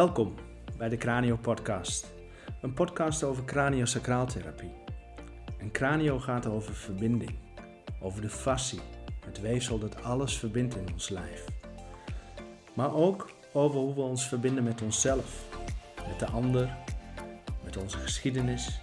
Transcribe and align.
Welkom 0.00 0.34
bij 0.76 0.88
de 0.88 0.96
Cranio 0.96 1.36
Podcast, 1.36 2.12
een 2.60 2.74
podcast 2.74 3.22
over 3.22 3.44
craniosacraaltherapie. 3.44 4.72
En 5.58 5.70
cranio 5.70 6.18
gaat 6.18 6.46
over 6.46 6.74
verbinding, 6.74 7.38
over 8.00 8.22
de 8.22 8.28
fascie, 8.28 8.80
het 9.24 9.40
weefsel 9.40 9.78
dat 9.78 10.02
alles 10.02 10.38
verbindt 10.38 10.76
in 10.76 10.92
ons 10.92 11.08
lijf. 11.08 11.44
Maar 12.74 12.94
ook 12.94 13.30
over 13.52 13.80
hoe 13.80 13.94
we 13.94 14.00
ons 14.00 14.28
verbinden 14.28 14.64
met 14.64 14.82
onszelf, 14.82 15.44
met 16.08 16.18
de 16.18 16.26
ander, 16.26 16.76
met 17.64 17.76
onze 17.76 17.98
geschiedenis, 17.98 18.80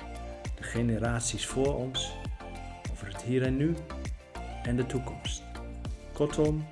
de 0.56 0.64
generaties 0.64 1.46
voor 1.46 1.76
ons, 1.76 2.14
over 2.92 3.08
het 3.08 3.22
hier 3.22 3.44
en 3.44 3.58
nu 3.58 3.76
en 4.64 4.76
de 4.76 4.86
toekomst. 4.86 5.44
Kortom, 6.14 6.66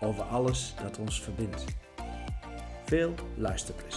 over 0.00 0.22
alles 0.22 0.74
dat 0.82 0.98
ons 0.98 1.20
verbindt. 1.20 1.64
Veel 2.90 3.14
luisterplezier. 3.36 3.89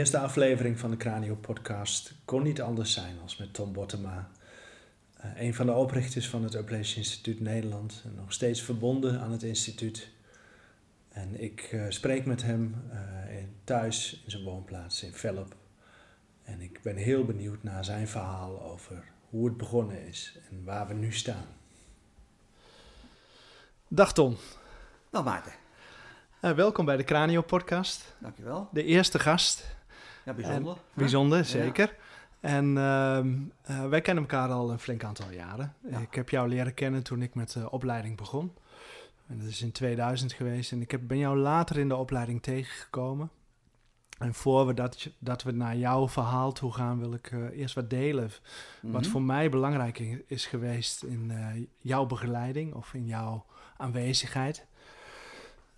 Eerste 0.00 0.18
aflevering 0.18 0.78
van 0.78 0.90
de 0.90 0.96
Cranio 0.96 1.34
Podcast 1.34 2.14
kon 2.24 2.42
niet 2.42 2.60
anders 2.60 2.92
zijn 2.92 3.18
als 3.22 3.36
met 3.36 3.54
Tom 3.54 3.72
Bottema, 3.72 4.30
eh, 5.16 5.40
een 5.40 5.54
van 5.54 5.66
de 5.66 5.72
oprichters 5.72 6.28
van 6.28 6.42
het 6.42 6.54
Upplands 6.54 6.96
Instituut 6.96 7.40
Nederland, 7.40 8.02
en 8.04 8.14
nog 8.14 8.32
steeds 8.32 8.62
verbonden 8.62 9.20
aan 9.20 9.30
het 9.30 9.42
instituut. 9.42 10.08
En 11.08 11.42
ik 11.42 11.72
uh, 11.72 11.84
spreek 11.88 12.26
met 12.26 12.42
hem 12.42 12.74
uh, 12.92 13.38
in, 13.38 13.54
thuis 13.64 14.20
in 14.24 14.30
zijn 14.30 14.42
woonplaats 14.42 15.02
in 15.02 15.12
Velp. 15.12 15.54
En 16.42 16.60
ik 16.60 16.82
ben 16.82 16.96
heel 16.96 17.24
benieuwd 17.24 17.62
naar 17.62 17.84
zijn 17.84 18.08
verhaal 18.08 18.62
over 18.62 19.04
hoe 19.30 19.46
het 19.46 19.56
begonnen 19.56 20.06
is 20.06 20.38
en 20.50 20.64
waar 20.64 20.86
we 20.86 20.94
nu 20.94 21.12
staan. 21.12 21.46
Dag 23.88 24.12
Tom. 24.12 24.36
Dag 25.10 25.24
Maarten. 25.24 25.52
Uh, 26.42 26.50
welkom 26.50 26.84
bij 26.84 26.96
de 26.96 27.04
Cranio 27.04 27.42
Podcast. 27.42 28.14
Dankjewel. 28.18 28.68
De 28.72 28.84
eerste 28.84 29.18
gast. 29.18 29.78
Ja, 30.24 30.32
bijzonder. 30.32 30.72
En, 30.72 30.80
bijzonder, 30.94 31.44
zeker. 31.44 31.96
En 32.40 32.68
uh, 32.68 33.88
wij 33.88 34.00
kennen 34.00 34.24
elkaar 34.24 34.50
al 34.50 34.70
een 34.70 34.78
flink 34.78 35.04
aantal 35.04 35.30
jaren. 35.30 35.74
Ja. 35.90 35.98
Ik 35.98 36.14
heb 36.14 36.28
jou 36.28 36.48
leren 36.48 36.74
kennen 36.74 37.02
toen 37.02 37.22
ik 37.22 37.34
met 37.34 37.52
de 37.52 37.70
opleiding 37.70 38.16
begon. 38.16 38.52
En 39.26 39.38
dat 39.38 39.48
is 39.48 39.62
in 39.62 39.72
2000 39.72 40.32
geweest. 40.32 40.72
En 40.72 40.80
ik 40.80 40.90
heb, 40.90 41.00
ben 41.04 41.18
jou 41.18 41.38
later 41.38 41.78
in 41.78 41.88
de 41.88 41.96
opleiding 41.96 42.42
tegengekomen. 42.42 43.30
En 44.18 44.34
voor 44.34 44.66
we 44.66 44.74
dat, 44.74 45.10
dat 45.18 45.42
we 45.42 45.50
naar 45.50 45.76
jouw 45.76 46.08
verhaal 46.08 46.52
toe 46.52 46.72
gaan, 46.72 46.98
wil 46.98 47.14
ik 47.14 47.30
uh, 47.30 47.58
eerst 47.58 47.74
wat 47.74 47.90
delen. 47.90 48.24
Mm 48.24 48.30
-hmm. 48.80 48.92
Wat 48.92 49.06
voor 49.06 49.22
mij 49.22 49.50
belangrijk 49.50 49.98
is 50.26 50.46
geweest 50.46 51.02
in 51.02 51.30
uh, 51.30 51.46
jouw 51.78 52.06
begeleiding 52.06 52.74
of 52.74 52.94
in 52.94 53.06
jouw 53.06 53.44
aanwezigheid. 53.76 54.66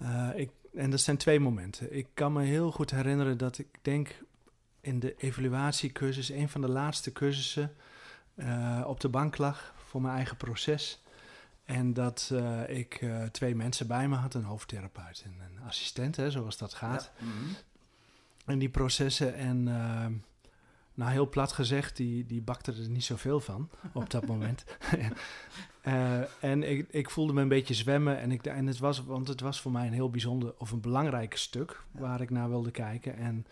Uh, 0.02 0.28
ik, 0.34 0.50
en 0.74 0.90
dat 0.90 1.00
zijn 1.00 1.16
twee 1.16 1.40
momenten. 1.40 1.96
Ik 1.96 2.06
kan 2.14 2.32
me 2.32 2.42
heel 2.42 2.72
goed 2.72 2.90
herinneren 2.90 3.38
dat 3.38 3.58
ik 3.58 3.68
denk 3.82 4.16
in 4.82 5.00
de 5.00 5.14
evaluatiecursus, 5.16 6.28
een 6.28 6.48
van 6.48 6.60
de 6.60 6.68
laatste 6.68 7.12
cursussen, 7.12 7.74
op 8.84 9.00
de 9.00 9.08
bank 9.08 9.38
lag 9.38 9.74
voor 9.86 10.02
mijn 10.02 10.16
eigen 10.16 10.36
proces. 10.36 11.02
En 11.64 11.92
dat 11.92 12.30
uh, 12.32 12.68
ik 12.68 13.00
uh, 13.00 13.22
twee 13.22 13.54
mensen 13.54 13.86
bij 13.86 14.08
me 14.08 14.16
had, 14.16 14.34
een 14.34 14.44
hoofdtherapeut 14.44 15.22
en 15.24 15.34
een 15.40 15.66
assistent, 15.66 16.16
hè, 16.16 16.30
zoals 16.30 16.58
dat 16.58 16.74
gaat. 16.74 17.10
Ja. 17.18 17.24
Mm 17.24 17.32
-hmm. 17.32 17.56
En 18.44 18.58
die 18.58 18.68
processen, 18.68 19.34
en 19.34 19.66
uh, 19.66 20.06
nou 20.94 21.10
heel 21.10 21.28
plat 21.28 21.52
gezegd, 21.52 21.96
die, 21.96 22.26
die 22.26 22.42
bakte 22.42 22.72
er 22.72 22.88
niet 22.88 23.04
zoveel 23.04 23.40
van 23.40 23.70
op 23.92 24.10
dat 24.10 24.26
moment. 24.26 24.64
en 26.40 26.70
ik, 26.70 26.86
ik 26.90 27.10
voelde 27.10 27.32
me 27.32 27.40
een 27.40 27.48
beetje 27.48 27.74
zwemmen 27.74 28.18
en, 28.18 28.32
ik, 28.32 28.46
en 28.46 28.66
het 28.66 28.78
was, 28.78 29.04
want 29.04 29.28
het 29.28 29.40
was 29.40 29.60
voor 29.60 29.72
mij 29.72 29.86
een 29.86 29.92
heel 29.92 30.10
bijzonder 30.10 30.54
of 30.58 30.70
een 30.70 30.80
belangrijk 30.80 31.36
stuk 31.36 31.82
ja. 31.92 32.00
waar 32.00 32.20
ik 32.20 32.30
naar 32.30 32.48
wilde 32.48 32.70
kijken. 32.70 33.16
En 33.16 33.46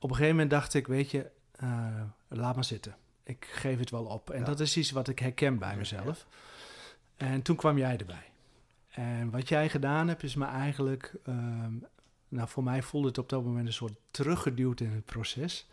op 0.00 0.10
een 0.10 0.16
gegeven 0.16 0.34
moment 0.34 0.50
dacht 0.50 0.74
ik, 0.74 0.86
weet 0.86 1.10
je, 1.10 1.30
laat 2.28 2.54
maar 2.54 2.64
zitten. 2.64 2.96
Ik 3.22 3.48
geef 3.52 3.78
het 3.78 3.90
wel 3.90 4.04
op. 4.04 4.30
En 4.30 4.38
ja. 4.38 4.44
dat 4.44 4.60
is 4.60 4.76
iets 4.76 4.90
wat 4.90 5.08
ik 5.08 5.18
herken 5.18 5.58
bij 5.58 5.76
mezelf. 5.76 6.26
En 7.16 7.42
toen 7.42 7.56
kwam 7.56 7.78
jij 7.78 7.96
erbij. 7.96 8.30
En 8.88 9.30
wat 9.30 9.48
jij 9.48 9.68
gedaan 9.68 10.08
hebt, 10.08 10.22
is 10.22 10.34
me 10.34 10.44
eigenlijk, 10.44 11.14
um, 11.28 11.86
nou 12.28 12.48
voor 12.48 12.62
mij 12.62 12.82
voelde 12.82 13.08
het 13.08 13.18
op 13.18 13.28
dat 13.28 13.44
moment 13.44 13.66
een 13.66 13.72
soort 13.72 13.96
teruggeduwd 14.10 14.80
in 14.80 14.90
het 14.90 15.04
proces. 15.04 15.68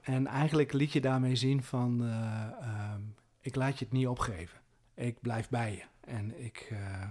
En 0.00 0.26
eigenlijk 0.26 0.72
liet 0.72 0.92
je 0.92 1.00
daarmee 1.00 1.36
zien 1.36 1.62
van, 1.62 2.02
uh, 2.02 2.48
um, 2.94 3.14
ik 3.40 3.54
laat 3.54 3.78
je 3.78 3.84
het 3.84 3.94
niet 3.94 4.06
opgeven. 4.06 4.60
Ik 4.94 5.20
blijf 5.20 5.48
bij 5.48 5.72
je. 5.72 6.10
En 6.10 6.44
ik, 6.44 6.68
uh, 6.72 7.04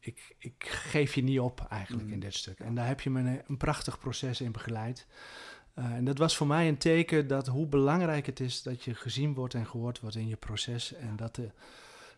ik, 0.00 0.34
ik 0.38 0.64
geef 0.68 1.14
je 1.14 1.22
niet 1.22 1.40
op 1.40 1.66
eigenlijk 1.70 2.06
mm. 2.06 2.12
in 2.12 2.20
dit 2.20 2.34
stuk. 2.34 2.58
En 2.60 2.74
daar 2.74 2.86
heb 2.86 3.00
je 3.00 3.10
me 3.10 3.20
een, 3.20 3.42
een 3.46 3.56
prachtig 3.56 3.98
proces 3.98 4.40
in 4.40 4.52
begeleid. 4.52 5.06
Uh, 5.74 5.84
en 5.84 6.04
dat 6.04 6.18
was 6.18 6.36
voor 6.36 6.46
mij 6.46 6.68
een 6.68 6.78
teken 6.78 7.26
dat 7.26 7.46
hoe 7.46 7.66
belangrijk 7.66 8.26
het 8.26 8.40
is 8.40 8.62
dat 8.62 8.84
je 8.84 8.94
gezien 8.94 9.34
wordt 9.34 9.54
en 9.54 9.66
gehoord 9.66 10.00
wordt 10.00 10.16
in 10.16 10.28
je 10.28 10.36
proces. 10.36 10.94
En 10.94 11.16
dat, 11.16 11.34
de, 11.34 11.50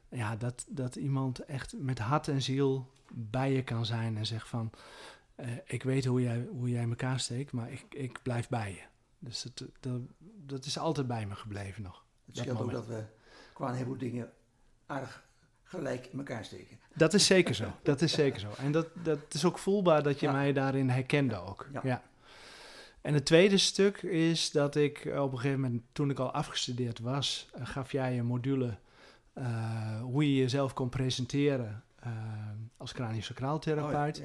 ja, 0.08 0.36
dat, 0.36 0.66
dat 0.68 0.96
iemand 0.96 1.38
echt 1.38 1.74
met 1.78 1.98
hart 1.98 2.28
en 2.28 2.42
ziel 2.42 2.90
bij 3.12 3.52
je 3.52 3.62
kan 3.62 3.86
zijn 3.86 4.16
en 4.16 4.26
zegt 4.26 4.48
van... 4.48 4.70
Uh, 5.36 5.46
ik 5.64 5.82
weet 5.82 6.04
hoe 6.04 6.22
jij, 6.22 6.48
hoe 6.50 6.68
jij 6.68 6.88
elkaar 6.88 7.20
steekt, 7.20 7.52
maar 7.52 7.72
ik, 7.72 7.84
ik 7.88 8.22
blijf 8.22 8.48
bij 8.48 8.70
je. 8.70 8.82
Dus 9.18 9.42
dat, 9.42 9.68
dat, 9.80 10.00
dat 10.20 10.64
is 10.64 10.78
altijd 10.78 11.06
bij 11.06 11.26
me 11.26 11.34
gebleven 11.34 11.82
nog. 11.82 12.04
Het 12.26 12.36
scheelt 12.36 12.60
ook 12.60 12.70
dat 12.70 12.86
we 12.86 13.04
qua 13.52 13.68
een 13.68 13.74
heleboel 13.74 13.98
dingen 13.98 14.32
aardig 14.86 15.24
gelijk 15.76 16.06
in 16.06 16.18
elkaar 16.18 16.44
steken. 16.44 16.78
Dat 16.94 17.14
is 17.14 17.26
zeker 17.26 17.54
zo, 17.54 17.72
dat 17.82 18.02
is 18.02 18.12
zeker 18.12 18.40
zo. 18.40 18.48
En 18.58 18.72
dat, 18.72 18.88
dat 19.02 19.18
is 19.28 19.44
ook 19.44 19.58
voelbaar 19.58 20.02
dat 20.02 20.20
je 20.20 20.26
ja. 20.26 20.32
mij 20.32 20.52
daarin 20.52 20.88
herkende 20.88 21.36
ook. 21.36 21.68
ja. 21.72 21.80
ja. 21.84 22.02
En 23.02 23.14
het 23.14 23.24
tweede 23.24 23.58
stuk 23.58 24.02
is 24.02 24.50
dat 24.50 24.76
ik 24.76 25.12
op 25.16 25.32
een 25.32 25.38
gegeven 25.38 25.60
moment, 25.60 25.82
toen 25.92 26.10
ik 26.10 26.18
al 26.18 26.32
afgestudeerd 26.32 26.98
was, 26.98 27.50
uh, 27.56 27.66
gaf 27.66 27.92
jij 27.92 28.18
een 28.18 28.26
module 28.26 28.78
uh, 29.38 30.00
hoe 30.00 30.34
je 30.34 30.40
jezelf 30.40 30.72
kon 30.72 30.88
presenteren 30.88 31.82
uh, 32.06 32.12
als 32.76 32.92
craniosacraaltherapeut. 32.92 34.18
Oh, 34.18 34.24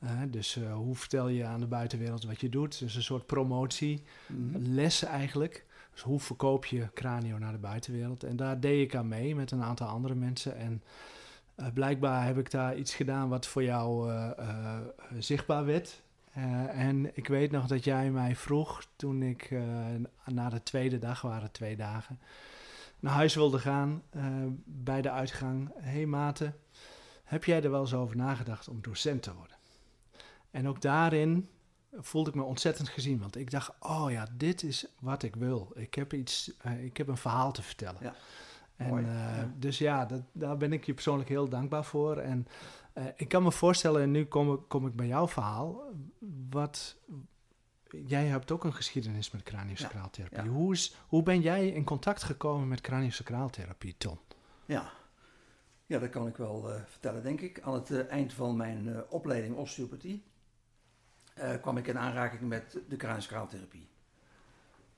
ja, 0.00 0.26
dus 0.26 0.58
hoe 0.74 0.96
vertel 0.96 1.28
je 1.28 1.44
aan 1.44 1.60
de 1.60 1.66
buitenwereld 1.66 2.24
wat 2.24 2.40
je 2.40 2.48
doet? 2.48 2.78
Dus 2.78 2.94
een 2.94 3.02
soort 3.02 3.26
promotie, 3.26 4.02
mm 4.26 4.54
-hmm. 4.54 4.88
eigenlijk. 5.06 5.64
Dus 5.92 6.02
hoe 6.02 6.20
verkoop 6.20 6.66
je 6.66 6.90
cranio 6.94 7.38
naar 7.38 7.52
de 7.52 7.58
buitenwereld? 7.58 8.24
En 8.24 8.36
daar 8.36 8.60
deed 8.60 8.82
ik 8.82 8.94
aan 8.94 9.08
mee 9.08 9.34
met 9.34 9.50
een 9.50 9.62
aantal 9.62 9.88
andere 9.88 10.14
mensen. 10.14 10.56
En 10.56 10.82
blijkbaar 11.74 12.26
heb 12.26 12.38
ik 12.38 12.50
daar 12.50 12.76
iets 12.76 12.94
gedaan 12.94 13.28
wat 13.28 13.46
voor 13.46 13.62
jou 13.62 14.12
zichtbaar 15.18 15.64
werd. 15.64 16.02
En 16.68 17.16
ik 17.16 17.28
weet 17.28 17.50
nog 17.50 17.66
dat 17.66 17.84
jij 17.84 18.10
mij 18.10 18.36
vroeg 18.36 18.86
toen 18.96 19.22
ik 19.22 19.50
na 20.24 20.48
de 20.48 20.62
tweede 20.62 20.98
dag, 20.98 21.22
waren 21.22 21.52
twee 21.52 21.76
dagen, 21.76 22.18
naar 23.00 23.12
huis 23.12 23.34
wilde 23.34 23.58
gaan 23.58 24.02
bij 24.64 25.02
de 25.02 25.10
uitgang. 25.10 25.70
Hé 25.74 25.90
hey, 25.90 26.06
Maarten, 26.06 26.56
heb 27.24 27.44
jij 27.44 27.62
er 27.62 27.70
wel 27.70 27.80
eens 27.80 27.94
over 27.94 28.16
nagedacht 28.16 28.68
om 28.68 28.78
docent 28.80 29.22
te 29.22 29.34
worden? 29.34 29.56
En 30.50 30.68
ook 30.68 30.80
daarin 30.80 31.48
voelde 31.92 32.30
ik 32.30 32.36
me 32.36 32.42
ontzettend 32.42 32.88
gezien, 32.88 33.18
want 33.18 33.36
ik 33.36 33.50
dacht, 33.50 33.72
oh 33.80 34.10
ja, 34.10 34.28
dit 34.36 34.62
is 34.62 34.86
wat 35.00 35.22
ik 35.22 35.36
wil. 35.36 35.72
Ik 35.74 35.94
heb, 35.94 36.12
iets, 36.12 36.52
ik 36.82 36.96
heb 36.96 37.08
een 37.08 37.16
verhaal 37.16 37.52
te 37.52 37.62
vertellen. 37.62 38.00
Ja. 38.00 38.14
En, 38.76 39.06
ja. 39.06 39.52
Dus 39.56 39.78
ja, 39.78 40.04
dat, 40.04 40.22
daar 40.32 40.56
ben 40.56 40.72
ik 40.72 40.84
je 40.84 40.94
persoonlijk 40.94 41.28
heel 41.28 41.48
dankbaar 41.48 41.84
voor. 41.84 42.16
En 42.16 42.46
uh, 42.94 43.04
ik 43.16 43.28
kan 43.28 43.42
me 43.42 43.52
voorstellen, 43.52 44.02
en 44.02 44.10
nu 44.10 44.26
kom 44.26 44.52
ik, 44.52 44.60
kom 44.68 44.86
ik 44.86 44.96
bij 44.96 45.06
jouw 45.06 45.28
verhaal, 45.28 45.82
wat... 46.50 46.96
Jij 48.06 48.26
hebt 48.26 48.50
ook 48.50 48.64
een 48.64 48.74
geschiedenis 48.74 49.30
met 49.30 49.42
craniosacraaltherapie. 49.42 50.38
Ja, 50.38 50.44
ja. 50.44 50.50
hoe, 50.50 50.72
is, 50.72 50.96
hoe 51.06 51.22
ben 51.22 51.40
jij 51.40 51.68
in 51.68 51.84
contact 51.84 52.22
gekomen 52.22 52.68
met 52.68 52.80
craniosacraaltherapie, 52.80 53.94
Ton? 53.98 54.18
Ja. 54.64 54.90
ja, 55.86 55.98
dat 55.98 56.10
kan 56.10 56.26
ik 56.26 56.36
wel 56.36 56.70
uh, 56.70 56.80
vertellen, 56.86 57.22
denk 57.22 57.40
ik. 57.40 57.60
Aan 57.60 57.74
het 57.74 57.90
uh, 57.90 58.10
eind 58.10 58.32
van 58.32 58.56
mijn 58.56 59.10
opleiding 59.10 59.56
osteopathie 59.56 60.22
kwam 61.60 61.76
ik 61.76 61.86
in 61.86 61.98
aanraking 61.98 62.40
met 62.40 62.78
de 62.88 62.96
craniosacraaltherapie. 62.96 63.88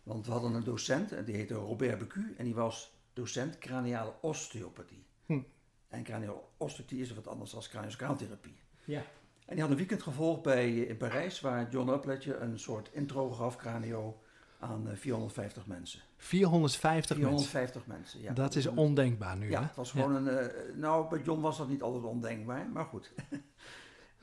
Want 0.03 0.27
we 0.27 0.33
hadden 0.33 0.55
een 0.55 0.65
docent, 0.65 1.13
en 1.13 1.25
die 1.25 1.35
heette 1.35 1.55
Robert 1.55 1.99
Becu, 1.99 2.35
en 2.37 2.45
die 2.45 2.55
was 2.55 2.95
docent 3.13 3.59
craniale 3.59 4.13
osteopathie. 4.21 5.05
Hm. 5.27 5.41
En 5.89 6.03
craniostotie 6.03 7.01
is 7.01 7.15
wat 7.15 7.27
anders 7.27 7.51
dan 7.51 7.63
craniosacraaltherapie. 7.63 8.57
Ja. 8.85 9.03
En 9.47 9.55
die 9.55 9.61
had 9.61 9.71
een 9.71 9.77
weekend 9.77 10.03
gevolgd 10.03 10.43
bij, 10.43 10.75
in 10.75 10.97
Parijs, 10.97 11.41
waar 11.41 11.71
John 11.71 11.89
Upletje 11.89 12.37
een 12.37 12.59
soort 12.59 12.89
intro 12.93 13.31
gaf, 13.31 13.57
cranio, 13.57 14.19
aan 14.59 14.89
450 14.95 15.67
mensen. 15.67 16.01
450, 16.17 17.17
450 17.17 17.87
mensen? 17.87 17.99
mensen, 17.99 18.21
ja. 18.23 18.33
Dat 18.33 18.55
is 18.55 18.67
ondenkbaar 18.67 19.37
nu, 19.37 19.51
Ja, 19.51 19.61
hè? 19.61 19.67
het 19.67 19.77
was 19.77 19.91
gewoon 19.91 20.25
ja. 20.25 20.31
een... 20.31 20.51
Uh, 20.51 20.77
nou, 20.77 21.09
bij 21.09 21.21
John 21.21 21.41
was 21.41 21.59
dat 21.59 21.69
niet 21.69 21.83
altijd 21.83 22.05
ondenkbaar, 22.05 22.69
maar 22.69 22.85
goed. 22.85 23.13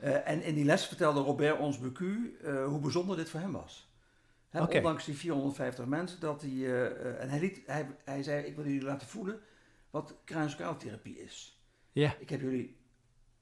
Eh, 0.02 0.28
en 0.28 0.42
in 0.42 0.54
die 0.54 0.64
les 0.64 0.86
vertelde 0.86 1.20
Robert 1.20 1.58
ons 1.58 1.78
Becu 1.78 2.38
eh, 2.42 2.64
hoe 2.64 2.80
bijzonder 2.80 3.16
dit 3.16 3.28
voor 3.28 3.40
hem 3.40 3.52
was. 3.52 3.90
Hè, 4.48 4.62
Oké. 4.62 4.76
Ondanks 4.76 5.04
die 5.04 5.14
450 5.14 5.84
mensen, 5.84 6.20
dat 6.20 6.40
hij, 6.40 6.50
eh, 6.50 7.22
en 7.22 7.28
hij, 7.28 7.40
liet, 7.40 7.60
hij, 7.66 7.86
hij 8.04 8.22
zei, 8.22 8.44
ik 8.44 8.56
wil 8.56 8.64
jullie 8.64 8.82
laten 8.82 9.08
voelen 9.08 9.40
wat 9.90 10.14
craniosacraaltherapie 10.24 11.18
is. 11.18 11.62
Ja, 11.92 12.14
Ik 12.18 12.28
heb 12.30 12.40
jullie 12.40 12.76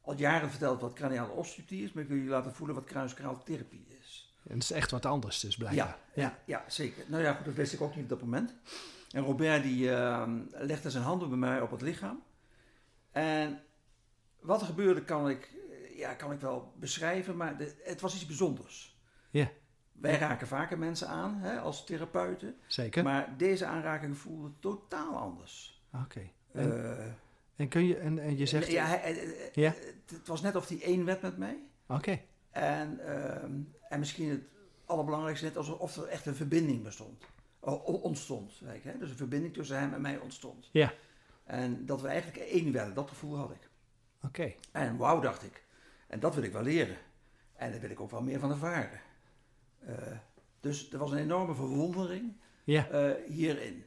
al 0.01 0.15
jaren 0.15 0.51
verteld 0.51 0.81
wat 0.81 0.93
craniale 0.93 1.33
osteopathie 1.33 1.85
is, 1.85 1.93
maar 1.93 2.03
ik 2.03 2.09
wil 2.09 2.19
jullie 2.19 2.33
laten 2.33 2.55
voelen 2.55 2.77
wat 2.77 2.85
craniosacraaltherapie 2.85 3.87
is. 4.01 4.35
en 4.49 4.55
het 4.55 4.63
is 4.63 4.71
echt 4.71 4.91
wat 4.91 5.07
anders 5.07 5.41
dus 5.41 5.57
blijkbaar. 5.57 5.99
Ja, 6.15 6.23
ja. 6.23 6.39
ja, 6.45 6.65
zeker. 6.67 7.05
Nou 7.07 7.23
ja, 7.23 7.33
goed, 7.33 7.45
dat 7.45 7.55
wist 7.55 7.73
ik 7.73 7.81
ook 7.81 7.95
niet 7.95 8.05
op 8.05 8.11
dat 8.11 8.21
moment. 8.21 8.55
En 9.11 9.23
Robert 9.23 9.63
die 9.63 9.91
eh, 9.95 10.29
legde 10.51 10.91
zijn 10.91 11.05
handen 11.05 11.29
bij 11.29 11.39
mij 11.39 11.61
op 11.61 11.71
het 11.71 11.83
lichaam. 11.83 12.23
En 13.11 13.61
wat 14.41 14.61
er 14.61 14.67
gebeurde 14.67 15.03
kan 15.03 15.29
ik, 15.29 15.51
ja, 16.01 16.15
kan 16.15 16.33
ik 16.33 16.41
wel 16.41 16.73
beschrijven, 16.77 17.37
maar 17.37 17.57
de- 17.57 17.81
het 17.85 18.01
was 18.01 18.15
iets 18.15 18.27
bijzonders. 18.27 18.99
Ja. 19.31 19.51
Wij 19.93 20.19
raken 20.19 20.47
vaker 20.47 20.79
mensen 20.79 21.09
aan 21.09 21.37
hè, 21.39 21.59
als 21.61 21.85
therapeuten, 21.87 22.57
Zeker? 22.67 23.05
maar 23.05 23.35
deze 23.37 23.67
aanraking 23.67 24.17
voelde 24.17 24.51
totaal 24.61 25.17
anders. 25.17 25.83
Oké. 26.05 26.31
En, 26.53 26.99
Eh, 26.99 27.07
en 27.57 27.69
kun 27.69 27.87
je, 27.87 27.97
en, 27.97 28.19
en 28.19 28.37
je 28.39 28.47
zegt... 28.47 28.71
ja, 28.71 28.85
hij- 28.87 28.99
hij- 29.01 29.51
Ja? 29.53 29.71
het, 29.71 30.11
het 30.11 30.27
was 30.29 30.41
net 30.41 30.57
of 30.57 30.69
hij 30.69 30.83
één 30.83 31.05
werd 31.05 31.23
met 31.23 31.37
mij. 31.39 31.57
Oké, 31.87 32.21
En, 32.51 32.99
ehm, 33.07 33.53
en 33.89 33.99
misschien 33.99 34.29
het 34.31 34.43
allerbelangrijkste, 34.85 35.45
net 35.47 35.57
alsof 35.57 35.97
er 35.97 36.07
echt 36.07 36.27
een 36.27 36.35
verbinding 36.35 36.83
bestond. 36.83 37.25
O- 37.61 37.73
ontstond. 38.03 38.57
Je, 38.57 38.67
hè? 38.89 38.99
Dus 38.99 39.11
een 39.11 39.17
verbinding 39.17 39.55
tussen 39.55 39.79
hem 39.79 39.95
en 39.95 40.01
mij 40.01 40.19
ontstond. 40.19 40.69
Ja. 40.73 40.93
En 41.45 41.87
dat 41.87 42.01
we 42.01 42.09
eigenlijk 42.09 42.39
één 42.39 42.73
werden, 42.73 42.95
dat 42.95 43.09
gevoel 43.09 43.37
had 43.37 43.51
ik. 43.51 43.69
oké. 44.23 44.53
En 44.73 44.97
wauw, 44.97 45.21
dacht 45.21 45.43
ik. 45.43 45.65
En 46.11 46.21
dat 46.21 46.35
wil 46.35 46.45
ik 46.45 46.53
wel 46.53 46.63
leren. 46.63 46.97
En 47.53 47.71
daar 47.71 47.81
wil 47.81 47.91
ik 47.91 48.01
ook 48.01 48.11
wel 48.11 48.23
meer 48.23 48.39
van 48.39 48.51
ervaren. 48.51 49.01
Eh, 49.79 50.19
dus 50.61 50.93
er 50.93 50.99
was 50.99 51.11
een 51.11 51.19
enorme 51.19 51.55
verwondering 51.55 52.33
Ja, 52.65 52.89
eh, 52.89 53.27
hierin. 53.29 53.85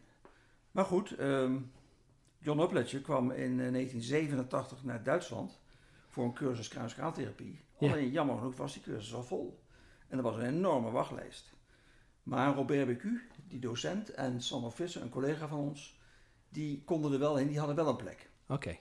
Maar 0.71 0.85
goed, 0.85 1.15
ehm, 1.15 1.57
John 2.37 2.59
Upledger 2.59 3.01
kwam 3.01 3.31
in 3.31 3.59
eh, 3.59 3.71
1987 3.71 4.83
naar 4.83 5.03
Duitsland 5.03 5.59
voor 6.07 6.23
een 6.25 6.33
cursus 6.33 6.67
kruiskaaltherapie. 6.67 7.61
Ja. 7.77 7.91
Alleen 7.91 8.11
jammer 8.11 8.37
genoeg 8.37 8.55
was 8.55 8.73
die 8.73 8.81
cursus 8.81 9.13
al 9.13 9.23
vol. 9.23 9.63
En 10.07 10.17
er 10.17 10.23
was 10.23 10.35
een 10.35 10.45
enorme 10.45 10.91
wachtlijst. 10.91 11.53
Maar 12.23 12.55
Robert 12.55 12.87
Becu, 12.87 13.21
die 13.47 13.59
docent, 13.59 14.09
en 14.09 14.41
Sander 14.41 14.71
Visser, 14.71 15.01
een 15.01 15.09
collega 15.09 15.47
van 15.47 15.59
ons, 15.59 15.99
die 16.49 16.83
konden 16.83 17.13
er 17.13 17.19
wel 17.19 17.35
heen, 17.35 17.47
die 17.47 17.57
hadden 17.57 17.75
wel 17.75 17.87
een 17.87 17.95
plek. 17.95 18.29
oké. 18.47 18.77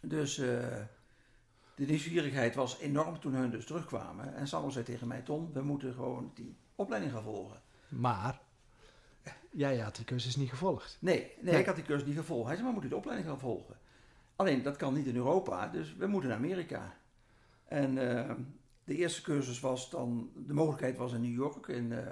Dus 0.00 0.38
eh, 0.38 0.82
de 1.78 1.86
nieuwsgierigheid 1.86 2.54
was 2.54 2.78
enorm 2.78 3.20
toen 3.20 3.34
hun 3.34 3.50
dus 3.50 3.66
terugkwamen. 3.66 4.34
En 4.34 4.48
Sander 4.48 4.72
zei 4.72 4.84
tegen 4.84 5.08
mij, 5.08 5.20
Tom, 5.20 5.52
we 5.52 5.62
moeten 5.62 5.94
gewoon 5.94 6.30
die 6.34 6.56
opleiding 6.74 7.12
gaan 7.12 7.22
volgen. 7.22 7.60
Maar, 7.88 8.40
jij 9.50 9.78
had 9.78 9.96
die 9.96 10.04
cursus 10.04 10.36
niet 10.36 10.48
gevolgd. 10.48 10.96
Nee, 11.00 11.18
nee, 11.18 11.52
Nee. 11.52 11.60
ik 11.60 11.66
had 11.66 11.74
die 11.74 11.84
cursus 11.84 12.06
niet 12.06 12.16
gevolgd. 12.16 12.46
Hij 12.46 12.54
zei, 12.54 12.66
maar 12.66 12.74
moet 12.74 12.84
u 12.84 12.88
de 12.88 12.96
opleiding 12.96 13.28
gaan 13.28 13.38
volgen? 13.38 13.76
Alleen, 14.36 14.62
dat 14.62 14.76
kan 14.76 14.94
niet 14.94 15.06
in 15.06 15.16
Europa, 15.16 15.68
dus 15.68 15.96
we 15.96 16.06
moeten 16.06 16.28
naar 16.28 16.38
Amerika. 16.38 16.96
En 17.64 18.16
eh, 18.16 18.34
de 18.84 18.96
eerste 18.96 19.22
cursus 19.22 19.60
was 19.60 19.90
dan, 19.90 20.30
de 20.34 20.54
mogelijkheid 20.54 20.96
was 20.96 21.12
in 21.12 21.20
New 21.20 21.34
York 21.34 21.68
in 21.68 21.92
eh, 21.92 22.06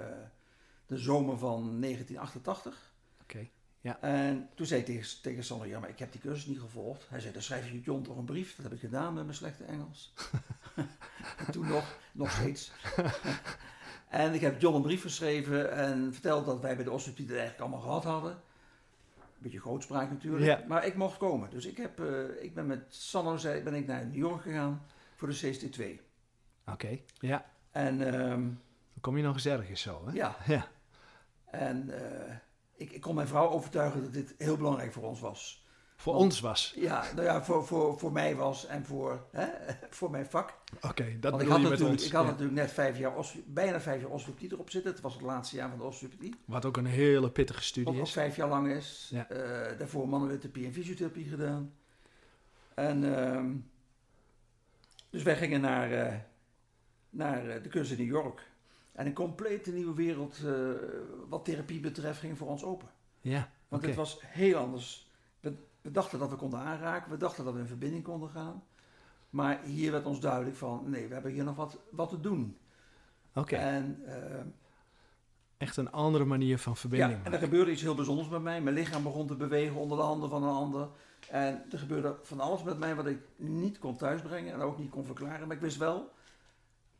de 0.85 0.97
zomer 0.97 1.37
van 1.37 1.81
1988. 1.81 2.93
Oké. 3.21 3.47
En 3.95 4.49
toen 4.55 4.65
zei 4.65 4.79
ik 4.79 4.85
tegen, 4.85 5.21
tegen 5.21 5.43
Sander, 5.43 5.67
ja, 5.67 5.79
maar 5.79 5.89
ik 5.89 5.99
heb 5.99 6.11
die 6.11 6.21
cursus 6.21 6.45
niet 6.45 6.59
gevolgd. 6.59 7.05
Hij 7.09 7.19
zei, 7.19 7.33
dan 7.33 7.41
schrijf 7.41 7.71
je 7.71 7.81
John 7.81 8.01
toch 8.01 8.17
een 8.17 8.25
brief? 8.25 8.55
Dat 8.55 8.65
heb 8.65 8.73
ik 8.73 8.79
gedaan 8.79 9.13
met 9.13 9.23
mijn 9.23 9.35
slechte 9.35 9.63
Engels. 9.63 10.13
en 11.45 11.51
toen 11.51 11.67
nog, 11.67 11.97
nog 12.11 12.31
steeds. 12.31 12.71
en 14.09 14.33
ik 14.33 14.41
heb 14.41 14.61
John 14.61 14.75
een 14.75 14.81
brief 14.81 15.01
geschreven 15.01 15.71
en 15.71 16.13
verteld 16.13 16.45
dat 16.45 16.61
wij 16.61 16.75
bij 16.75 16.83
de 16.83 16.91
osteopathie 16.91 17.27
het 17.27 17.37
eigenlijk 17.37 17.63
allemaal 17.63 17.87
gehad 17.87 18.03
hadden. 18.03 18.41
Beetje 19.37 19.59
grootspraak 19.59 20.09
natuurlijk. 20.09 20.45
Ja. 20.45 20.63
Maar 20.67 20.85
ik 20.85 20.95
mocht 20.95 21.17
komen. 21.17 21.49
Dus 21.49 21.65
ik, 21.65 21.77
heb, 21.77 21.99
eh, 21.99 22.43
ik 22.43 22.53
ben 22.53 22.67
met 22.67 22.85
Sander 22.87 23.63
ben 23.63 23.73
ik 23.73 23.87
naar 23.87 24.05
New 24.05 24.15
York 24.15 24.41
gegaan 24.41 24.85
voor 25.15 25.27
de 25.27 25.35
CST2. 25.35 26.01
Oké, 26.65 26.99
ja. 27.19 27.45
En 27.71 28.01
ehm, 28.01 28.41
Dan 28.41 29.01
kom 29.01 29.17
je 29.17 29.23
nog 29.23 29.33
eens 29.33 29.45
ergens 29.45 29.81
zo, 29.81 30.05
hè? 30.05 30.13
ja, 30.13 30.37
Ja, 30.45 30.67
en 31.45 31.89
eh, 31.89 32.35
ik, 32.77 32.91
ik 32.91 33.01
kon 33.01 33.15
mijn 33.15 33.27
vrouw 33.27 33.49
overtuigen 33.49 34.01
dat 34.03 34.13
dit 34.13 34.35
heel 34.37 34.57
belangrijk 34.57 34.93
voor 34.93 35.03
ons 35.03 35.19
was. 35.19 35.65
voor 35.95 36.13
Want- 36.13 36.25
ons 36.25 36.39
was. 36.39 36.73
Ja, 36.75 37.03
nou 37.15 37.25
ja, 37.25 37.43
voor, 37.43 37.65
voor, 37.67 37.99
voor 37.99 38.11
mij 38.11 38.35
was 38.35 38.65
en 38.65 38.85
voor, 38.85 39.25
hè, 39.31 39.47
voor 39.89 40.11
mijn 40.11 40.25
vak. 40.25 40.53
Oké, 40.81 41.17
dat 41.19 41.37
bedoel 41.37 41.37
had, 41.37 41.39
je 41.41 41.47
met 41.47 41.61
natuurlijk, 41.61 41.89
ons. 41.89 42.05
ik 42.05 42.11
had 42.11 42.23
Ja. 42.23 42.29
natuurlijk 42.29 42.57
net 42.57 42.71
vijf 42.71 42.97
jaar, 42.97 43.13
bijna 43.45 43.81
vijf 43.81 44.01
jaar 44.01 44.09
osteopathie 44.11 44.51
erop 44.53 44.69
zitten. 44.69 44.91
Het 44.91 45.01
was 45.01 45.13
het 45.13 45.21
laatste 45.21 45.55
jaar 45.55 45.69
van 45.69 45.77
de 45.77 45.83
osteopathie. 45.83 46.35
Wat 46.45 46.65
ook 46.65 46.77
een 46.77 46.85
hele 46.85 47.31
pittige 47.31 47.59
Wat 47.59 47.67
studie 47.67 47.93
ook 47.99 48.05
is. 48.05 48.11
vijf 48.11 48.35
jaar 48.35 48.49
lang 48.49 48.67
is. 48.71 49.07
Ja. 49.11 49.29
Eh, 49.29 49.77
daarvoor 49.77 50.09
mannentherapie 50.09 50.65
en 50.65 50.73
fysiotherapie 50.73 51.25
gedaan. 51.29 51.73
En 52.73 53.17
ehm, 53.17 53.51
dus 55.09 55.23
wij 55.23 55.35
gingen 55.35 55.61
naar, 55.61 55.91
eh, 55.91 56.15
naar 57.09 57.49
eh, 57.49 57.63
de 57.63 57.69
cursus 57.69 57.97
in 57.97 58.05
New 58.05 58.13
York. 58.15 58.41
En 58.97 59.05
een 59.05 59.13
complete 59.13 59.71
nieuwe 59.71 59.93
wereld 59.93 60.39
eh, 60.45 60.51
wat 61.29 61.45
therapie 61.45 61.79
betreft 61.79 62.19
ging 62.19 62.37
voor 62.37 62.47
ons 62.47 62.63
open. 62.63 62.87
Ja, 63.21 63.49
Want 63.67 63.81
oké. 63.81 63.87
het 63.91 63.95
was 63.99 64.19
heel 64.25 64.57
anders. 64.57 65.09
We, 65.39 65.53
we 65.81 65.91
dachten 65.91 66.19
dat 66.19 66.29
we 66.29 66.35
konden 66.35 66.59
aanraken, 66.59 67.11
we 67.11 67.17
dachten 67.17 67.45
dat 67.45 67.53
we 67.53 67.59
in 67.59 67.67
verbinding 67.67 68.03
konden 68.03 68.29
gaan. 68.29 68.63
Maar 69.29 69.61
hier 69.63 69.91
werd 69.91 70.05
ons 70.05 70.19
duidelijk 70.19 70.55
van, 70.55 70.89
nee, 70.89 71.07
we 71.07 71.13
hebben 71.13 71.31
hier 71.31 71.43
nog 71.43 71.55
wat, 71.55 71.77
wat 71.91 72.09
te 72.09 72.19
doen. 72.19 72.57
Oké, 73.33 73.55
En, 73.55 74.01
eh, 74.05 74.39
echt 75.57 75.77
een 75.77 75.91
andere 75.91 76.25
manier 76.25 76.57
van 76.57 76.73
ja, 76.73 76.79
verbinding. 76.79 77.23
en 77.25 77.33
er 77.33 77.39
gebeurde 77.39 77.71
iets 77.71 77.81
heel 77.81 77.95
bijzonders 77.95 78.29
met 78.29 78.41
mij. 78.41 78.61
Mijn 78.61 78.75
lichaam 78.75 79.03
begon 79.03 79.27
te 79.27 79.35
bewegen 79.35 79.75
onder 79.75 79.97
de 79.97 80.03
handen 80.03 80.29
van 80.29 80.43
een 80.43 80.55
ander. 80.55 80.89
En 81.29 81.65
er 81.71 81.79
gebeurde 81.79 82.15
van 82.23 82.39
alles 82.39 82.63
met 82.63 82.77
mij 82.79 82.95
wat 82.95 83.05
ik 83.07 83.19
niet 83.35 83.79
kon 83.79 83.97
thuisbrengen 83.97 84.53
en 84.53 84.61
ook 84.61 84.77
niet 84.77 84.89
kon 84.89 85.05
verklaren. 85.05 85.47
Maar 85.47 85.55
ik 85.55 85.61
wist 85.61 85.77
wel, 85.77 86.11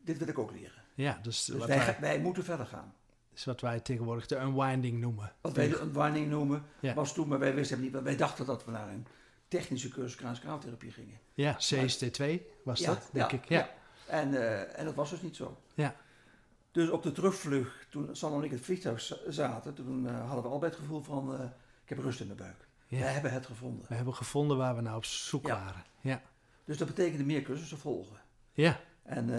dit 0.01 0.17
wil 0.17 0.27
ik 0.27 0.39
ook 0.39 0.51
leren. 0.51 0.76
Ja, 0.97 1.19
dus, 1.21 1.45
Dus 1.45 1.65
wij, 1.65 1.77
wij, 1.77 1.97
wij 1.99 2.19
moeten 2.19 2.43
verder 2.43 2.65
gaan. 2.65 2.93
is 3.33 3.45
wat 3.45 3.61
wij 3.61 3.79
tegenwoordig 3.79 4.25
de 4.27 4.35
unwinding 4.39 4.99
noemen. 4.99 5.31
Wat 5.41 5.53
wij 5.55 5.67
de 5.67 5.79
unwinding 5.79 6.29
noemen, 6.29 6.63
Ja. 6.79 6.93
was 6.93 7.13
toen, 7.13 7.27
maar 7.27 7.39
wij 7.39 7.55
wisten 7.55 7.81
niet. 7.81 7.91
want 7.91 8.03
Wij 8.03 8.15
dachten 8.15 8.45
dat 8.45 8.65
we 8.65 8.71
naar 8.71 8.89
een 8.89 9.07
technische 9.47 9.89
cursus 9.89 10.15
kraanskaaltherapie 10.15 10.91
gingen. 10.91 11.19
Ja, 11.33 11.53
CST2 11.57 12.41
was 12.63 12.79
Ja, 12.79 12.87
dat, 12.93 13.09
denk 13.11 13.31
ja, 13.31 13.37
ik. 13.37 13.45
Ja. 13.49 13.69
En, 14.07 14.33
eh, 14.33 14.79
en 14.79 14.85
dat 14.85 14.95
was 14.95 15.09
dus 15.09 15.21
niet 15.21 15.35
zo. 15.35 15.57
Ja. 15.73 15.95
Dus 16.71 16.89
op 16.89 17.03
de 17.03 17.11
terugvlucht, 17.11 17.87
toen 17.91 18.15
Sander 18.15 18.39
en 18.39 18.45
ik 18.45 18.51
in 18.51 18.57
het 18.57 18.65
vliegtuig 18.65 19.01
za- 19.01 19.17
zaten, 19.27 19.73
toen 19.73 20.07
eh, 20.07 20.19
hadden 20.25 20.43
we 20.43 20.49
allebei 20.49 20.71
het 20.71 20.79
gevoel 20.81 21.03
van, 21.03 21.33
eh, 21.39 21.45
ik 21.83 21.89
heb 21.89 21.97
rust 21.99 22.19
in 22.19 22.25
mijn 22.27 22.39
buik. 22.39 22.67
We 22.87 22.95
hebben 22.95 23.31
het 23.31 23.45
gevonden. 23.45 23.85
We 23.89 23.95
hebben 23.95 24.13
gevonden 24.15 24.57
waar 24.57 24.75
we 24.75 24.81
naar 24.81 24.95
op 24.95 25.05
zoek 25.05 25.47
waren. 25.47 25.83
Ja. 26.01 26.21
Dus 26.65 26.77
dat 26.77 26.87
betekende 26.87 27.23
meer 27.23 27.41
cursussen 27.41 27.77
volgen. 27.77 28.17
Ja, 28.53 28.79
En 29.03 29.29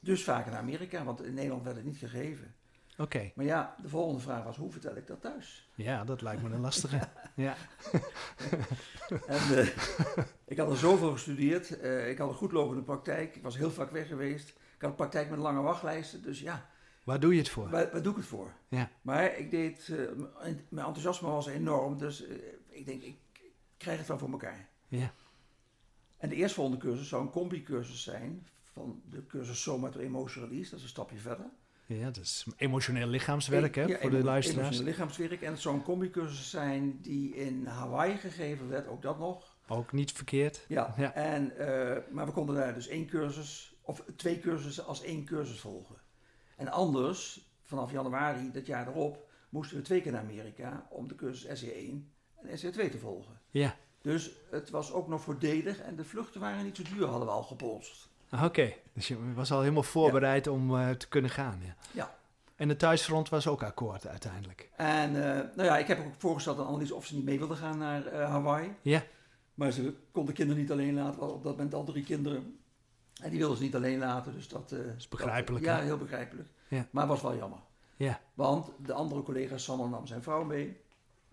dus 0.00 0.24
vaker 0.24 0.50
naar 0.50 0.60
Amerika, 0.60 1.04
want 1.04 1.22
in 1.22 1.34
Nederland 1.34 1.62
werd 1.64 1.76
het 1.76 1.84
niet 1.84 1.96
gegeven. 1.98 2.54
oké. 2.98 3.30
Maar 3.34 3.44
ja, 3.44 3.74
de 3.82 3.88
volgende 3.88 4.20
vraag 4.20 4.44
was, 4.44 4.56
hoe 4.56 4.70
vertel 4.72 4.96
ik 4.96 5.06
dat 5.06 5.20
thuis? 5.20 5.68
Ja, 5.74 6.04
dat 6.04 6.22
lijkt 6.22 6.42
me 6.42 6.50
een 6.50 6.60
lastige. 6.60 6.98
Ja. 7.34 7.56
En 9.26 9.58
eh, 9.58 9.68
ik 10.44 10.58
had 10.58 10.70
er 10.70 10.76
zoveel 10.76 11.12
gestudeerd, 11.12 11.80
eh, 11.80 12.10
ik 12.10 12.18
had 12.18 12.28
een 12.28 12.34
goed 12.34 12.52
lopende 12.52 12.82
praktijk, 12.82 13.36
ik 13.36 13.42
was 13.42 13.56
heel 13.56 13.70
vaak 13.70 13.90
weg 13.90 14.06
geweest. 14.08 14.48
Ik 14.48 14.56
had 14.80 14.90
een 14.90 14.96
praktijk 14.96 15.30
met 15.30 15.38
lange 15.38 15.60
wachtlijsten, 15.60 16.22
dus 16.22 16.40
ja, 16.40 16.68
Waar 17.04 17.20
doe 17.20 17.32
je 17.32 17.38
het 17.38 17.48
voor? 17.48 17.68
Waar, 17.70 17.90
waar 17.92 18.02
doe 18.02 18.12
ik 18.12 18.18
het 18.18 18.26
voor? 18.28 18.52
Ja. 18.68 18.90
Maar 19.02 19.36
ik 19.36 19.50
deed, 19.50 19.88
eh, 19.88 19.96
mijn- 20.42 20.86
enthousiasme 20.86 21.28
was 21.28 21.46
enorm, 21.46 21.98
dus 21.98 22.24
ik 22.68 22.86
denk, 22.86 23.02
ik 23.02 23.16
krijg 23.76 23.98
het 23.98 24.08
wel 24.08 24.18
voor 24.18 24.30
elkaar. 24.30 24.68
Ja. 24.88 25.12
En 26.16 26.28
de 26.28 26.34
eerstvolgende 26.34 26.78
cursus 26.80 27.08
zou 27.08 27.22
een 27.22 27.30
combi-cursus 27.30 28.02
zijn 28.02 28.46
van 28.80 29.02
de 29.10 29.26
cursus 29.26 29.62
Somato-Emotional 29.62 30.48
Release, 30.48 30.70
dat 30.70 30.78
is 30.78 30.84
een 30.84 30.90
stapje 30.90 31.16
verder. 31.16 31.46
Ja, 31.86 32.04
dat 32.10 32.16
is 32.24 32.46
emotioneel 32.56 33.06
lichaamswerk, 33.06 33.74
hè, 33.74 33.82
Ja, 33.84 33.98
voor 33.98 34.10
de 34.10 34.22
luisteraars. 34.24 34.66
Emotioneel 34.66 34.90
lichaamswerk. 34.92 35.42
En 35.42 35.50
het 35.52 35.60
zou 35.60 35.74
een 35.74 35.82
combi-cursus 35.82 36.50
zijn 36.50 37.00
die 37.00 37.34
in 37.34 37.66
Hawaii 37.66 38.16
gegeven 38.16 38.68
werd, 38.68 38.86
ook 38.88 39.02
dat 39.02 39.18
nog. 39.18 39.56
Ook 39.68 39.92
niet 39.92 40.12
verkeerd. 40.12 40.64
Ja, 40.68 40.94
Ja. 40.96 41.14
En, 41.14 41.56
eh, 41.56 41.96
maar 42.10 42.26
we 42.26 42.32
konden 42.32 42.54
daar 42.54 42.74
dus 42.74 42.88
één 42.88 43.06
cursus, 43.06 43.74
of 43.82 44.04
twee 44.16 44.40
cursussen 44.40 44.86
als 44.86 45.02
één 45.02 45.24
cursus 45.24 45.60
volgen. 45.60 45.96
En 46.56 46.68
anders, 46.68 47.50
vanaf 47.64 47.90
januari 47.92 48.50
dat 48.52 48.66
jaar 48.66 48.88
erop, 48.88 49.28
moesten 49.48 49.76
we 49.76 49.82
twee 49.82 50.00
keer 50.00 50.12
naar 50.12 50.22
Amerika 50.22 50.86
om 50.90 51.08
de 51.08 51.14
cursus 51.14 51.60
SE1 51.60 52.12
en 52.42 52.58
SE2 52.58 52.90
te 52.90 52.98
volgen. 52.98 53.40
Ja, 53.50 53.76
Dus 54.02 54.30
het 54.50 54.70
was 54.70 54.92
ook 54.92 55.08
nog 55.08 55.22
voordelig 55.22 55.78
en 55.80 55.96
de 55.96 56.04
vluchten 56.04 56.40
waren 56.40 56.64
niet 56.64 56.76
zo 56.76 56.82
duur, 56.94 57.06
hadden 57.06 57.26
we 57.26 57.32
al 57.32 57.42
gepolst. 57.42 58.08
Ah, 58.30 58.44
oké. 58.44 58.72
Dus 58.92 59.08
je 59.08 59.32
was 59.34 59.52
al 59.52 59.60
helemaal 59.60 59.82
voorbereid 59.82 60.46
om 60.46 60.76
eh, 60.76 60.90
te 60.90 61.08
kunnen 61.08 61.30
gaan. 61.30 61.60
Ja. 61.64 61.74
Ja. 61.92 62.18
En 62.56 62.68
de 62.68 62.76
thuisfront 62.76 63.28
was 63.28 63.46
ook 63.46 63.62
akkoord 63.62 64.06
uiteindelijk. 64.06 64.70
En 64.76 65.16
eh, 65.16 65.38
nou 65.56 65.62
ja, 65.68 65.78
ik 65.78 65.86
heb 65.86 65.98
ook 65.98 66.12
voorgesteld 66.18 66.58
aan 66.58 66.66
Annelies 66.66 66.92
of 66.92 67.06
ze 67.06 67.14
niet 67.14 67.24
mee 67.24 67.38
wilde 67.38 67.56
gaan 67.56 67.78
naar 67.78 68.06
eh, 68.06 68.28
Hawaii. 68.30 68.74
Ja. 68.82 69.02
Maar 69.54 69.70
ze 69.72 69.94
kon 70.12 70.26
de 70.26 70.32
kinderen 70.32 70.62
niet 70.62 70.70
alleen 70.70 70.94
laten, 70.94 71.20
want 71.20 71.32
op 71.32 71.42
dat 71.42 71.56
moment 71.56 71.74
al 71.74 71.84
drie 71.84 72.04
kinderen 72.04 72.58
En 73.22 73.30
die 73.30 73.38
wilden 73.38 73.56
ze 73.56 73.62
niet 73.62 73.74
alleen 73.74 73.98
laten, 73.98 74.32
dus 74.32 74.48
dat... 74.48 74.74
is 74.96 75.08
begrijpelijk, 75.08 75.64
dat- 75.64 75.76
ja, 75.76 75.82
heel 75.82 75.98
begrijpelijk. 75.98 76.48
Ja. 76.68 76.86
Maar 76.90 77.06
was 77.06 77.22
wel 77.22 77.36
jammer. 77.36 77.58
Ja. 77.96 78.20
Want 78.34 78.70
de 78.84 78.92
andere 78.92 79.22
collega's, 79.22 79.64
Sander 79.64 79.88
nam 79.88 80.06
zijn 80.06 80.22
vrouw 80.22 80.44
mee. 80.44 80.80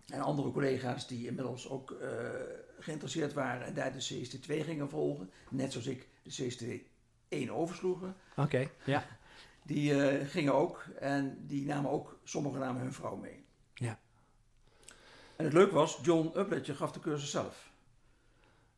En 0.06 0.20
andere 0.20 0.50
collega's 0.50 1.06
die 1.06 1.26
inmiddels 1.26 1.68
ook 1.68 1.94
geïnteresseerd 2.78 3.32
waren 3.32 3.66
en 3.66 3.74
daar 3.74 3.92
de 3.92 3.98
CST2 4.26 4.64
gingen 4.64 4.88
volgen. 4.88 5.30
Net 5.50 5.72
zoals 5.72 5.86
ik 5.86 6.08
de 6.36 6.82
CST1 7.30 7.50
oversloegen. 7.50 8.14
Oké, 8.36 8.68
ja. 8.84 9.04
Die 9.62 10.02
eh, 10.08 10.26
gingen 10.28 10.54
ook 10.54 10.84
en 10.98 11.38
die 11.46 11.66
namen 11.66 11.90
ook, 11.90 12.18
sommigen 12.24 12.60
namen 12.60 12.82
hun 12.82 12.92
vrouw 12.92 13.16
mee. 13.16 13.44
Ja. 13.74 13.98
En 15.36 15.44
het 15.44 15.52
leuke 15.52 15.74
was, 15.74 15.98
John 16.02 16.38
Upletje 16.38 16.74
gaf 16.74 16.92
de 16.92 17.00
cursus 17.00 17.30
zelf. 17.30 17.66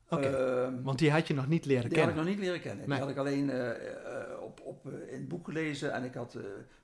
Oké, 0.09 0.27
Ehm, 0.27 0.83
want 0.83 0.99
die 0.99 1.11
had 1.11 1.27
je 1.27 1.35
nog 1.35 1.47
niet 1.49 1.65
leren 1.65 1.89
die 1.89 1.99
had 1.99 2.09
ik 2.09 2.15
kennen. 2.15 2.25
nog 2.25 2.35
niet 2.35 2.45
leren 2.45 2.61
kennen. 2.61 2.89
Nee. 2.89 2.99
Die 2.99 3.07
had 3.07 3.09
ik 3.09 3.17
alleen 3.17 3.51
eh, 3.51 3.71
eh, 4.33 4.41
op, 4.43 4.61
op, 4.61 4.87
in 4.89 5.19
het 5.19 5.29
boek 5.29 5.45
gelezen 5.45 5.93
en 5.93 6.05
ik 6.05 6.15
had 6.15 6.37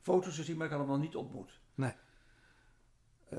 foto's 0.03 0.37
gezien, 0.37 0.57
maar 0.57 0.67
ik 0.67 0.73
had 0.73 0.81
hem 0.81 0.91
nog 0.91 1.01
niet 1.01 1.17
ontmoet. 1.17 1.61
Nee. 1.75 1.93
Eh, 3.29 3.39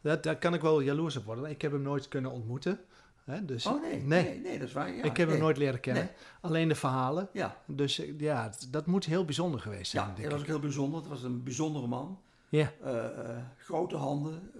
Dat, 0.00 0.22
daar 0.22 0.36
kan 0.38 0.54
ik 0.54 0.60
wel 0.60 0.80
jaloers 0.80 1.16
op 1.16 1.24
worden. 1.24 1.44
Ik 1.50 1.62
heb 1.62 1.72
hem 1.72 1.82
nooit 1.82 2.08
kunnen 2.08 2.30
ontmoeten. 2.30 2.80
Hè, 3.26 3.44
dus 3.44 3.66
oh 3.66 3.82
nee, 3.82 4.02
nee. 4.02 4.22
nee, 4.24 4.40
nee, 4.40 4.58
dat 4.58 4.68
is 4.68 4.74
waar. 4.74 4.88
Ja, 4.88 5.02
ik 5.04 5.16
heb 5.16 5.26
nee. 5.26 5.36
hem 5.36 5.38
nooit 5.44 5.56
leren 5.56 5.80
kennen. 5.80 6.10
Alleen 6.40 6.68
de 6.68 6.74
verhalen. 6.74 7.28
Ja, 7.32 7.56
Dus 7.66 7.98
eh, 7.98 8.18
ja, 8.20 8.52
dat 8.70 8.86
moet 8.86 9.04
heel 9.04 9.24
bijzonder 9.24 9.60
geweest 9.60 9.90
zijn, 9.90 10.08
ja 10.16 10.22
dat 10.22 10.30
was 10.32 10.40
ook 10.40 10.46
heel 10.46 10.58
bijzonder. 10.60 11.00
Het 11.00 11.08
was 11.08 11.22
een 11.22 11.42
bijzondere 11.42 11.86
man. 11.86 12.20
Ja, 12.48 12.72
Eh, 12.82 13.30
eh, 13.30 13.36
grote 13.56 13.96
handen, 13.96 14.50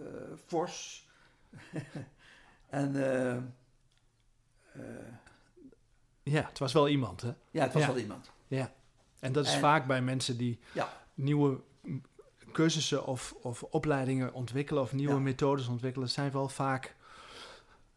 fors. 0.47 1.09
en 2.69 2.93
ja, 6.23 6.43
het 6.49 6.59
was 6.59 6.73
wel 6.73 6.89
iemand, 6.89 7.21
hè? 7.23 7.33
ja, 7.51 7.63
het 7.63 7.73
was 7.73 7.83
Ja. 7.83 7.89
wel 7.89 7.99
iemand. 7.99 8.31
Ja. 8.49 8.73
En 9.21 9.33
dat 9.33 9.47
is 9.47 9.55
En- 9.55 9.61
vaak 9.61 9.87
bij 9.87 10.03
mensen 10.03 10.37
die 10.37 10.59
Ja. 10.73 10.93
nieuwe 11.15 11.61
cursussen 12.53 13.07
of, 13.07 13.35
of 13.43 13.63
opleidingen 13.63 14.33
ontwikkelen 14.33 14.83
of 14.83 14.93
nieuwe 14.93 15.15
Ja. 15.15 15.19
methodes 15.21 15.69
ontwikkelen, 15.69 16.09
zijn 16.11 16.33
wel 16.33 16.49
vaak 16.49 16.96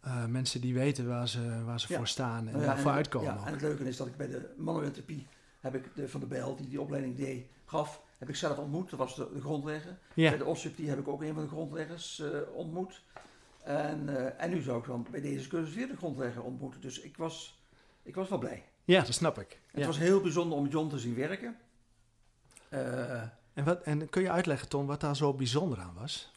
eh, 0.02 0.26
mensen 0.26 0.62
die 0.62 0.74
weten 0.74 1.08
waar 1.08 1.28
ze, 1.28 1.64
waar 1.64 1.80
ze 1.80 1.86
Ja. 1.90 1.98
voor 1.98 2.08
staan 2.08 2.38
en 2.48 2.54
Nou 2.54 2.60
ja, 2.60 2.66
daarvoor 2.66 2.92
en- 2.92 2.98
uitkomen. 2.98 3.34
Ja, 3.34 3.46
en 3.46 3.52
het 3.52 3.62
leuke 3.62 3.84
is 3.88 3.98
dat 3.98 4.08
ik 4.08 4.18
bij 4.18 4.28
de 4.28 4.54
manueltherapie 4.58 5.28
heb 5.60 5.76
ik 5.76 5.96
de, 5.96 6.10
van 6.10 6.20
de 6.20 6.26
Bijl, 6.26 6.56
die 6.56 6.68
die 6.68 6.82
opleiding 6.82 7.16
deed, 7.16 7.46
gaf, 7.66 8.02
heb 8.18 8.30
ik 8.30 8.36
zelf 8.36 8.58
ontmoet. 8.58 8.90
Dat 8.90 9.00
was 9.00 9.16
de, 9.16 9.30
de 9.34 9.42
grondlegger. 9.42 9.98
Bij 10.16 10.38
de 10.38 10.46
osteopathie 10.46 10.90
heb 10.90 11.00
ik 11.00 11.08
ook 11.08 11.22
een 11.22 11.34
van 11.34 11.44
de 11.44 11.50
grondleggers 11.50 12.20
eh, 12.20 12.30
ontmoet. 12.54 13.04
En, 13.64 14.18
eh, 14.18 14.44
en 14.44 14.50
nu 14.50 14.62
zou 14.62 14.80
ik 14.80 14.86
dan 14.86 15.08
bij 15.12 15.22
deze 15.22 15.48
cursus 15.50 15.76
weer 15.76 15.88
de 15.88 15.98
grondlegger 15.98 16.44
ontmoeten. 16.44 16.82
Dus 16.82 17.00
ik 17.02 17.18
was, 17.18 17.64
ik 18.04 18.16
was 18.16 18.30
wel 18.30 18.38
blij. 18.40 18.64
ja, 18.86 19.02
dat 19.02 19.14
snap 19.14 19.40
ik. 19.40 19.60
Het 19.72 19.86
was 19.86 19.98
heel 19.98 20.22
bijzonder 20.22 20.58
om 20.58 20.68
John 20.68 20.90
te 20.90 21.00
zien 21.00 21.16
werken. 21.16 21.56
En, 22.70 23.64
wat, 23.66 23.82
en 23.82 24.10
kun 24.10 24.22
je 24.22 24.32
uitleggen, 24.32 24.70
Tom, 24.70 24.86
wat 24.86 25.02
daar 25.02 25.16
zo 25.16 25.34
bijzonder 25.34 25.80
aan 25.80 25.94
was? 26.00 26.32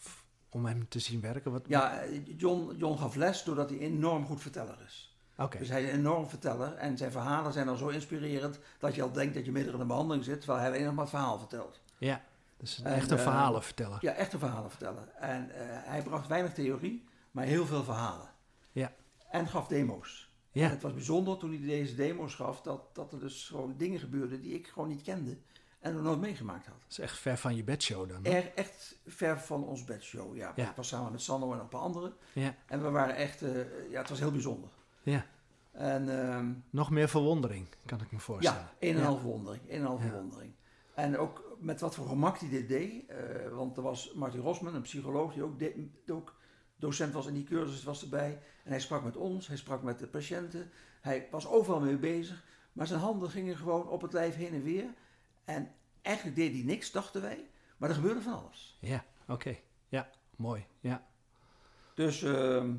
Om 0.54 0.66
hem 0.66 0.88
te 0.88 0.99
zien 0.99 1.21
werken? 1.21 1.52
Wat, 1.52 1.62
ja, 1.66 2.02
John, 2.37 2.75
John 2.76 2.99
gaf 2.99 3.14
les 3.14 3.44
doordat 3.44 3.71
hij 3.71 3.78
enorm 3.78 4.26
goed 4.26 4.40
verteller 4.40 4.76
is. 4.87 5.16
Oké, 5.37 5.59
Dus 5.59 5.68
hij 5.68 5.82
is 5.82 5.92
een 5.92 5.99
enorm 5.99 6.28
verteller 6.28 6.75
en 6.75 6.97
zijn 6.97 7.11
verhalen 7.11 7.52
zijn 7.52 7.66
dan 7.66 7.76
zo 7.76 7.88
inspirerend 7.88 8.59
dat 8.78 8.94
je 8.94 9.02
al 9.02 9.12
denkt 9.12 9.35
dat 9.35 9.44
je 9.44 9.52
midden 9.52 9.75
in 9.75 9.80
een 9.80 9.87
behandeling 9.87 10.25
zit, 10.25 10.38
terwijl 10.40 10.61
hij 10.61 10.68
alleen 10.68 10.85
nog 10.85 10.94
maar 10.94 11.04
het 11.04 11.14
verhaal 11.14 11.38
vertelt. 11.38 11.80
ja. 11.99 12.23
Dus 12.56 12.82
En, 12.82 12.92
een 13.02 13.09
eh, 13.11 13.18
verhalenverteller. 13.18 13.99
Ja, 14.00 14.12
echte 14.12 14.38
verhalen 14.38 14.71
vertellen. 14.71 15.16
En 15.21 15.50
eh, 15.50 15.61
hij 15.66 16.02
bracht 16.02 16.28
weinig 16.28 16.52
theorie, 16.52 17.04
maar 17.30 17.44
heel 17.44 17.66
veel 17.66 17.85
verhalen. 17.85 18.30
Ja. 18.73 18.92
En 19.30 19.49
gaf 19.49 19.66
demo's. 19.66 20.30
Ja. 20.50 20.64
En 20.64 20.71
het 20.71 20.82
was 20.82 20.92
bijzonder 20.92 21.37
toen 21.37 21.50
hij 21.50 21.61
deze 21.66 21.94
demo's 21.94 22.35
gaf, 22.35 22.61
dat, 22.61 22.94
dat 22.94 23.12
er 23.12 23.18
dus 23.21 23.49
gewoon 23.49 23.75
dingen 23.76 23.99
gebeurden 24.00 24.40
die 24.40 24.54
ik 24.54 24.66
gewoon 24.66 24.88
niet 24.88 25.02
kende 25.02 25.38
en 25.83 25.95
nog 25.95 26.03
nooit 26.03 26.21
meegemaakt 26.21 26.67
had. 26.67 26.75
Dat 26.81 26.91
is 26.91 26.99
echt 26.99 27.19
ver 27.19 27.37
van 27.37 27.57
je 27.57 27.65
bedshow 27.65 28.09
dan. 28.09 28.25
Er, 28.25 28.53
echt 28.55 28.99
ver 29.07 29.41
van 29.41 29.65
ons 29.65 29.85
bedshow, 29.85 30.37
ja. 30.37 30.53
Ja. 30.57 30.71
Ik 30.71 30.77
was 30.77 30.89
samen 30.89 31.12
met 31.12 31.21
Sanno 31.23 31.53
en 31.53 31.59
een 31.59 31.69
paar 31.69 31.81
anderen. 31.81 32.15
Ja. 32.33 32.55
En 32.67 32.83
we 32.83 32.91
waren 32.91 33.15
echt, 33.17 33.43
eh, 33.43 33.91
ja, 33.91 33.99
het 34.01 34.09
was 34.09 34.19
heel 34.19 34.31
bijzonder. 34.31 34.71
Ja. 35.03 35.27
En 35.73 36.29
ehm, 36.29 36.53
Nog 36.71 36.91
meer 36.91 37.09
verwondering, 37.09 37.67
kan 37.87 38.01
ik 38.01 38.12
me 38.12 38.19
voorstellen. 38.19 38.61
ja, 38.61 38.73
een 38.89 38.95
en 38.95 38.97
een 39.01 39.05
half 39.05 39.21
verwondering. 39.21 39.62
Een 39.69 39.79
en 39.81 39.85
half 39.87 40.01
verwondering. 40.01 40.53
En 40.95 41.19
ook 41.19 41.57
met 41.59 41.81
wat 41.81 41.95
voor 41.95 42.07
gemak 42.07 42.39
hij 42.39 42.49
dit 42.49 42.69
deed. 42.69 43.07
eh, 43.09 43.17
want 43.55 43.77
er 43.77 43.83
was 43.83 44.12
Martin 44.15 44.41
Rosman, 44.41 44.75
een 44.75 44.83
psycholoog, 44.83 45.33
die 45.33 45.43
ook, 45.43 45.59
de- 45.59 45.89
ook 46.12 46.35
docent 46.77 47.12
was 47.12 47.27
in 47.27 47.35
die 47.35 47.45
cursus, 47.45 47.85
was 47.85 48.03
erbij. 48.03 48.41
En 48.65 48.71
hij 48.71 48.81
sprak 48.81 49.05
met 49.05 49.17
ons, 49.17 49.47
hij 49.47 49.57
sprak 49.57 49.83
met 49.83 49.99
de 49.99 50.07
patiënten. 50.07 50.71
Hij 51.01 51.29
was 51.31 51.47
overal 51.47 51.81
mee 51.81 51.97
bezig. 51.97 52.45
Maar 52.73 52.87
zijn 52.87 53.01
handen 53.01 53.31
gingen 53.31 53.57
gewoon 53.57 53.89
op 53.89 54.03
het 54.03 54.12
lijf 54.12 54.35
heen 54.35 54.53
en 54.53 54.62
weer. 54.62 54.85
En 55.44 55.70
eigenlijk 56.02 56.37
deed 56.37 56.52
hij 56.52 56.62
niks, 56.62 56.90
dachten 56.90 57.22
wij. 57.22 57.46
Maar 57.76 57.88
er 57.88 57.94
gebeurde 57.94 58.20
van 58.20 58.32
alles. 58.44 58.76
Ja, 58.80 59.04
oké. 59.28 59.56
Ja, 59.88 60.11
mooi. 60.37 60.64
Ja. 60.80 61.06
Dus 61.94 62.22
ehm, 62.22 62.75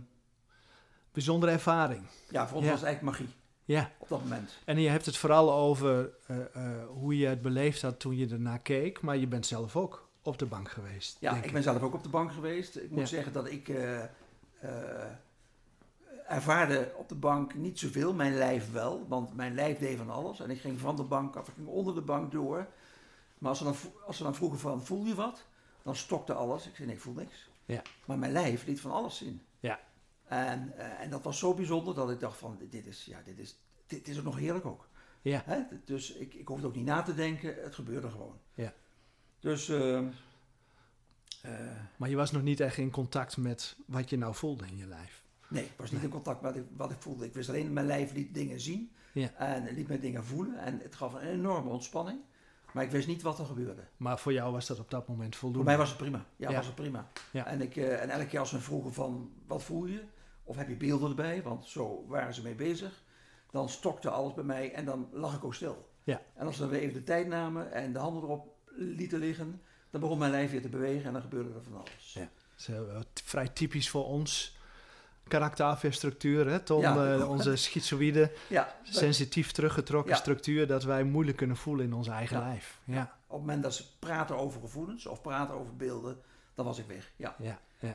Bijzondere 1.12 1.52
ervaring. 1.52 2.06
ja, 2.30 2.48
voor 2.48 2.56
ons 2.58 2.66
Ja. 2.66 2.72
was 2.72 2.80
het 2.82 2.90
eigenlijk 2.90 3.18
magie 3.20 3.36
Ja. 3.66 3.92
op 3.98 4.08
dat 4.10 4.22
moment. 4.24 4.58
En 4.66 4.80
je 4.80 4.90
hebt 4.90 5.06
het 5.06 5.18
vooral 5.18 5.54
over 5.54 6.10
eh, 6.28 6.56
eh, 6.56 6.88
hoe 6.88 7.18
je 7.18 7.28
het 7.28 7.42
beleefd 7.42 7.82
had 7.82 8.00
toen 8.00 8.16
je 8.18 8.28
ernaar 8.30 8.60
keek, 8.60 9.02
maar 9.02 9.18
je 9.18 9.28
bent 9.28 9.46
zelf 9.46 9.76
ook 9.76 10.10
op 10.22 10.38
de 10.38 10.46
bank 10.46 10.70
geweest. 10.72 11.18
Ja, 11.20 11.42
ik 11.44 11.52
ben 11.52 11.64
zelf 11.64 11.82
ook 11.82 11.94
op 11.94 12.04
de 12.04 12.10
bank 12.10 12.32
geweest. 12.32 12.76
Ik 12.76 12.90
moet 12.90 13.00
Ja. 13.00 13.06
zeggen 13.06 13.34
dat 13.34 13.52
ik 13.52 13.70
eh, 13.70 14.04
ervaarde 16.34 16.92
op 16.98 17.10
de 17.10 17.16
bank 17.16 17.56
niet 17.56 17.80
zoveel, 17.80 18.14
mijn 18.14 18.38
lijf 18.38 18.72
wel, 18.72 19.08
want 19.08 19.36
mijn 19.36 19.54
lijf 19.54 19.78
deed 19.78 19.98
van 19.98 20.10
alles. 20.10 20.40
En 20.40 20.50
ik 20.50 20.60
ging 20.60 20.80
van 20.80 20.96
de 20.96 21.04
bank 21.04 21.36
af, 21.36 21.48
ik 21.48 21.54
ging 21.54 21.68
onder 21.68 21.96
de 21.96 22.02
bank 22.02 22.32
door. 22.32 22.68
Maar 23.38 23.50
als 23.50 23.58
ze 23.58 23.64
dan, 23.64 23.76
als 24.06 24.18
ze 24.18 24.24
dan 24.24 24.36
vroegen 24.36 24.60
van, 24.60 24.86
voel 24.86 25.06
je 25.06 25.16
wat? 25.16 25.46
Dan 25.84 25.96
stokte 25.96 26.34
alles. 26.34 26.68
Ik 26.68 26.76
zei, 26.76 26.88
nee, 26.88 26.96
ik 26.96 27.02
voel 27.02 27.14
niks. 27.14 27.50
Ja. 27.66 27.82
Maar 28.06 28.18
mijn 28.18 28.32
lijf 28.32 28.66
liet 28.66 28.82
van 28.82 28.92
alles 28.92 29.18
zien. 29.18 29.42
Ja. 29.60 29.80
En, 30.26 30.78
eh, 30.78 31.02
en 31.02 31.10
dat 31.10 31.24
was 31.24 31.40
zo 31.40 31.54
bijzonder 31.54 31.96
dat 31.96 32.10
ik 32.10 32.20
dacht 32.20 32.38
van, 32.38 32.58
dit 32.70 32.86
is, 32.86 33.06
ja, 33.06 33.22
dit 33.26 33.40
is, 33.40 33.60
dit 33.88 34.08
is 34.08 34.18
ook 34.18 34.24
nog 34.24 34.38
heerlijk 34.38 34.66
ook. 34.66 34.88
Ja. 35.22 35.42
Hè? 35.46 35.62
Dus 35.86 36.12
ik, 36.12 36.34
ik 36.34 36.48
hoefde 36.48 36.68
ook 36.68 36.76
niet 36.76 36.86
na 36.86 37.02
te 37.02 37.16
denken, 37.16 37.56
het 37.64 37.76
gebeurde 37.76 38.10
gewoon. 38.10 38.40
Ja. 38.54 38.74
Dus... 39.40 39.70
ehm, 39.70 40.08
eh, 41.42 41.52
Maar 41.98 42.10
je 42.10 42.16
was 42.16 42.32
nog 42.32 42.42
niet 42.42 42.60
echt 42.60 42.78
in 42.78 42.92
contact 42.92 43.38
met 43.38 43.76
wat 43.86 44.10
je 44.10 44.18
nou 44.18 44.36
voelde 44.36 44.66
in 44.66 44.78
je 44.78 44.88
lijf. 44.88 45.23
Nee, 45.54 45.64
ik 45.64 45.72
was 45.78 45.92
niet 45.92 46.04
in 46.04 46.10
contact 46.10 46.42
met 46.42 46.52
wat 46.54 46.62
ik, 46.64 46.68
wat 46.78 46.92
ik 46.92 46.98
voelde. 47.00 47.26
Ik 47.26 47.34
wist 47.34 47.50
alleen 47.50 47.64
dat 47.64 47.74
mijn 47.74 47.86
lijf 47.86 48.14
liet 48.14 48.34
dingen 48.34 48.60
zien 48.60 48.92
Ja. 49.14 49.34
en 49.34 49.74
liet 49.74 49.88
mij 49.88 50.00
dingen 50.00 50.24
voelen. 50.26 50.58
En 50.58 50.80
het 50.80 50.96
gaf 50.96 51.14
een 51.14 51.20
enorme 51.28 51.70
ontspanning. 51.70 52.20
Maar 52.74 52.84
ik 52.84 52.92
wist 52.92 53.08
niet 53.08 53.22
wat 53.22 53.40
er 53.40 53.46
gebeurde. 53.46 53.84
Maar 53.98 54.20
voor 54.20 54.34
jou 54.34 54.52
was 54.52 54.68
dat 54.68 54.80
op 54.80 54.90
dat 54.92 55.08
moment 55.08 55.36
voldoende. 55.36 55.58
Voor 55.70 55.78
mij 55.78 55.78
was 55.78 55.90
het 55.90 55.98
prima. 55.98 56.26
Ja, 56.36 56.50
Ja. 56.50 56.56
was 56.56 56.66
het 56.66 56.76
prima. 56.76 57.08
Ja. 57.32 57.46
En, 57.46 57.62
ik, 57.62 57.76
eh, 57.76 58.02
en 58.02 58.10
elke 58.10 58.26
keer 58.26 58.40
als 58.40 58.50
ze 58.50 58.56
me 58.56 58.62
vroegen 58.62 58.94
van, 58.94 59.32
wat 59.48 59.64
voel 59.64 59.86
je? 59.86 60.04
Of 60.44 60.56
heb 60.56 60.68
je 60.68 60.76
beelden 60.76 61.10
erbij? 61.10 61.44
Want 61.44 61.66
zo 61.66 62.06
waren 62.08 62.34
ze 62.34 62.42
mee 62.42 62.56
bezig. 62.56 63.04
Dan 63.52 63.70
stokte 63.70 64.10
alles 64.10 64.34
bij 64.34 64.44
mij 64.44 64.74
en 64.74 64.86
dan 64.86 65.08
lag 65.12 65.36
ik 65.36 65.44
ook 65.44 65.54
stil. 65.56 65.90
Ja. 66.04 66.22
En 66.34 66.46
als 66.46 66.56
ze 66.56 66.62
dan 66.62 66.70
weer 66.70 66.80
even 66.80 66.94
de 66.94 67.04
tijd 67.04 67.28
namen 67.28 67.72
en 67.72 67.94
de 67.94 68.00
handen 68.00 68.24
erop 68.24 68.56
lieten 68.76 69.20
liggen, 69.20 69.62
dan 69.90 70.02
begon 70.02 70.18
mijn 70.18 70.32
lijf 70.32 70.52
weer 70.52 70.62
te 70.62 70.70
bewegen 70.70 71.06
en 71.06 71.14
dan 71.14 71.22
gebeurde 71.22 71.54
er 71.54 71.64
van 71.64 71.76
alles. 71.78 72.14
Ja. 72.14 72.22
Dat 72.22 72.30
is 72.58 72.68
eh, 72.68 72.94
wat 72.94 73.08
vrij 73.24 73.48
typisch 73.48 73.90
voor 73.90 74.06
ons 74.06 74.58
karakterafweerstructuur, 75.34 76.48
hè 76.50 76.60
Tom? 76.60 76.82
Ja. 76.82 77.14
Eh, 77.14 77.30
onze 77.30 77.56
schizoïde, 77.56 78.32
Ja, 78.50 78.76
sensitief 78.84 79.52
teruggetrokken 79.52 80.12
Ja. 80.12 80.18
structuur, 80.18 80.68
dat 80.68 80.84
wij 80.84 81.04
moeilijk 81.04 81.38
kunnen 81.38 81.58
voelen 81.58 81.86
in 81.86 81.94
ons 81.94 82.08
eigen 82.08 82.40
lijf. 82.40 82.80
Ja, 82.84 83.02
Op 83.02 83.38
het 83.38 83.40
moment 83.40 83.64
dat 83.64 83.74
ze 83.74 83.84
praten 84.00 84.38
over 84.38 84.62
gevoelens 84.62 85.06
of 85.06 85.22
praten 85.22 85.56
over 85.56 85.76
beelden, 85.76 86.18
dan 86.54 86.66
was 86.66 86.80
ik 86.80 86.86
weg. 86.86 87.12
Ja. 87.16 87.36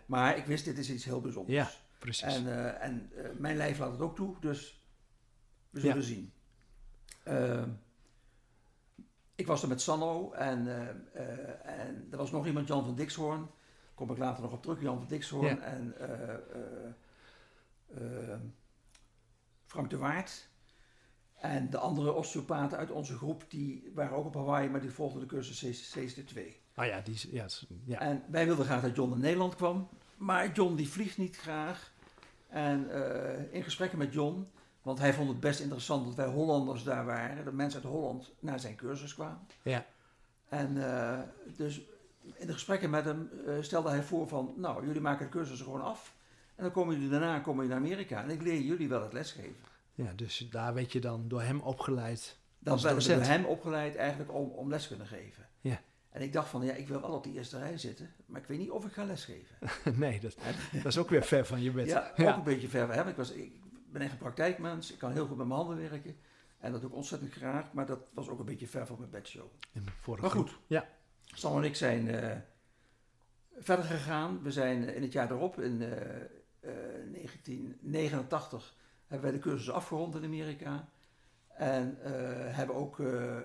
Maar 0.06 0.36
ik 0.36 0.44
wist, 0.46 0.64
dit 0.64 0.78
is 0.78 0.90
iets 0.90 1.04
heel 1.04 1.20
bijzonders. 1.20 1.56
Ja, 1.56 1.70
precies. 1.98 2.34
En, 2.34 2.46
eh, 2.46 2.84
en 2.84 3.10
eh, 3.16 3.24
mijn 3.36 3.56
lijf 3.56 3.78
laat 3.78 3.90
het 3.92 4.00
ook 4.00 4.16
toe, 4.16 4.34
dus 4.40 4.82
we 5.70 5.80
zullen 5.80 6.02
zien. 6.02 6.32
Ehm, 7.22 7.68
ik 9.34 9.46
was 9.46 9.62
er 9.62 9.68
met 9.68 9.80
Sanno 9.80 10.32
en, 10.32 10.68
en 11.64 12.08
er 12.10 12.16
was 12.16 12.30
nog 12.30 12.46
iemand, 12.46 12.68
Jan 12.68 12.84
van 12.84 12.94
Dixhoorn. 12.94 13.40
Daar 13.40 14.06
kom 14.06 14.10
ik 14.10 14.18
later 14.18 14.42
nog 14.42 14.52
op 14.52 14.62
terug, 14.62 14.80
Jan 14.82 14.98
van 14.98 15.06
Dixhoorn. 15.08 15.62
En 15.62 15.94
Frank 19.66 19.90
de 19.90 19.96
Waard. 19.96 20.48
En 21.34 21.70
de 21.70 21.78
andere 21.78 22.12
osteopaten 22.12 22.78
uit 22.78 22.90
onze 22.90 23.16
groep, 23.16 23.44
die 23.48 23.90
waren 23.94 24.16
ook 24.16 24.26
op 24.26 24.34
Hawaii, 24.34 24.68
maar 24.68 24.80
die 24.80 24.90
volgden 24.90 25.20
de 25.20 25.26
cursus 25.26 25.96
CST2. 25.96 26.40
Ah 26.74 26.86
ja, 26.86 27.00
die, 27.00 27.18
ja. 27.84 27.98
En 27.98 28.22
wij 28.28 28.46
wilden 28.46 28.64
graag 28.64 28.82
dat 28.82 28.96
John 28.96 29.10
naar 29.10 29.18
Nederland 29.18 29.54
kwam. 29.54 29.88
Maar 30.16 30.52
John 30.52 30.74
die 30.74 30.88
vliegt 30.88 31.18
niet 31.18 31.36
graag. 31.36 31.92
En 32.48 32.90
eh, 32.90 33.54
in 33.54 33.62
gesprekken 33.62 33.98
met 33.98 34.12
John, 34.12 34.48
want 34.82 34.98
hij 34.98 35.14
vond 35.14 35.28
het 35.28 35.40
best 35.40 35.60
interessant 35.60 36.04
dat 36.04 36.14
wij 36.14 36.26
Hollanders 36.26 36.82
daar 36.82 37.04
waren. 37.04 37.44
Dat 37.44 37.54
mensen 37.54 37.82
uit 37.82 37.90
Holland 37.90 38.32
naar 38.38 38.60
zijn 38.60 38.76
cursus 38.76 39.14
kwamen. 39.14 39.46
Ja. 39.62 39.86
En 40.48 40.92
eh, 40.92 41.20
dus 41.56 41.80
in 42.34 42.46
de 42.46 42.52
gesprekken 42.52 42.90
met 42.90 43.04
hem 43.04 43.30
eh, 43.46 43.54
stelde 43.60 43.88
hij 43.88 44.02
voor 44.02 44.28
van, 44.28 44.54
nou 44.56 44.86
jullie 44.86 45.00
maken 45.00 45.24
de 45.24 45.32
cursus 45.32 45.60
gewoon 45.60 45.82
af. 45.82 46.16
En 46.58 46.64
dan 46.64 46.72
komen 46.72 46.94
jullie 46.94 47.10
daarna 47.10 47.38
komen 47.38 47.64
jullie 47.64 47.80
naar 47.80 47.86
Amerika. 47.86 48.22
En 48.22 48.30
ik 48.30 48.42
leer 48.42 48.60
jullie 48.60 48.88
wel 48.88 49.02
het 49.02 49.12
lesgeven. 49.12 49.56
ja, 49.94 50.12
dus 50.16 50.48
daar 50.50 50.74
werd 50.74 50.92
je 50.92 51.00
dan 51.00 51.28
door 51.28 51.42
hem 51.42 51.60
opgeleid 51.60 52.38
Dan 52.58 52.80
werden 52.80 53.02
we 53.02 53.14
door 53.14 53.22
hem 53.22 53.44
opgeleid 53.44 53.96
eigenlijk 53.96 54.32
om, 54.32 54.50
om 54.50 54.68
les 54.68 54.88
kunnen 54.88 55.06
geven. 55.06 55.48
Ja. 55.60 55.80
En 56.10 56.22
ik 56.22 56.32
dacht 56.32 56.48
van, 56.48 56.64
ja, 56.64 56.72
ik 56.72 56.88
wil 56.88 57.00
wel 57.00 57.10
op 57.10 57.24
die 57.24 57.34
eerste 57.34 57.58
rij 57.58 57.78
zitten, 57.78 58.14
maar 58.26 58.40
ik 58.40 58.46
weet 58.46 58.58
niet 58.58 58.70
of 58.70 58.84
ik 58.84 58.92
ga 58.92 59.04
lesgeven. 59.04 59.56
nee, 59.98 60.20
dat, 60.20 60.36
dat 60.72 60.84
is 60.84 60.98
ook 60.98 61.08
weer 61.08 61.22
ver 61.22 61.46
van 61.46 61.62
je 61.62 61.70
bed. 61.70 61.86
Ja, 61.86 62.12
ook 62.16 62.36
een 62.36 62.42
beetje 62.42 62.68
ver 62.68 62.86
van 62.86 62.94
hem. 62.94 63.08
Ik, 63.08 63.16
was, 63.16 63.30
ik 63.30 63.60
ben 63.92 64.02
echt 64.02 64.12
een 64.12 64.18
praktijkmens, 64.18 64.92
ik 64.92 64.98
kan 64.98 65.12
heel 65.12 65.26
goed 65.26 65.36
met 65.36 65.46
mijn 65.46 65.60
handen 65.60 65.90
werken. 65.90 66.16
En 66.58 66.72
dat 66.72 66.80
doe 66.80 66.90
ik 66.90 66.96
ontzettend 66.96 67.32
graag, 67.32 67.72
maar 67.72 67.86
dat 67.86 68.10
was 68.14 68.28
ook 68.28 68.38
een 68.38 68.44
beetje 68.44 68.66
ver 68.66 68.86
van 68.86 68.96
mijn 68.98 69.10
bedshow. 69.10 69.46
In 69.72 69.84
de 69.84 69.90
vorige 70.00 70.22
Maar 70.22 70.36
goed. 70.36 70.48
groep. 70.48 70.62
Ja. 70.66 70.88
Sam 71.24 71.56
en 71.56 71.64
ik 71.64 71.76
zijn 71.76 72.08
eh, 72.08 72.36
verder 73.58 73.84
gegaan. 73.84 74.42
We 74.42 74.50
zijn 74.52 74.94
in 74.94 75.02
het 75.02 75.12
jaar 75.12 75.30
erop, 75.30 75.60
in 75.60 75.82
eh, 75.82 75.92
eh, 75.92 76.22
1989, 76.60 78.74
hebben 79.06 79.30
wij 79.30 79.38
de 79.38 79.44
cursus 79.44 79.70
afgerond 79.70 80.14
in 80.14 80.24
Amerika. 80.24 80.88
En 81.48 81.98
eh, 82.02 82.12
hebben 82.56 82.76
ook 82.76 83.00
eh, 83.00 83.36
eh, 83.36 83.42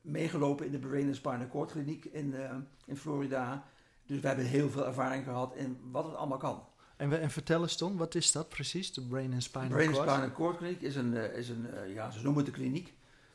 meegelopen 0.00 0.66
in 0.66 0.72
de 0.72 0.78
Brain 0.78 1.06
and 1.06 1.16
Spinal 1.16 1.46
Cord 1.48 1.70
Kliniek 1.70 2.04
in, 2.04 2.34
eh, 2.34 2.54
in 2.86 2.96
Florida. 2.96 3.64
Dus 4.06 4.20
we 4.20 4.26
hebben 4.26 4.44
heel 4.44 4.70
veel 4.70 4.86
ervaring 4.86 5.24
gehad 5.24 5.54
in 5.56 5.78
wat 5.90 6.04
het 6.04 6.14
allemaal 6.14 6.38
kan. 6.38 6.64
En, 6.96 7.08
we- 7.08 7.16
en 7.16 7.30
vertel 7.30 7.62
eens 7.62 7.76
Ton, 7.76 7.96
wat 7.96 8.14
is 8.14 8.32
dat 8.32 8.48
precies? 8.48 8.92
De 8.92 9.00
Brain 9.00 9.32
and 9.32 9.42
Spinal 9.42 9.68
Brain 9.68 9.88
and 9.88 9.96
Cord? 9.96 10.10
Spinal 10.10 10.30
Cord 10.30 10.56
Kliniek 10.56 10.80
is 10.80 10.96
een, 10.96 11.16
eh, 11.16 11.38
is 11.38 11.48
een 11.48 11.70
eh, 11.70 11.94
ja, 11.94 12.10
ze 12.10 12.22
noemen 12.22 12.44
het 12.44 12.52
een 12.54 12.60
kliniek. 12.60 12.84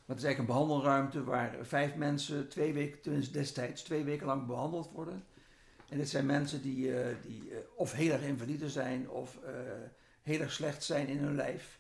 Maar 0.06 0.18
het 0.18 0.18
is 0.18 0.24
eigenlijk 0.24 0.40
een 0.40 0.46
behandelruimte 0.68 1.24
waar 1.24 1.56
vijf 1.62 1.96
mensen 1.96 2.48
twee 2.50 2.74
weken, 2.74 3.02
tenminste 3.02 3.32
destijds, 3.34 3.84
twee 3.84 4.04
weken 4.04 4.26
lang 4.26 4.46
behandeld 4.46 4.92
worden. 4.92 5.24
En 5.90 5.98
dit 5.98 6.10
zijn 6.10 6.26
mensen 6.26 6.62
die, 6.62 7.00
eh, 7.00 7.16
die 7.22 7.52
eh, 7.52 7.58
of 7.76 7.92
heel 7.92 8.12
erg 8.12 8.22
invalide 8.22 8.70
zijn 8.70 9.10
of 9.10 9.38
eh, 9.44 9.52
heel 10.22 10.40
erg 10.40 10.52
slecht 10.52 10.84
zijn 10.84 11.08
in 11.08 11.18
hun 11.18 11.36
lijf. 11.36 11.80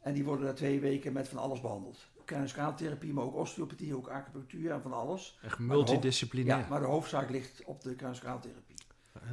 En 0.00 0.14
die 0.14 0.24
worden 0.24 0.46
na 0.46 0.52
twee 0.52 0.80
weken 0.80 1.12
met 1.12 1.28
van 1.28 1.38
alles 1.38 1.60
behandeld. 1.60 2.06
Kruiskraaltherapie, 2.24 3.12
maar 3.12 3.24
ook 3.24 3.34
osteopathie, 3.34 3.96
ook 3.96 4.08
acupunctuur 4.08 4.70
en 4.70 4.82
van 4.82 4.92
alles. 4.92 5.38
Echt 5.42 5.58
multidisciplinair. 5.58 6.58
Ja, 6.58 6.68
maar 6.68 6.80
de 6.80 6.86
hoofdzaak 6.86 7.30
ligt 7.30 7.64
op 7.64 7.82
de 7.82 7.94
kruiskraaltherapie. 7.94 8.76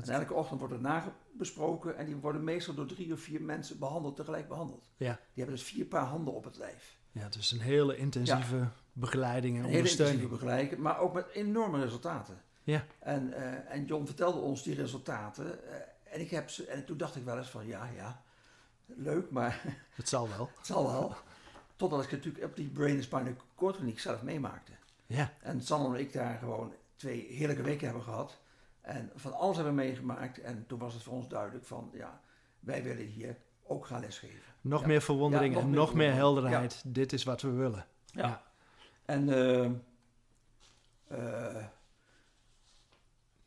En 0.03 0.13
elke 0.13 0.33
ochtend 0.33 0.59
wordt 0.59 0.73
het 0.73 0.83
nagebesproken 0.83 1.97
en 1.97 2.05
die 2.05 2.15
worden 2.15 2.43
meestal 2.43 2.73
door 2.73 2.85
drie 2.85 3.13
of 3.13 3.19
vier 3.19 3.41
mensen 3.41 3.79
behandeld, 3.79 4.15
tegelijk 4.15 4.47
behandeld. 4.47 4.89
Ja. 4.97 5.11
Die 5.33 5.43
hebben 5.43 5.55
dus 5.55 5.63
vier 5.63 5.85
paar 5.85 6.05
handen 6.05 6.33
op 6.33 6.43
het 6.43 6.57
lijf. 6.57 6.97
ja, 7.11 7.29
dus 7.29 7.51
een 7.51 7.59
hele 7.59 7.97
intensieve 7.97 8.67
begeleiding 8.93 9.53
en 9.55 9.59
Een 9.59 9.65
hele 9.65 9.77
ondersteuning. 9.77 10.21
intensieve 10.21 10.45
begeleiding, 10.45 10.81
maar 10.81 10.99
ook 10.99 11.13
met 11.13 11.27
enorme 11.33 11.83
resultaten. 11.83 12.41
Ja. 12.65 12.85
En, 12.99 13.33
eh, 13.33 13.73
en 13.75 13.85
John 13.85 14.05
vertelde 14.05 14.39
ons 14.39 14.63
die 14.63 14.75
resultaten. 14.75 15.69
eh, 15.71 15.75
en, 16.13 16.19
ik 16.21 16.29
heb 16.29 16.49
ze, 16.49 16.65
en 16.67 16.85
toen 16.85 16.97
dacht 16.97 17.15
ik 17.15 17.23
wel 17.23 17.37
eens 17.37 17.49
van 17.49 17.65
ja, 17.67 17.89
ja, 17.95 18.21
leuk, 18.85 19.29
maar 19.31 19.61
Het 19.95 20.09
zal 20.09 20.29
wel. 20.29 20.49
het 20.57 20.65
zal 20.65 20.83
wel. 20.91 21.15
Totdat 21.75 22.03
ik 22.03 22.11
natuurlijk 22.11 22.43
op 22.43 22.55
die 22.55 22.67
Brain 22.67 22.95
and 22.95 23.03
Spinal 23.03 23.33
Cord 23.55 23.75
Clinic 23.75 23.99
zelf 23.99 24.21
meemaakte. 24.21 24.71
Ja. 25.05 25.33
En 25.41 25.61
Sanne 25.61 25.87
en 25.95 25.99
ik 26.01 26.13
daar 26.13 26.37
gewoon 26.37 26.73
twee 26.95 27.27
heerlijke 27.29 27.61
weken 27.63 27.85
hebben 27.85 28.03
gehad. 28.03 28.37
En 28.81 29.11
van 29.15 29.33
alles 29.33 29.55
hebben 29.55 29.75
meegemaakt. 29.75 30.39
En 30.41 30.63
toen 30.67 30.79
was 30.79 30.93
het 30.93 31.03
voor 31.03 31.13
ons 31.13 31.27
duidelijk 31.27 31.65
van, 31.65 31.89
ja, 31.93 32.21
wij 32.59 32.83
willen 32.83 33.05
hier 33.05 33.37
ook 33.63 33.85
gaan 33.85 33.99
lesgeven. 34.01 34.53
Nog 34.61 34.81
Ja. 34.81 34.87
meer 34.87 35.01
verwondering 35.01 35.49
Ja, 35.53 35.59
nog 35.59 35.63
en 35.63 35.69
meer 35.69 35.79
nog 35.79 35.93
meer 35.93 36.13
helderheid. 36.13 36.81
Dit 36.85 37.13
is 37.13 37.23
wat 37.23 37.41
we 37.41 37.49
willen. 37.49 37.85
Ja. 38.05 38.27
Ja. 38.27 38.43
En 39.05 39.29
eh, 39.29 39.65
eh, 41.07 41.65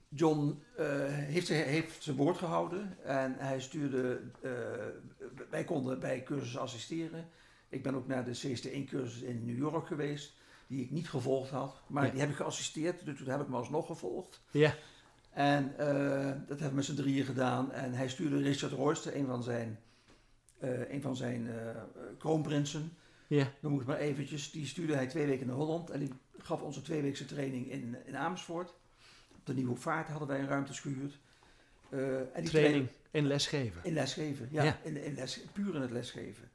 John 0.09 0.63
eh, 0.77 0.87
heeft, 1.09 1.47
zijn- 1.47 1.65
heeft 1.69 2.03
zijn 2.03 2.17
woord 2.17 2.37
gehouden 2.39 2.97
en 3.05 3.35
hij 3.39 3.61
stuurde, 3.61 4.21
eh, 4.43 4.51
wij 5.51 5.65
konden 5.65 6.01
bij 6.01 6.23
cursussen 6.23 6.61
assisteren. 6.61 7.29
Ik 7.69 7.83
ben 7.83 7.95
ook 7.95 8.07
naar 8.07 8.25
de 8.25 8.31
CST1-cursus 8.31 9.21
in 9.23 9.45
New 9.45 9.57
York 9.59 9.87
geweest, 9.87 10.33
die 10.67 10.83
ik 10.85 10.91
niet 10.91 11.09
gevolgd 11.09 11.51
had, 11.51 11.83
maar 11.87 12.05
Ja. 12.05 12.11
die 12.11 12.21
heb 12.21 12.31
ik 12.31 12.37
geassisteerd, 12.37 13.05
dus 13.05 13.19
toen 13.19 13.29
heb 13.29 13.41
ik 13.41 13.47
hem 13.47 13.55
alsnog 13.55 13.87
gevolgd. 13.87 14.43
Ja. 14.51 14.75
En 15.31 15.79
eh, 15.79 16.25
dat 16.27 16.49
hebben 16.49 16.69
we 16.69 16.75
met 16.75 16.85
z'n 16.85 16.95
drieën 16.95 17.25
gedaan. 17.25 17.73
En 17.73 17.93
hij 17.93 18.09
stuurde 18.09 18.37
Richard 18.43 18.73
Royster, 18.73 19.17
een 19.17 19.27
van 19.27 19.43
zijn, 19.43 19.79
een 20.89 21.03
van 21.03 21.17
zijn 21.17 21.49
kroonprinsen, 22.19 22.93
Ja. 23.27 23.53
noem 23.61 23.73
ik 23.73 23.79
het 23.79 23.89
maar 23.89 23.97
eventjes. 23.99 24.51
Die 24.51 24.67
stuurde 24.67 24.95
hij 24.95 25.07
twee 25.07 25.27
weken 25.27 25.47
naar 25.47 25.57
Holland 25.57 25.91
en 25.91 25.99
die 26.01 26.13
gaf 26.39 26.63
ons 26.63 26.77
een 26.77 26.83
tweeweekse 26.83 27.25
training 27.25 27.71
in, 27.71 27.97
in 28.07 28.17
Amersfoort. 28.17 28.75
De 29.49 29.55
Nieuwe 29.55 29.77
Vaart 29.77 30.09
hadden 30.09 30.29
wij 30.29 30.39
een 30.41 30.49
ruimte 30.49 30.73
gehuurd. 30.73 31.19
Eh, 31.91 32.19
en 32.19 32.29
die 32.35 32.51
Training 32.51 32.89
in 33.11 33.27
lesgeven. 33.27 33.81
in 33.85 33.93
lesgeven, 33.93 34.49
ja. 34.51 34.63
Ja. 34.63 34.79
In, 34.83 35.05
in 35.05 35.15
les, 35.15 35.41
puur 35.53 35.75
in 35.75 35.81
het 35.81 35.91
lesgeven. 35.91 36.51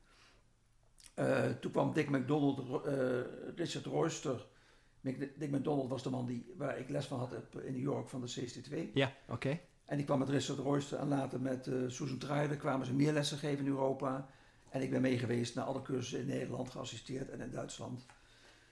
Eh, 1.14 1.50
toen 1.50 1.72
kwam 1.72 1.94
Dick 1.94 2.10
McDonald, 2.10 2.86
eh, 2.86 2.94
Richard 3.56 3.86
Royster. 3.86 4.46
Dick 5.38 5.52
McDonald 5.52 5.90
was 5.90 6.04
de 6.04 6.10
man 6.10 6.26
die, 6.26 6.54
waar 6.58 6.78
ik 6.80 6.90
les 6.90 7.06
van 7.06 7.20
had 7.20 7.36
op- 7.36 7.60
in 7.62 7.74
New 7.74 7.82
York 7.82 8.10
van 8.10 8.22
de 8.22 8.28
CST2. 8.28 8.92
Ja, 8.94 9.14
oké. 9.28 9.60
En 9.86 9.98
die 9.98 10.06
kwam 10.06 10.20
met 10.20 10.30
Richard 10.30 10.60
Royster 10.60 11.00
en 11.00 11.08
later 11.08 11.42
met 11.42 11.70
Susan 11.88 12.18
Truijden 12.18 12.58
kwamen 12.58 12.86
ze 12.86 12.94
meer 12.94 13.14
lessen 13.14 13.38
geven 13.38 13.66
in 13.66 13.72
Europa. 13.72 14.30
En 14.70 14.82
ik 14.82 14.90
ben 14.90 15.02
mee 15.02 15.18
geweest 15.20 15.56
naar 15.56 15.66
alle 15.66 15.82
cursussen 15.82 16.20
in 16.20 16.26
Nederland, 16.26 16.70
geassisteerd 16.70 17.30
en 17.30 17.42
in 17.42 17.52
Duitsland. 17.52 18.06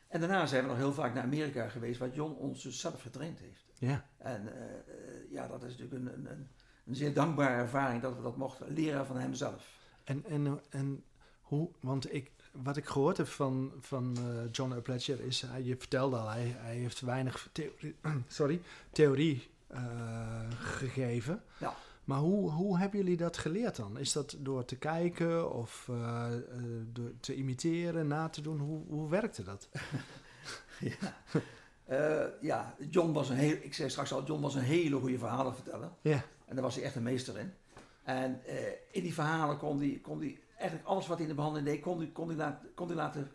En 0.07 0.19
daarna 0.19 0.45
zijn 0.45 0.63
we 0.63 0.69
nog 0.69 0.77
heel 0.77 0.93
vaak 0.93 1.13
naar 1.13 1.23
Amerika 1.23 1.69
geweest, 1.69 1.99
waar 1.99 2.13
John 2.13 2.35
ons 2.39 2.63
dus 2.63 2.79
zelf 2.79 3.01
getraind 3.01 3.39
heeft. 3.39 3.63
Ja. 3.81 4.05
En 4.17 4.47
eh, 4.55 5.31
ja, 5.31 5.47
dat 5.47 5.63
is 5.63 5.77
natuurlijk 5.77 5.93
een, 5.93 6.13
een, 6.13 6.47
een, 6.85 6.95
zeer 6.95 7.13
dankbare 7.13 7.53
ervaring 7.53 8.01
dat 8.01 8.15
we 8.15 8.21
dat 8.21 8.37
mochten 8.37 8.73
leren 8.73 9.05
van 9.05 9.17
hemzelf. 9.17 9.69
En, 10.03 10.25
en, 10.25 10.59
en 10.69 11.03
hoe, 11.41 11.69
want 11.79 12.13
ik, 12.13 12.31
wat 12.51 12.77
ik 12.77 12.85
gehoord 12.85 13.17
heb 13.17 13.27
van, 13.27 13.71
van 13.79 14.17
eh, 14.17 14.51
John 14.51 14.71
Upledger 14.71 15.19
is, 15.19 15.41
hij, 15.41 15.63
je 15.63 15.77
vertelde 15.77 16.17
al, 16.17 16.29
hij, 16.29 16.55
hij 16.57 16.75
heeft 16.75 16.99
weinig 16.99 17.49
theorie, 17.51 17.95
sorry, 18.27 18.61
theorie 18.91 19.49
eh, 19.67 20.51
gegeven. 20.59 21.43
Ja. 21.57 21.75
Maar 22.03 22.19
hoe, 22.19 22.51
hoe 22.51 22.77
hebben 22.77 22.99
jullie 22.99 23.17
dat 23.17 23.37
geleerd 23.37 23.75
dan? 23.75 23.99
Is 23.99 24.11
dat 24.11 24.35
door 24.39 24.65
te 24.65 24.77
kijken 24.77 25.53
of 25.53 25.89
door 26.91 27.11
te 27.19 27.35
imiteren, 27.35 28.07
na 28.07 28.29
te 28.29 28.41
doen? 28.41 28.59
Hoe, 28.59 28.83
hoe 28.87 29.09
werkte 29.09 29.43
dat? 29.43 29.69
ja. 30.79 31.15
Eh, 31.91 32.25
ja, 32.41 32.75
John 32.89 33.11
was 33.11 33.29
een 33.29 33.35
heel, 33.35 33.57
ik 33.61 33.73
zei 33.73 33.89
straks 33.89 34.13
al, 34.13 34.23
John 34.23 34.41
was 34.41 34.55
een 34.55 34.61
hele 34.61 34.99
goede 34.99 35.17
verhalenverteller. 35.17 35.89
Ja. 36.01 36.23
En 36.45 36.55
daar 36.55 36.63
was 36.63 36.75
hij 36.75 36.83
echt 36.83 36.95
een 36.95 37.03
meester 37.03 37.37
in. 37.39 37.53
En 38.03 38.41
eh, 38.45 38.55
in 38.91 39.01
die 39.03 39.13
verhalen 39.13 39.57
kon 39.57 39.79
hij, 39.79 39.99
kon 40.01 40.19
hij 40.19 40.39
eigenlijk 40.57 40.89
alles 40.89 41.07
wat 41.07 41.13
hij 41.17 41.23
in 41.25 41.29
de 41.31 41.35
behandeling 41.35 41.69
deed, 41.71 41.81
kon 41.81 41.97
hij, 41.97 42.07
kon 42.07 42.27
hij, 42.27 42.37
laten, 42.37 42.69
kon 42.75 42.87
hij 42.87 42.95
laten 42.95 43.31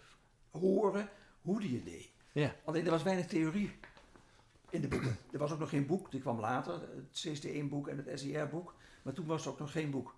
horen 0.50 1.08
hoe 1.42 1.60
hij 1.62 1.70
het 1.70 1.84
deed. 1.84 2.08
Ja. 2.32 2.54
Alleen 2.64 2.84
er 2.84 2.90
was 2.90 3.02
weinig 3.02 3.26
theorie 3.26 3.70
in 4.70 4.80
de 4.80 4.88
boeken. 4.88 5.16
Er 5.32 5.38
was 5.38 5.52
ook 5.52 5.58
nog 5.58 5.68
geen 5.68 5.86
boek, 5.86 6.10
die 6.10 6.20
kwam 6.20 6.40
later, 6.40 6.72
het 6.72 7.26
CST1-boek 7.40 7.88
en 7.88 7.96
het 8.06 8.20
SIR-boek. 8.20 8.74
Maar 9.02 9.12
toen 9.12 9.26
was 9.26 9.44
er 9.44 9.50
ook 9.50 9.58
nog 9.58 9.72
geen 9.72 9.90
boek. 9.90 10.14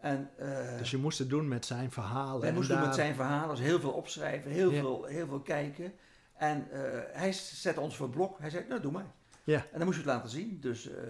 En, 0.00 0.30
eh, 0.36 0.78
Dus 0.78 0.90
je 0.90 0.96
moest 0.98 1.18
het 1.18 1.28
doen 1.28 1.48
met 1.48 1.66
zijn 1.66 1.90
verhalen. 1.90 2.40
wij 2.40 2.48
en 2.48 2.54
moesten 2.54 2.76
daar- 2.76 2.84
met 2.86 2.94
zijn 2.94 3.14
verhalen 3.14 3.56
dus 3.56 3.64
heel 3.64 3.80
veel 3.80 3.92
opschrijven, 3.92 4.50
heel, 4.50 4.70
Ja. 4.70 4.80
veel, 4.80 5.04
heel 5.04 5.26
veel 5.26 5.40
kijken. 5.40 5.92
En 6.38 6.70
eh, 6.70 7.00
hij 7.12 7.32
zette 7.32 7.80
ons 7.80 7.96
voor 7.96 8.06
het 8.06 8.14
blok. 8.14 8.38
Hij 8.38 8.50
zei, 8.50 8.64
nou 8.68 8.80
doe 8.80 8.92
maar. 8.92 9.06
Ja. 9.44 9.58
En 9.72 9.78
dan 9.78 9.84
moest 9.86 9.98
je 9.98 10.04
het 10.04 10.12
laten 10.14 10.30
zien. 10.30 10.60
Dus, 10.60 10.88
eh, 10.90 11.00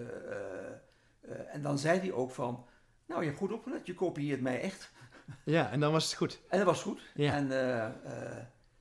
eh, 1.21 1.53
en 1.53 1.61
dan 1.61 1.77
zei 1.79 1.99
hij 1.99 2.11
ook 2.11 2.31
van, 2.31 2.65
nou 3.05 3.21
je 3.21 3.27
hebt 3.27 3.39
goed 3.39 3.51
opgelet, 3.51 3.85
je 3.85 3.93
kopieert 3.93 4.41
mij 4.41 4.61
echt. 4.61 4.91
Ja, 5.43 5.71
en 5.71 5.79
dan 5.79 5.91
was 5.91 6.05
het 6.05 6.13
goed. 6.13 6.39
En 6.49 6.57
dat 6.57 6.67
was 6.67 6.81
goed. 6.81 7.01
Ja. 7.13 7.33
En 7.33 7.47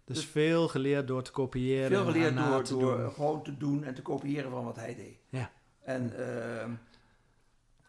Dus, 0.05 0.17
Dus- 0.17 0.27
veel 0.27 0.69
geleerd 0.69 1.07
door 1.09 1.23
te 1.23 1.31
kopiëren. 1.31 1.89
veel 1.89 2.05
geleerd 2.05 2.37
door, 2.37 2.63
te 2.63 2.77
door 2.79 2.97
doen. 2.99 3.11
gewoon 3.13 3.43
te 3.43 3.57
doen 3.57 3.85
en 3.85 3.95
te 3.95 4.03
kopiëren 4.03 4.51
van 4.51 4.65
wat 4.65 4.77
hij 4.77 4.95
deed. 4.95 5.17
Ja. 5.29 5.51
En 5.83 6.19
ehm, 6.19 6.71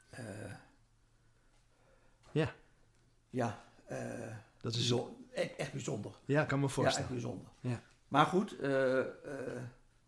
eh, 0.09 0.25
Ja. 2.31 2.53
Ja, 3.29 3.63
Dat 4.61 4.73
is, 4.73 4.77
bijzon- 4.77 5.15
e- 5.31 5.41
echt 5.41 5.71
bijzonder. 5.71 6.11
ja, 6.25 6.43
kan 6.45 6.57
me 6.59 6.61
Ja, 6.61 6.65
echt 6.65 6.73
voorstellen. 6.75 7.09
bijzonder. 7.11 7.47
Ja. 7.59 7.81
Maar 8.07 8.25
goed, 8.25 8.59
eh, 8.59 8.99
eh, 8.99 9.07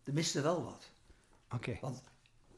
er 0.04 0.12
miste 0.12 0.40
wel 0.40 0.64
wat. 0.64 0.90
Oké. 1.54 1.78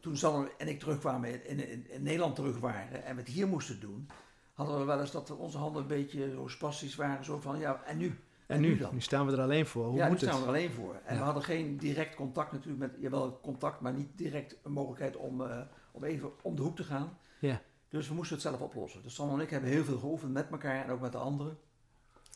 Toen 0.01 0.17
Sanne 0.17 0.51
en 0.59 0.69
ik 0.69 0.79
terugkwamen 0.79 1.49
in, 1.49 1.69
in, 1.69 1.91
in 1.91 2.03
Nederland 2.03 2.35
terug 2.35 2.59
waren 2.59 3.05
en 3.05 3.15
we 3.15 3.21
het 3.21 3.31
hier 3.31 3.47
moesten 3.49 3.81
doen, 3.81 4.09
hadden 4.53 4.79
we 4.79 4.85
wel 4.85 5.01
eens 5.01 5.11
dat 5.11 5.31
onze 5.31 5.59
handen 5.59 5.83
een 5.83 5.89
beetje 5.89 6.31
zo 6.31 6.49
spastisch 6.49 6.95
waren. 6.95 7.25
Zo 7.25 7.39
van, 7.41 7.59
ja, 7.59 7.83
en 7.85 7.97
nu? 7.99 8.19
En 8.47 8.61
nu, 8.61 8.77
dan? 8.77 8.95
nu 8.95 9.01
staan 9.01 9.27
we 9.27 9.33
er 9.33 9.41
alleen 9.41 9.67
voor. 9.67 9.87
Hoe 9.87 9.97
ja, 9.97 10.09
nu 10.09 10.17
staan 10.17 10.29
het? 10.29 10.39
we 10.39 10.43
er 10.43 10.49
alleen 10.49 10.71
voor. 10.71 10.95
En 11.05 11.15
Ja. 11.15 11.19
we 11.19 11.25
hadden 11.25 11.43
geen 11.43 11.77
direct 11.77 12.15
contact 12.15 12.53
natuurlijk 12.53 12.79
met, 12.93 13.01
jawel 13.01 13.41
contact, 13.41 13.81
maar 13.81 13.93
niet 13.93 14.19
direct 14.19 14.57
een 14.63 14.73
mogelijkheid 14.73 15.17
om, 15.17 15.41
eh, 15.47 15.61
om 15.91 16.05
even 16.05 16.31
om 16.43 16.57
de 16.57 16.63
hoek 16.63 16.77
te 16.77 16.85
gaan. 16.85 17.19
Ja. 17.39 17.61
Dus 17.89 18.09
we 18.09 18.15
moesten 18.15 18.35
het 18.37 18.45
zelf 18.47 18.61
oplossen. 18.61 19.03
Dus 19.03 19.15
Sanne 19.15 19.33
en 19.35 19.41
ik 19.41 19.51
hebben 19.51 19.71
heel 19.71 19.85
veel 19.85 19.99
geoefend 19.99 20.33
met 20.33 20.51
elkaar 20.51 20.85
en 20.85 20.91
ook 20.91 21.01
met 21.01 21.13
de 21.13 21.19
anderen, 21.19 21.59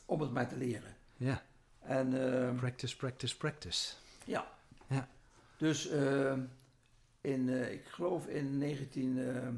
om 0.04 0.20
het 0.20 0.32
maar 0.32 0.48
te 0.48 0.56
leren. 0.56 0.96
Ja, 1.16 1.42
En 1.86 2.32
eh, 2.48 2.54
practice, 2.56 2.96
practice, 2.96 3.36
practice. 3.36 3.94
ja. 4.24 4.54
Ja. 4.88 5.08
Dus 5.56 5.88
eh, 5.88 6.32
in, 7.20 7.48
eh, 7.48 7.72
ik 7.72 7.86
geloof 7.86 8.26
in 8.26 8.58
19... 8.58 9.18
eh, 9.18 9.48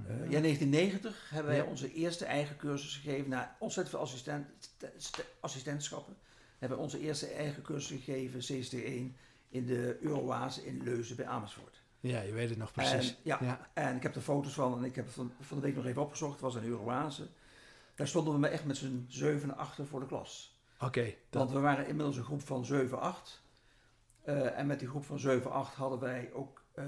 Uh, 0.00 0.10
ja, 0.30 0.40
1990 0.40 1.30
hebben 1.30 1.52
wij 1.52 1.62
Ja. 1.62 1.68
onze 1.68 1.92
eerste 1.92 2.24
eigen 2.24 2.56
cursus 2.56 2.96
gegeven. 2.96 3.30
Na 3.30 3.56
ontzettend 3.58 3.96
veel 3.96 4.04
assistent, 4.04 4.46
st- 4.96 5.24
assistentschappen. 5.40 6.16
Hebben 6.58 6.78
we 6.78 6.84
onze 6.84 6.98
eerste 7.00 7.26
eigen 7.26 7.62
cursus 7.62 8.00
gegeven, 8.02 8.40
CST1, 8.40 9.16
in 9.48 9.66
de 9.66 9.98
Euroase 10.00 10.66
in 10.66 10.82
Leuzen 10.82 11.16
bij 11.16 11.26
Amersfoort. 11.26 11.82
Ja, 12.00 12.20
je 12.20 12.32
weet 12.32 12.48
het 12.48 12.58
nog 12.58 12.72
precies. 12.72 13.10
En, 13.10 13.16
ja, 13.22 13.38
ja. 13.40 13.70
en 13.74 13.96
ik 13.96 14.02
heb 14.02 14.14
er 14.14 14.22
foto's 14.22 14.52
van 14.52 14.78
en 14.78 14.84
ik 14.84 14.94
heb 14.94 15.04
het 15.04 15.14
van, 15.14 15.32
van 15.40 15.56
de 15.56 15.62
week 15.62 15.74
nog 15.76 15.86
even 15.86 16.02
opgezocht. 16.02 16.32
Het 16.32 16.40
was 16.40 16.54
een 16.54 16.64
Euroase. 16.64 17.28
Daar 17.94 18.08
stonden 18.08 18.40
we 18.40 18.46
echt 18.48 18.64
met 18.64 18.76
z'n 18.76 19.04
zeven 19.08 19.56
achter 19.56 19.86
voor 19.86 20.00
de 20.00 20.06
klas. 20.06 20.60
Oké, 20.80 21.04
dat- 21.04 21.42
Want 21.42 21.50
we 21.50 21.60
waren 21.60 21.86
inmiddels 21.86 22.16
een 22.16 22.24
groep 22.24 22.42
van 22.42 22.64
7, 22.64 23.00
8. 23.00 23.42
Eh, 24.22 24.58
en 24.58 24.66
met 24.66 24.78
die 24.78 24.88
groep 24.88 25.04
van 25.04 25.18
7, 25.18 25.50
8 25.50 25.74
hadden 25.74 25.98
wij 25.98 26.30
ook 26.32 26.62
eh, 26.74 26.84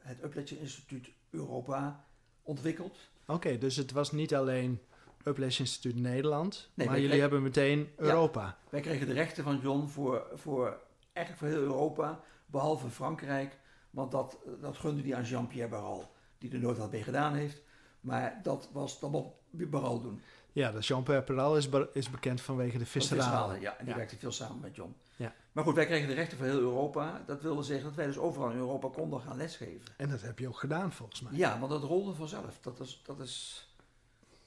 het 0.00 0.22
Upletje 0.24 0.58
Instituut 0.60 1.10
Europa 1.30 2.04
ontwikkeld. 2.42 2.98
oké, 3.26 3.58
dus 3.58 3.76
het 3.76 3.92
was 3.92 4.12
niet 4.12 4.34
alleen 4.34 4.80
Uplesh 5.24 5.58
Instituut 5.60 5.96
Nederland, 5.96 6.70
Nee, 6.74 6.86
maar 6.86 6.96
jullie 7.00 7.10
kregen- 7.10 7.20
hebben 7.20 7.42
meteen 7.42 7.88
Europa. 7.96 8.58
Wij 8.70 8.80
kregen 8.80 9.06
de 9.06 9.12
rechten 9.12 9.44
van 9.44 9.58
John 9.62 9.86
voor, 9.86 10.26
voor 10.34 10.80
eigenlijk 11.12 11.46
voor 11.46 11.58
heel 11.58 11.66
Europa, 11.66 12.20
behalve 12.46 12.88
Frankrijk. 12.88 13.58
Want 13.90 14.10
dat, 14.10 14.38
dat 14.60 14.76
gunde 14.76 15.02
hij 15.02 15.14
aan 15.14 15.24
Jean-Pierre 15.24 15.70
Barral, 15.70 16.10
die 16.38 16.52
er 16.52 16.58
nooit 16.58 16.78
wat 16.78 16.90
mee 16.90 17.02
gedaan 17.02 17.34
heeft. 17.34 17.62
Maar 18.00 18.40
dat, 18.42 18.68
was, 18.72 19.00
dat 19.00 19.10
mocht 19.10 19.28
Barral 19.50 20.00
doen. 20.00 20.20
Ja, 20.52 20.70
de 20.72 20.78
Jean-Pierre 20.78 21.22
Peral 21.24 21.56
is, 21.56 21.68
be- 21.68 21.88
is 21.92 22.10
bekend 22.10 22.40
vanwege 22.40 22.78
de 22.78 22.86
Van 22.86 23.00
visseralen. 23.02 23.60
Ja, 23.60 23.70
en 23.76 23.84
die 23.84 23.88
Ja. 23.88 23.96
werkte 23.96 24.16
veel 24.18 24.32
samen 24.32 24.60
met 24.60 24.76
John. 24.76 24.94
Ja. 25.16 25.34
Maar 25.52 25.64
goed, 25.64 25.74
wij 25.74 25.86
kregen 25.86 26.08
de 26.08 26.14
rechten 26.14 26.36
voor 26.38 26.46
heel 26.46 26.58
Europa. 26.58 27.22
Dat 27.26 27.42
wilde 27.42 27.62
zeggen 27.62 27.84
dat 27.84 27.94
wij 27.94 28.06
dus 28.06 28.18
overal 28.18 28.50
in 28.50 28.56
Europa 28.56 28.88
konden 28.88 29.20
gaan 29.20 29.36
lesgeven. 29.36 29.94
En 29.96 30.10
dat 30.10 30.22
heb 30.22 30.38
je 30.38 30.48
ook 30.48 30.58
gedaan 30.58 30.92
volgens 30.92 31.20
mij. 31.20 31.32
Ja, 31.34 31.58
want 31.58 31.70
dat 31.70 31.82
rolde 31.82 32.14
vanzelf. 32.14 32.58
Dat 32.60 32.80
is, 32.80 33.00
dat 33.04 33.20
is 33.20 33.66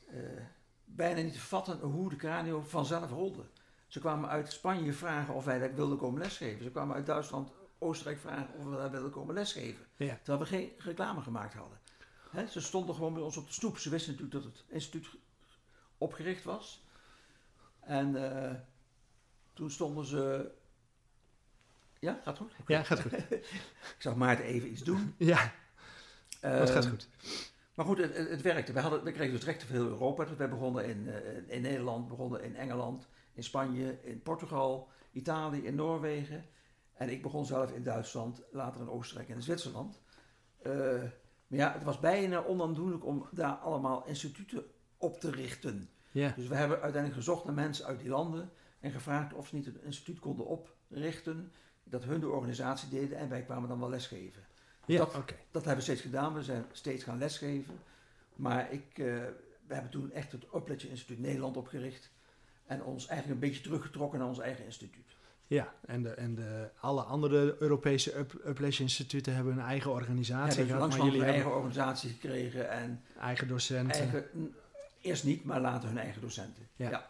eh, 0.09 0.19
bijna 0.85 1.21
niet 1.21 1.33
te 1.33 1.39
vatten 1.39 1.79
hoe 1.79 2.09
de 2.09 2.15
Cranio 2.15 2.61
vanzelf 2.61 3.09
rolde. 3.11 3.43
Ze 3.87 3.99
kwamen 3.99 4.29
uit 4.29 4.51
Spanje 4.51 4.93
vragen 4.93 5.33
of 5.33 5.45
wij 5.45 5.59
daar 5.59 5.75
wilden 5.75 5.97
komen 5.97 6.21
lesgeven. 6.21 6.63
Ze 6.63 6.71
kwamen 6.71 6.95
uit 6.95 7.05
Duitsland, 7.05 7.51
Oostenrijk 7.77 8.19
vragen 8.19 8.53
of 8.57 8.65
we 8.65 8.75
daar 8.75 8.91
wilden 8.91 9.11
komen 9.11 9.33
lesgeven. 9.35 9.85
Ja. 9.95 10.15
Terwijl 10.23 10.39
we 10.39 10.45
geen 10.45 10.71
reclame 10.77 11.21
gemaakt 11.21 11.53
hadden. 11.53 11.77
Ze 12.49 12.61
stonden 12.61 12.95
gewoon 12.95 13.13
bij 13.13 13.23
ons 13.23 13.37
op 13.37 13.47
de 13.47 13.53
stoep. 13.53 13.77
Ze 13.77 13.89
wisten 13.89 14.11
natuurlijk 14.11 14.43
dat 14.43 14.53
het 14.53 14.63
instituut 14.67 15.07
opgericht 16.03 16.43
was. 16.43 16.85
En 17.79 18.15
eh, 18.15 18.55
toen 19.53 19.71
stonden 19.71 20.05
ze... 20.05 20.51
Ja, 21.99 22.19
gaat 22.23 22.37
goed? 22.37 22.51
Ja, 22.67 22.83
gaat 22.83 23.01
goed. 23.01 23.13
Ik 23.95 23.95
zag 23.97 24.15
Maarten 24.15 24.45
even 24.45 24.71
iets 24.71 24.83
doen. 24.83 25.15
Ja, 25.33 25.53
dat 26.41 26.69
gaat 26.69 26.83
Ehm, 26.83 26.89
goed. 26.89 27.09
maar 27.75 27.85
goed, 27.85 27.97
het, 27.97 28.15
het, 28.15 28.41
werkte. 28.41 28.73
We, 28.73 28.79
hadden, 28.79 29.03
we 29.03 29.11
kregen 29.11 29.33
dus 29.33 29.43
rechten 29.43 29.67
voor 29.67 29.75
heel 29.75 29.87
Europa. 29.87 30.25
Dus 30.25 30.37
wij 30.37 30.49
begonnen 30.49 30.85
in, 30.85 31.09
eh, 31.09 31.55
in 31.55 31.61
Nederland, 31.61 32.07
begonnen 32.07 32.43
in 32.43 32.55
Engeland, 32.55 33.07
in 33.33 33.43
Spanje, 33.43 33.97
in 34.01 34.21
Portugal, 34.21 34.89
Italië, 35.11 35.65
in 35.65 35.75
Noorwegen. 35.75 36.45
En 36.93 37.09
ik 37.09 37.21
begon 37.21 37.45
zelf 37.45 37.71
in 37.71 37.83
Duitsland, 37.83 38.41
later 38.51 38.81
in 38.81 38.89
Oostenrijk 38.89 39.29
en 39.29 39.35
in 39.35 39.41
Zwitserland. 39.41 40.01
Eh, 40.61 40.71
maar 41.47 41.59
ja, 41.59 41.73
het 41.73 41.83
was 41.83 41.99
bijna 41.99 42.45
onaandoenlijk 42.45 43.05
om 43.05 43.27
daar 43.31 43.55
allemaal 43.55 44.05
instituten 44.05 44.63
op 44.97 45.19
te 45.19 45.31
richten. 45.31 45.89
Ja, 46.13 46.33
Dus 46.35 46.47
we 46.47 46.55
hebben 46.55 46.81
uiteindelijk 46.81 47.21
gezocht 47.21 47.45
naar 47.45 47.53
mensen 47.53 47.85
uit 47.85 47.99
die 47.99 48.09
landen 48.09 48.49
en 48.79 48.91
gevraagd 48.91 49.33
of 49.33 49.47
ze 49.47 49.55
niet 49.55 49.65
een 49.67 49.83
instituut 49.83 50.19
konden 50.19 50.45
oprichten. 50.45 51.51
Dat 51.83 52.03
hun 52.03 52.19
de 52.19 52.27
organisatie 52.29 52.89
deden 52.89 53.17
en 53.17 53.29
wij 53.29 53.41
kwamen 53.43 53.69
dan 53.69 53.79
wel 53.79 53.89
lesgeven. 53.89 54.41
ja 54.85 54.97
dat- 54.97 55.15
oké. 55.15 55.35
Dat 55.51 55.65
hebben 55.65 55.75
we 55.85 55.91
steeds 55.91 56.01
gedaan. 56.01 56.33
We 56.33 56.43
zijn 56.43 56.65
steeds 56.71 57.03
gaan 57.03 57.17
lesgeven. 57.17 57.75
Maar 58.35 58.71
ik, 58.71 58.85
eh, 58.89 59.05
we 59.67 59.73
hebben 59.73 59.91
toen 59.91 60.11
echt 60.11 60.31
het 60.31 60.45
Upletje 60.55 60.89
Instituut 60.89 61.19
Nederland 61.19 61.57
opgericht. 61.57 62.11
En 62.65 62.83
ons 62.83 63.07
eigenlijk 63.07 63.41
een 63.41 63.47
beetje 63.49 63.63
teruggetrokken 63.63 64.19
naar 64.19 64.27
ons 64.27 64.39
eigen 64.39 64.65
instituut. 64.65 65.15
Ja, 65.47 65.73
en, 65.85 66.03
de, 66.03 66.09
en 66.09 66.35
de, 66.35 66.69
alle 66.79 67.01
andere 67.01 67.55
Europese 67.59 68.17
up, 68.17 68.59
instituten 68.59 69.35
hebben 69.35 69.53
hun 69.53 69.63
eigen 69.63 69.91
organisatie 69.91 70.57
hebben 70.57 70.65
gehad, 70.75 70.89
maar 70.89 70.99
langzamerhand 70.99 71.13
jullie 71.13 71.27
een 71.27 71.33
hebben 71.33 71.51
eigen 71.51 71.63
organisatie 71.63 72.09
gekregen. 72.09 72.69
En 72.69 73.03
eigen 73.19 73.47
docenten. 73.47 73.99
eigen, 74.01 74.55
eerst 75.03 75.23
niet, 75.23 75.43
maar 75.43 75.61
later 75.61 75.87
hun 75.89 75.97
eigen 75.97 76.21
docenten. 76.21 76.67
Ja. 76.75 76.89
ja. 76.89 77.09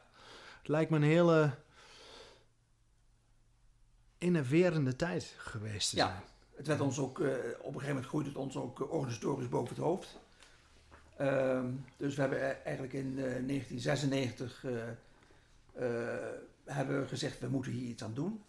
Het 0.59 0.67
lijkt 0.67 0.89
me 0.91 0.95
een 0.97 1.03
hele 1.03 1.51
innoverende 4.17 4.95
tijd 4.95 5.33
geweest 5.37 5.89
te 5.89 5.95
Ja. 5.95 6.07
zijn. 6.07 6.21
Het 6.55 6.67
werd 6.67 6.79
ons 6.81 6.99
ook, 6.99 7.19
eh, 7.19 7.27
op 7.27 7.33
een 7.39 7.63
gegeven 7.65 7.87
moment 7.87 8.05
groeide 8.05 8.29
het 8.29 8.37
ons 8.37 8.55
ook 8.55 8.81
eh, 8.81 8.91
organisatorisch 8.91 9.49
boven 9.49 9.75
het 9.75 9.83
hoofd. 9.83 10.19
Ehm, 11.17 11.65
dus 11.97 12.15
we 12.15 12.21
hebben 12.21 12.39
e- 12.39 12.57
eigenlijk 12.63 12.93
in 12.93 13.07
eh, 13.19 13.23
1996 13.45 14.65
eh, 14.65 14.71
hebben 16.65 17.01
we 17.01 17.07
gezegd, 17.07 17.39
we 17.39 17.47
moeten 17.47 17.71
hier 17.71 17.89
iets 17.89 18.03
aan 18.03 18.13
doen. 18.13 18.43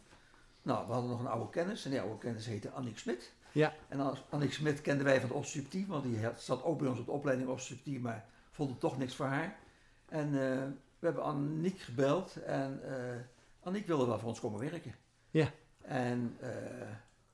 Nou, 0.63 0.87
we 0.87 0.93
hadden 0.93 1.11
nog 1.11 1.21
een 1.21 1.27
oude 1.27 1.51
kennis 1.51 1.85
en 1.85 1.91
die 1.91 2.01
oude 2.01 2.19
kennis 2.19 2.47
heette 2.47 2.71
Annick 2.71 2.99
Smit. 2.99 3.33
Ja. 3.53 3.75
En 3.89 4.01
Annick 4.31 4.53
Smit 4.53 4.81
kenden 4.81 5.05
wij 5.05 5.21
van 5.21 5.29
het 5.29 5.39
osteopathie, 5.39 5.87
want 5.87 6.05
die 6.05 6.25
had- 6.25 6.41
zat 6.41 6.63
ook 6.63 6.79
bij 6.79 6.89
ons 6.89 6.99
op 6.99 7.05
de 7.07 7.11
opleiding 7.13 7.49
osteopathie, 7.49 8.01
maar 8.01 8.25
vond 8.55 8.71
het 8.71 8.81
toch 8.81 8.99
niks 8.99 9.15
voor 9.15 9.27
haar. 9.27 9.57
En 10.09 10.27
eh, 10.27 10.63
we 10.99 11.07
hebben 11.07 11.23
Annick 11.23 11.81
gebeld 11.81 12.37
en 12.43 12.81
eh 12.85 13.17
Annick 13.63 13.87
wilde 13.87 14.07
wel 14.07 14.19
voor 14.19 14.29
ons 14.29 14.41
komen 14.41 14.61
werken. 14.61 14.95
Ja. 15.31 15.49
En 15.83 16.37
eh 16.41 16.51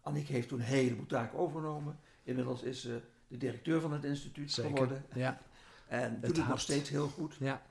Annick 0.03 0.29
heeft 0.29 0.49
toen 0.49 0.59
een 0.59 0.65
heleboel 0.65 1.07
taken 1.07 1.39
overgenomen. 1.39 1.99
Inmiddels 2.23 2.63
is 2.63 2.81
ze 2.81 3.01
de 3.29 3.37
directeur 3.37 3.81
van 3.81 3.93
het 3.93 4.05
instituut 4.05 4.53
Zeker. 4.53 4.71
geworden. 4.71 5.05
Ja, 5.15 5.39
En 5.89 6.13
doet 6.15 6.23
Het 6.29 6.37
het 6.37 6.49
nog 6.49 6.61
steeds 6.61 6.89
heel 6.89 7.09
goed. 7.09 7.37
ja, 7.41 7.63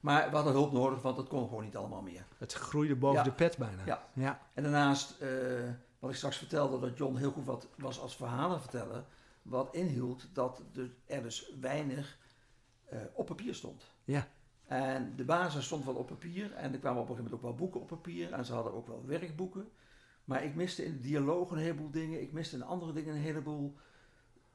Maar 0.00 0.30
we 0.30 0.34
hadden 0.36 0.52
hulp 0.52 0.72
nodig, 0.72 1.02
want 1.02 1.16
dat 1.16 1.28
kon 1.28 1.48
gewoon 1.48 1.64
niet 1.64 1.76
allemaal 1.76 2.02
meer. 2.02 2.24
het 2.38 2.52
groeide 2.52 2.96
boven 2.96 3.18
Ja. 3.18 3.24
de 3.24 3.32
pet 3.32 3.56
bijna. 3.58 3.82
Ja. 3.86 4.06
ja. 4.12 4.40
En 4.54 4.62
daarnaast, 4.62 5.14
wat 5.98 6.10
ik 6.10 6.16
straks 6.16 6.36
vertelde, 6.36 6.78
dat 6.88 6.98
John 6.98 7.16
heel 7.16 7.30
goed 7.30 7.44
wat 7.44 7.66
was 7.76 8.00
als 8.00 8.16
verhalen 8.16 8.60
vertellen. 8.60 9.04
Wat 9.44 9.74
inhield 9.74 10.28
dat 10.32 10.62
er, 11.06 11.22
dus 11.22 11.52
weinig 11.60 12.18
eh, 12.84 12.98
op 13.12 13.26
papier 13.26 13.54
stond. 13.54 13.82
Ja. 14.04 14.28
En 14.66 15.12
de 15.16 15.24
basis 15.24 15.64
stond 15.64 15.84
wel 15.84 15.94
op 15.94 16.06
papier. 16.06 16.52
En 16.52 16.72
er 16.72 16.78
kwamen 16.78 17.02
op 17.02 17.08
een 17.08 17.14
gegeven 17.14 17.30
moment 17.30 17.32
ook 17.32 17.42
wel 17.42 17.54
boeken 17.54 17.80
op 17.80 17.86
papier. 17.86 18.32
En 18.32 18.44
ze 18.44 18.52
hadden 18.52 18.72
ook 18.72 18.86
wel 18.86 19.06
werkboeken. 19.06 19.68
Maar 20.24 20.44
ik 20.44 20.54
miste 20.54 20.84
in 20.84 20.92
de 20.92 21.00
dialoog 21.00 21.50
een 21.50 21.58
heleboel 21.58 21.90
dingen. 21.90 22.22
Ik 22.22 22.32
miste 22.32 22.56
in 22.56 22.62
andere 22.62 22.92
dingen 22.92 23.14
een 23.14 23.20
heleboel 23.20 23.76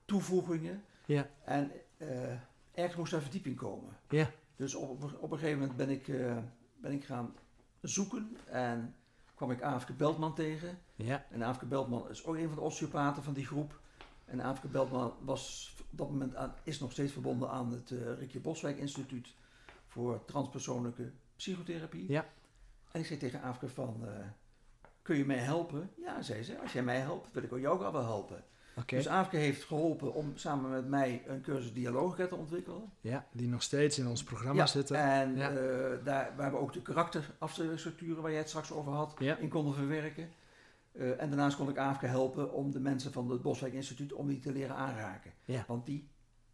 toevoegingen. 0.06 0.84
Ja. 1.06 1.30
En 1.44 1.72
eh, 1.98 2.32
ergens 2.74 2.96
moest 2.96 3.12
daar 3.12 3.22
verdieping 3.22 3.56
komen. 3.58 3.98
Ja. 4.10 4.32
Dus 4.56 4.76
op, 4.76 5.04
op 5.20 5.32
een 5.32 5.38
gegeven 5.38 5.60
moment 5.60 5.78
ben 5.78 5.90
ik, 5.90 6.08
eh, 6.08 6.38
ben 6.82 6.92
ik 6.92 7.06
gaan 7.06 7.36
zoeken. 7.82 8.38
En 8.46 8.96
kwam 9.36 9.52
ik 9.52 9.62
Aafke 9.62 9.94
Beltman 9.94 10.36
tegen. 10.36 10.78
ja. 10.96 11.26
En 11.30 11.44
Aafke 11.44 11.66
Beltman 11.66 12.10
is 12.10 12.26
ook 12.26 12.36
een 12.36 12.48
van 12.48 12.56
de 12.56 12.62
osteopaten 12.62 13.24
van 13.24 13.34
die 13.34 13.46
groep. 13.46 13.80
En 14.30 14.44
Aafke 14.44 14.68
Beltman 14.68 15.14
was 15.22 15.76
op 15.92 15.98
dat 15.98 16.10
moment 16.10 16.36
aan, 16.36 16.54
is 16.64 16.80
nog 16.80 16.92
steeds 16.92 17.12
verbonden 17.14 17.50
aan 17.50 17.72
het 17.72 17.92
eh 17.92 18.18
Rikje 18.20 18.40
Boswijk 18.40 18.78
Instituut 18.78 19.36
voor 19.88 20.26
transpersoonlijke 20.26 21.12
psychotherapie. 21.36 22.12
Ja. 22.12 22.26
En 22.92 23.00
ik 23.00 23.06
zei 23.06 23.20
tegen 23.20 23.42
Aafke 23.42 23.70
van, 23.70 23.96
eh, 24.08 24.26
kun 25.02 25.18
je 25.18 25.26
mij 25.26 25.38
helpen? 25.38 25.90
Ja, 25.98 26.22
zei 26.22 26.44
ze, 26.44 26.60
als 26.60 26.74
jij 26.74 26.84
mij 26.84 27.00
helpt, 27.00 27.32
wil 27.34 27.44
ik 27.44 27.54
ook 27.54 27.60
jou 27.60 27.80
wel 27.92 28.04
helpen. 28.04 28.44
Dus 28.86 29.08
Aafke 29.08 29.38
heeft 29.38 29.64
geholpen 29.64 30.14
om 30.14 30.32
samen 30.38 30.70
met 30.72 30.88
mij 30.88 31.24
een 31.28 31.42
cursus 31.42 31.74
dialogica 31.74 32.28
te 32.28 32.36
ontwikkelen. 32.36 32.90
Ja, 33.02 33.28
die 33.32 33.48
nog 33.48 33.62
steeds 33.64 34.00
in 34.00 34.08
ons 34.08 34.24
programma 34.24 34.60
Ja, 34.60 34.66
zitten. 34.68 34.96
En 34.98 35.36
Ja. 35.36 35.50
eh, 35.50 36.06
daar, 36.06 36.34
waar 36.38 36.52
we 36.52 36.58
ook 36.58 36.74
de 36.74 36.82
karakterafstellingsstructuren 36.82 38.22
waar 38.22 38.32
jij 38.32 38.40
het 38.40 38.50
straks 38.50 38.72
over 38.72 38.92
had, 38.92 39.16
Ja. 39.20 39.38
in 39.38 39.50
konden 39.50 39.74
verwerken. 39.74 40.30
Eh, 40.92 41.22
en 41.22 41.30
daarnaast 41.30 41.58
kon 41.58 41.70
ik 41.70 41.78
AFK 41.78 42.02
helpen 42.02 42.54
om 42.54 42.72
de 42.72 42.80
mensen 42.80 43.12
van 43.12 43.30
het 43.30 43.42
Boswijk 43.42 43.74
Instituut 43.74 44.14
om 44.14 44.28
die 44.28 44.40
te 44.40 44.52
leren 44.52 44.76
aanraken. 44.76 45.34
Ja. 45.46 45.64
Want 45.68 45.86
die 45.86 46.10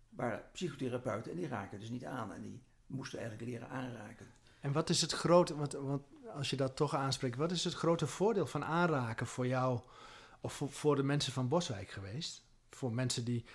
waren 0.10 0.44
psychotherapeuten 0.52 1.32
en 1.32 1.38
die 1.38 1.48
raken 1.48 1.80
dus 1.80 1.90
niet 1.90 2.06
aan. 2.06 2.34
En 2.34 2.42
die 2.42 2.64
moesten 2.88 3.20
eigenlijk 3.20 3.50
leren 3.50 3.70
aanraken. 3.70 4.26
En 4.60 4.72
wat 4.72 4.90
is 4.90 5.02
het 5.02 5.12
grote, 5.12 5.56
want, 5.56 5.74
want 5.74 6.04
als 6.34 6.50
je 6.50 6.56
dat 6.56 6.76
toch 6.76 6.96
aanspreekt, 6.96 7.38
wat 7.38 7.52
is 7.52 7.64
het 7.64 7.74
grote 7.74 8.08
voordeel 8.08 8.46
van 8.46 8.64
aanraken 8.64 9.28
voor 9.28 9.48
jou 9.48 9.80
of 10.42 10.54
voor, 10.54 10.70
voor 10.70 10.96
de 10.96 11.04
mensen 11.04 11.34
van 11.34 11.48
Boswijk 11.48 11.90
geweest? 11.90 12.44
Voor 12.70 12.94
mensen 12.94 13.26
die, 13.26 13.46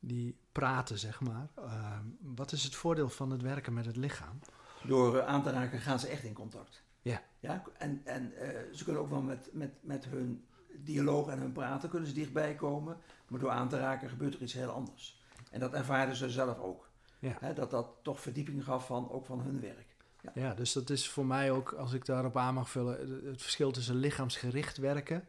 die 0.00 0.36
praten, 0.52 0.98
zeg 0.98 1.20
maar. 1.20 1.48
Ehm, 1.56 2.04
wat 2.20 2.52
is 2.52 2.64
het 2.64 2.74
voordeel 2.74 3.08
van 3.08 3.30
het 3.30 3.42
werken 3.42 3.74
met 3.74 3.86
het 3.86 3.96
lichaam? 3.96 4.40
Door 4.82 5.18
eh, 5.18 5.26
aan 5.26 5.42
te 5.42 5.50
raken 5.50 5.80
gaan 5.80 6.00
ze 6.00 6.08
echt 6.08 6.24
in 6.24 6.34
contact. 6.34 6.83
Ja. 7.04 7.22
ja 7.40 7.62
en 7.78 8.00
en 8.04 8.36
eh, 8.36 8.72
ze 8.72 8.84
kunnen 8.84 9.02
ook 9.02 9.10
wel 9.10 9.22
met, 9.22 9.48
met, 9.52 9.70
met 9.80 10.04
hun 10.04 10.44
dialoog 10.76 11.28
en 11.28 11.38
hun 11.38 11.52
praten 11.52 11.88
kunnen 11.88 12.08
ze 12.08 12.14
dichtbij 12.14 12.54
komen. 12.54 12.96
Maar 13.28 13.40
door 13.40 13.50
aan 13.50 13.68
te 13.68 13.78
raken 13.78 14.08
gebeurt 14.08 14.34
er 14.34 14.42
iets 14.42 14.52
heel 14.52 14.70
anders. 14.70 15.22
En 15.50 15.60
dat 15.60 15.72
ervaren 15.74 16.16
ze 16.16 16.30
zelf 16.30 16.58
ook. 16.58 16.88
Ja. 17.18 17.36
Hè, 17.40 17.52
dat 17.54 17.70
dat 17.70 17.88
toch 18.02 18.20
verdieping 18.20 18.64
gaf 18.64 18.86
van, 18.86 19.10
ook 19.10 19.26
van 19.26 19.40
hun 19.40 19.60
werk. 19.60 19.92
Ja, 20.34 20.54
dus 20.54 20.72
dat 20.72 20.90
is 20.90 21.08
voor 21.08 21.26
mij 21.26 21.50
ook, 21.50 21.72
als 21.72 21.92
ik 21.92 22.04
daarop 22.06 22.36
aan 22.36 22.54
mag 22.54 22.70
vullen, 22.70 23.24
het- 23.26 23.42
verschil 23.42 23.70
tussen 23.72 23.94
lichaamsgericht 23.96 24.76
werken 24.76 25.26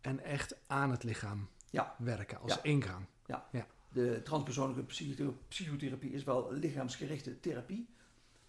en 0.00 0.20
echt 0.24 0.56
aan 0.66 0.90
het 0.90 1.02
lichaam 1.02 1.48
Ja. 1.70 1.94
werken 1.98 2.40
als 2.40 2.54
Ja. 2.54 2.62
ingang. 2.62 3.04
de 3.88 4.20
transpersoonlijke 4.24 4.82
psychothe- 4.82 5.32
psychotherapie 5.48 6.10
is 6.12 6.24
wel 6.24 6.52
lichaamsgerichte 6.52 7.40
therapie, 7.40 7.88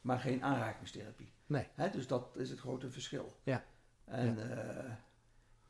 maar 0.01 0.19
geen 0.19 0.43
aanrakingstherapie. 0.43 1.31
Nee. 1.47 1.67
Hè, 1.73 1.89
dus 1.89 2.07
dat 2.07 2.35
is 2.35 2.49
het 2.49 2.59
grote 2.59 2.89
verschil. 2.91 3.33
Ja. 3.43 3.63
En 4.05 4.37
ja, 4.37 4.99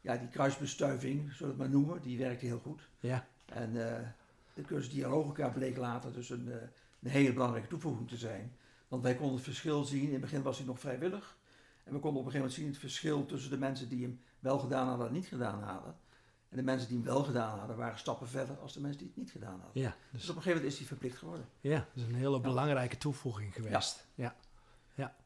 ja 0.02 0.18
die 0.18 0.28
kruisbestuiving, 0.30 1.34
zullen 1.34 1.58
we 1.58 1.64
het 1.64 1.72
maar 1.72 1.82
noemen, 1.82 2.02
die 2.02 2.18
werkte 2.18 2.46
heel 2.46 2.60
goed. 2.60 2.90
Ja. 3.00 3.28
En 3.46 3.96
eh, 3.98 4.08
de 4.54 4.62
cursus 4.62 4.94
dialogica 4.94 5.50
bleek 5.50 5.78
later 5.78 6.14
dus 6.14 6.30
een, 6.30 6.52
eh, 6.52 6.68
een 7.02 7.10
hele 7.10 7.34
belangrijke 7.34 7.68
toevoeging 7.68 8.08
te 8.10 8.18
zijn. 8.18 8.56
Want 8.88 9.04
wij 9.04 9.16
konden 9.16 9.36
het 9.36 9.44
verschil 9.44 9.84
zien, 9.84 10.06
in 10.06 10.12
het 10.12 10.22
begin 10.22 10.42
was 10.42 10.58
hij 10.58 10.66
nog 10.66 10.80
vrijwillig. 10.80 11.38
En 11.84 11.94
we 11.94 12.00
konden 12.00 12.22
op 12.22 12.26
een 12.26 12.32
gegeven 12.32 12.38
moment 12.38 12.54
zien 12.54 12.68
het 12.68 12.78
verschil 12.78 13.26
tussen 13.26 13.50
de 13.50 13.58
mensen 13.58 13.90
die 13.90 14.02
hem 14.02 14.20
wel 14.40 14.60
gedaan 14.60 14.88
hadden 14.88 15.08
en 15.08 15.14
niet 15.14 15.26
gedaan 15.28 15.64
hadden. 15.64 15.96
En 16.50 16.58
de 16.58 16.64
mensen 16.64 16.88
die 16.88 16.98
hem 16.98 17.06
wel 17.06 17.24
gedaan 17.24 17.60
hadden, 17.60 17.78
waren 17.78 17.98
stappen 17.98 18.28
verder 18.28 18.58
als 18.58 18.74
de 18.74 18.82
mensen 18.82 19.00
die 19.00 19.08
het 19.08 19.18
niet 19.18 19.32
gedaan 19.32 19.60
hadden. 19.62 19.82
Ja, 19.82 19.96
Dus 20.12 20.22
dus, 20.22 20.30
op 20.30 20.36
een 20.36 20.42
gegeven 20.42 20.52
moment 20.52 20.72
is 20.72 20.78
hij 20.78 20.88
verplicht 20.88 21.18
geworden. 21.18 21.46
ja, 21.62 21.76
dat 21.94 22.04
is 22.04 22.04
een 22.04 22.16
hele 22.16 22.40
belangrijke 22.40 22.98
toevoeging 22.98 23.54
geweest. 23.54 24.08
Ja. 24.16 24.36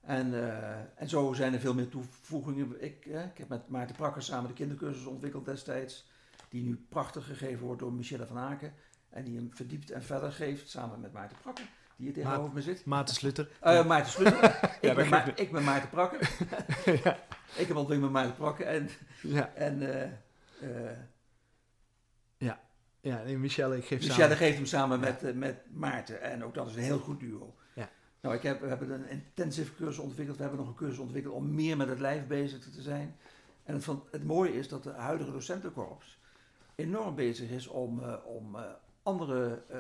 En, 0.01 0.33
eh, 0.33 0.79
en 0.95 1.09
zo 1.09 1.33
zijn 1.33 1.53
er 1.53 1.59
veel 1.59 1.73
meer 1.73 1.89
toevoegingen. 1.89 2.83
Ik, 2.83 3.05
eh, 3.05 3.23
ik 3.23 3.37
heb 3.37 3.47
met 3.47 3.67
Maarten 3.69 3.95
Prakker 3.95 4.21
samen 4.21 4.47
de 4.47 4.53
kindercursus 4.53 5.05
ontwikkeld 5.05 5.45
destijds. 5.45 6.09
Die 6.49 6.63
nu 6.63 6.85
prachtig 6.89 7.25
gegeven 7.25 7.65
wordt 7.65 7.79
door 7.81 7.93
Michelle 7.93 8.25
van 8.25 8.37
Aken. 8.37 8.73
En 9.09 9.23
die 9.23 9.35
hem 9.35 9.49
verdiept 9.53 9.91
en 9.91 10.03
verder 10.03 10.31
geeft 10.31 10.69
samen 10.69 10.99
met 10.99 11.13
Maarten 11.13 11.37
Prakker. 11.41 11.65
Die 11.95 12.05
hier 12.05 12.13
tegenover 12.23 12.53
me 12.53 12.61
zit. 12.61 12.85
Maarten 12.85 13.15
Slutter. 13.15 13.49
Eh, 13.59 13.85
Maarten 13.85 14.11
Slutter. 14.11 14.43
ik, 14.81 14.81
dat 14.81 14.95
ben 14.95 15.09
Ma- 15.09 15.35
ik 15.35 15.51
ben 15.51 15.63
Maarten 15.63 15.89
Prakker. 15.89 16.19
ja. 17.03 17.17
Ik 17.55 17.67
heb 17.67 17.75
ontwikkeld 17.75 17.99
met 18.01 18.11
Maarten 18.11 18.35
Prakker. 18.35 18.65
En, 18.65 18.89
Ja. 19.21 19.53
en 19.53 19.81
eh, 20.61 20.91
ja, 23.03 23.23
nee, 23.23 23.37
Michelle, 23.37 23.77
ik 23.77 23.85
geef 23.85 23.99
Michelle 23.99 24.21
samen. 24.21 24.37
geeft 24.37 24.55
hem 24.55 24.65
samen 24.65 24.99
met, 24.99 25.35
met 25.35 25.57
Maarten. 25.71 26.21
En 26.21 26.43
ook 26.43 26.53
dat 26.53 26.67
is 26.67 26.75
een 26.75 26.81
heel 26.81 26.99
goed 26.99 27.19
duo. 27.19 27.55
Nou, 28.21 28.35
ik 28.35 28.43
heb, 28.43 28.61
we 28.61 28.67
hebben 28.67 28.89
een 28.89 29.09
intensive 29.09 29.75
cursus 29.75 30.03
ontwikkeld. 30.03 30.37
We 30.37 30.43
hebben 30.43 30.59
nog 30.61 30.69
een 30.69 30.75
cursus 30.75 30.97
ontwikkeld 30.97 31.35
om 31.35 31.53
meer 31.53 31.77
met 31.77 31.87
het 31.87 31.99
lijf 31.99 32.27
bezig 32.27 32.59
te 32.59 32.81
zijn. 32.81 33.15
En 33.63 33.73
het, 33.73 33.83
van, 33.83 34.03
het 34.11 34.23
mooie 34.23 34.53
is 34.53 34.67
dat 34.67 34.83
de 34.83 34.91
huidige 34.91 35.31
docentenkorps 35.31 36.19
enorm 36.75 37.15
bezig 37.15 37.49
is 37.49 37.67
om, 37.67 38.03
eh, 38.03 38.13
om 38.25 38.55
eh, 38.55 38.61
andere 39.03 39.61
eh, 39.69 39.79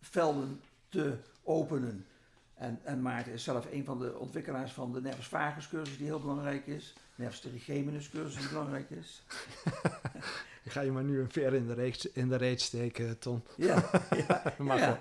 velden 0.00 0.60
te 0.88 1.16
openen. 1.42 2.06
En, 2.54 2.80
en 2.82 3.02
Maarten 3.02 3.32
is 3.32 3.44
zelf 3.44 3.66
een 3.72 3.84
van 3.84 3.98
de 3.98 4.18
ontwikkelaars 4.18 4.72
van 4.72 4.92
de 4.92 5.00
nervus 5.00 5.26
vagus 5.26 5.68
cursus 5.68 5.96
die 5.96 6.06
heel 6.06 6.20
belangrijk 6.20 6.66
is. 6.66 6.94
Nervus 7.14 7.40
trigeminus 7.40 8.10
cursus 8.10 8.40
die 8.40 8.48
belangrijk 8.48 8.90
is. 8.90 9.22
Ik 10.64 10.70
ga 10.70 10.80
je 10.80 10.92
maar 10.92 11.04
nu 11.04 11.20
een 11.20 11.30
ver 11.30 11.54
in 11.54 11.66
de 11.66 11.74
reet, 11.74 12.04
in 12.04 12.28
de 12.28 12.36
reet 12.36 12.60
steken, 12.60 13.18
Ton. 13.18 13.42
Ja, 13.56 13.90
ja. 14.28 15.00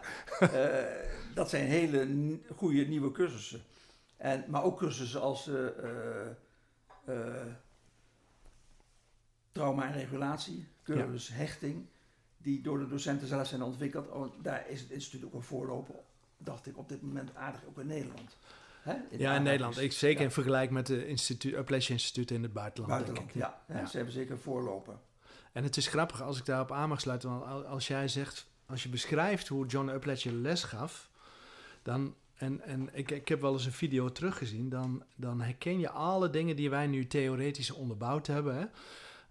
Dat 1.34 1.50
zijn 1.50 1.65
hele 1.65 2.08
goede 2.56 2.86
nieuwe 2.86 3.12
cursussen. 3.12 3.62
En, 4.17 4.43
maar 4.48 4.63
ook 4.63 4.78
cursussen 4.78 5.22
als 5.22 5.48
eh, 5.48 5.67
eh, 5.67 6.28
eh, 7.06 7.46
trauma 9.52 9.86
en 9.88 9.93
regulatie, 9.93 10.67
cursus 10.84 11.28
hechting, 11.28 11.86
die 12.38 12.62
door 12.62 12.80
de 12.80 12.88
docenten 12.88 13.28
zelf 13.28 13.48
zijn 13.48 13.62
ontwikkeld. 13.62 14.10
Oh, 14.10 14.34
daar 14.41 14.69
is 14.69 14.82
het 14.82 14.89
instituut 14.89 15.26
ook 15.26 15.34
een 15.34 15.41
voorloper, 15.41 15.96
dacht 16.38 16.65
ik, 16.67 16.78
op 16.78 16.89
dit 16.89 17.02
moment 17.02 17.36
aardig 17.36 17.62
ook 17.67 17.80
in 17.80 17.88
Nederland. 17.88 18.38
Hè? 18.82 18.93
In 19.10 19.19
Ja, 19.19 19.36
in 19.36 19.43
Nederland. 19.43 19.80
Ik, 19.80 19.91
zeker 19.91 20.19
ja, 20.19 20.26
in 20.26 20.32
vergelijking 20.32 20.74
met 20.74 20.86
de 20.86 21.08
instituut, 21.08 21.56
Appalachian 21.56 21.98
Instituut 21.98 22.32
in 22.32 22.43
het 22.43 22.54
buitenland. 22.54 22.93
buitenland. 22.93 23.34
denk 23.34 23.46
ik. 23.46 23.76
Ja, 23.76 23.86
ze 23.86 23.96
hebben 23.96 24.13
zeker 24.13 24.32
een 24.32 24.39
voorloper. 24.39 24.96
En 25.52 25.63
het 25.63 25.78
is 25.78 25.88
grappig 25.88 26.22
als 26.22 26.38
ik 26.39 26.46
daarop 26.46 26.72
aan 26.72 26.89
mag 26.89 27.00
sluiten. 27.02 27.30
Want 27.30 27.46
al- 27.46 27.65
als 27.65 27.88
jij 27.88 28.08
zegt, 28.08 28.48
als 28.65 28.84
je 28.84 28.89
beschrijft 28.89 29.48
hoe 29.48 29.65
John 29.65 29.89
Upledger 29.89 30.32
les 30.32 30.63
gaf, 30.63 31.10
dan, 31.84 32.15
en, 32.34 32.62
en 32.62 32.89
ik, 32.93 33.12
ik 33.12 33.28
heb 33.28 33.41
wel 33.41 33.54
eens 33.54 33.65
een 33.65 33.72
video 33.72 34.12
teruggezien, 34.12 34.69
dan, 34.69 35.04
dan 35.15 35.41
herken 35.41 35.80
je 35.80 35.89
alle 35.89 36.30
dingen 36.30 36.56
die 36.56 36.69
wij 36.69 36.88
nu 36.88 37.08
theoretisch 37.08 37.72
onderbouwd 37.72 38.28
hebben. 38.28 38.56
Hè? 38.56 38.65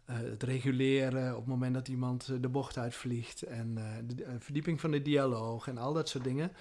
Eh, 0.04 0.16
het 0.16 0.42
reguleren 0.42 1.32
op 1.32 1.38
het 1.38 1.46
moment 1.46 1.74
dat 1.74 1.88
iemand 1.88 2.28
eh, 2.28 2.36
de 2.40 2.48
bocht 2.48 2.78
uitvliegt 2.78 3.42
en 3.42 3.78
eh, 3.78 3.84
de 4.16 4.36
verdieping 4.38 4.80
van 4.80 4.90
de 4.90 5.02
dialoog 5.02 5.68
en 5.68 5.78
al 5.78 5.92
dat 5.92 6.08
soort 6.08 6.24
dingen. 6.24 6.52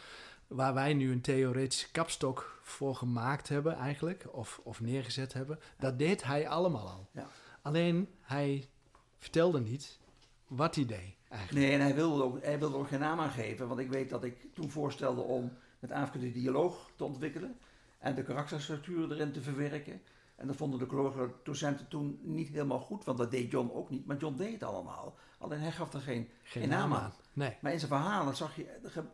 Waar 0.47 0.73
wij 0.73 0.93
nu 0.93 1.11
een 1.11 1.21
theoretische 1.21 1.91
kapstok 1.91 2.59
voor 2.63 2.95
gemaakt 2.95 3.49
hebben 3.49 3.75
eigenlijk, 3.75 4.25
of, 4.31 4.59
of 4.63 4.81
neergezet 4.81 5.33
hebben, 5.33 5.59
dat 5.79 5.99
deed 5.99 6.23
hij 6.23 6.47
allemaal 6.47 6.89
al. 6.89 7.09
Ja. 7.11 7.27
Alleen 7.61 8.07
hij 8.21 8.69
vertelde 9.17 9.59
niet 9.59 9.99
wat 10.47 10.75
hij 10.75 10.85
deed 10.85 11.15
eigenlijk. 11.29 11.65
Nee, 11.65 11.71
en 11.71 11.81
hij 11.81 11.95
wilde, 11.95 12.23
ook, 12.23 12.43
hij 12.43 12.59
wilde 12.59 12.75
er 12.75 12.81
ook 12.81 12.87
geen 12.87 12.99
naam 12.99 13.19
aan 13.19 13.31
geven. 13.31 13.67
Want 13.67 13.79
ik 13.79 13.89
weet 13.89 14.09
dat 14.09 14.23
ik 14.23 14.53
toen 14.53 14.69
voorstelde 14.69 15.21
om 15.21 15.51
met 15.81 15.91
Afrika 15.91 16.25
de 16.25 16.31
dialoog 16.31 16.91
te 16.95 17.03
ontwikkelen. 17.03 17.57
En 17.99 18.15
de 18.15 18.23
karakterstructuren 18.23 19.11
erin 19.11 19.31
te 19.31 19.41
verwerken. 19.41 20.01
En 20.35 20.47
dat 20.47 20.55
vonden 20.55 20.79
de 20.79 20.85
collega 20.85 21.27
docenten 21.43 21.87
toen 21.87 22.19
niet 22.21 22.49
helemaal 22.49 22.79
goed. 22.79 23.03
Want 23.03 23.17
dat 23.17 23.31
deed 23.31 23.51
John 23.51 23.71
ook 23.73 23.89
niet. 23.89 24.05
Maar 24.05 24.17
John 24.17 24.37
deed 24.37 24.53
het 24.53 24.63
allemaal. 24.63 25.15
Alleen 25.37 25.59
hij 25.59 25.71
gaf 25.71 25.93
er 25.93 26.01
geen... 26.01 26.29
Geen 26.43 26.69
naam 26.69 26.93
aan. 26.93 27.13
Nee, 27.33 27.57
Maar 27.61 27.71
in 27.71 27.79
zijn 27.79 27.91
verhalen 27.91 28.35
zag 28.35 28.55
je... 28.55 28.65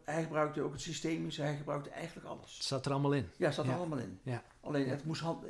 Hij 0.03 0.23
gebruikte 0.23 0.61
ook 0.61 0.71
het 0.71 0.81
systemische. 0.81 1.41
Hij 1.41 1.57
gebruikte 1.57 1.89
eigenlijk 1.89 2.27
alles. 2.27 2.57
het 2.57 2.65
zat 2.65 2.85
er 2.85 2.91
allemaal 2.91 3.13
in. 3.13 3.29
Ja, 3.37 3.51
zat 3.51 3.67
er 3.67 3.73
allemaal 3.73 3.97
in. 3.97 4.19
Ja. 4.23 4.43
Alleen 4.61 4.89
het 4.89 5.05
moest, 5.05 5.21
hand, 5.21 5.45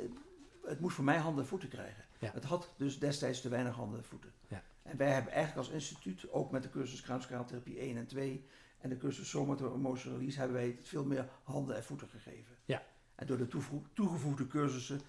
het 0.64 0.80
moest 0.80 0.94
voor 0.94 1.04
mij 1.04 1.18
handen 1.18 1.42
en 1.42 1.48
voeten 1.48 1.68
krijgen. 1.68 2.04
Ja. 2.18 2.30
Het 2.32 2.44
had 2.44 2.74
dus 2.76 2.98
destijds 2.98 3.40
te 3.40 3.48
weinig 3.48 3.74
handen 3.74 3.98
en 3.98 4.04
voeten. 4.04 4.32
Ja. 4.48 4.62
En 4.82 4.96
wij 4.96 5.12
hebben 5.12 5.32
eigenlijk 5.32 5.66
als 5.66 5.74
instituut, 5.74 6.30
ook 6.30 6.50
met 6.50 6.62
de 6.62 6.70
cursus 6.70 7.00
kruiskraaltherapie 7.00 7.78
1 7.78 7.96
en 7.96 8.06
2 8.06 8.46
en 8.80 8.88
de 8.88 8.96
cursus 8.96 9.28
somato-emotional 9.28 10.18
release, 10.18 10.38
hebben 10.38 10.56
wij 10.56 10.66
het 10.66 10.88
veel 10.88 11.04
meer 11.04 11.28
handen 11.42 11.76
en 11.76 11.84
voeten 11.84 12.08
gegeven. 12.08 12.56
Ja. 12.64 12.82
En 13.14 13.26
door 13.26 13.36
de 13.38 13.46
toegevoegde 13.94 14.46
cursussen 14.46 15.00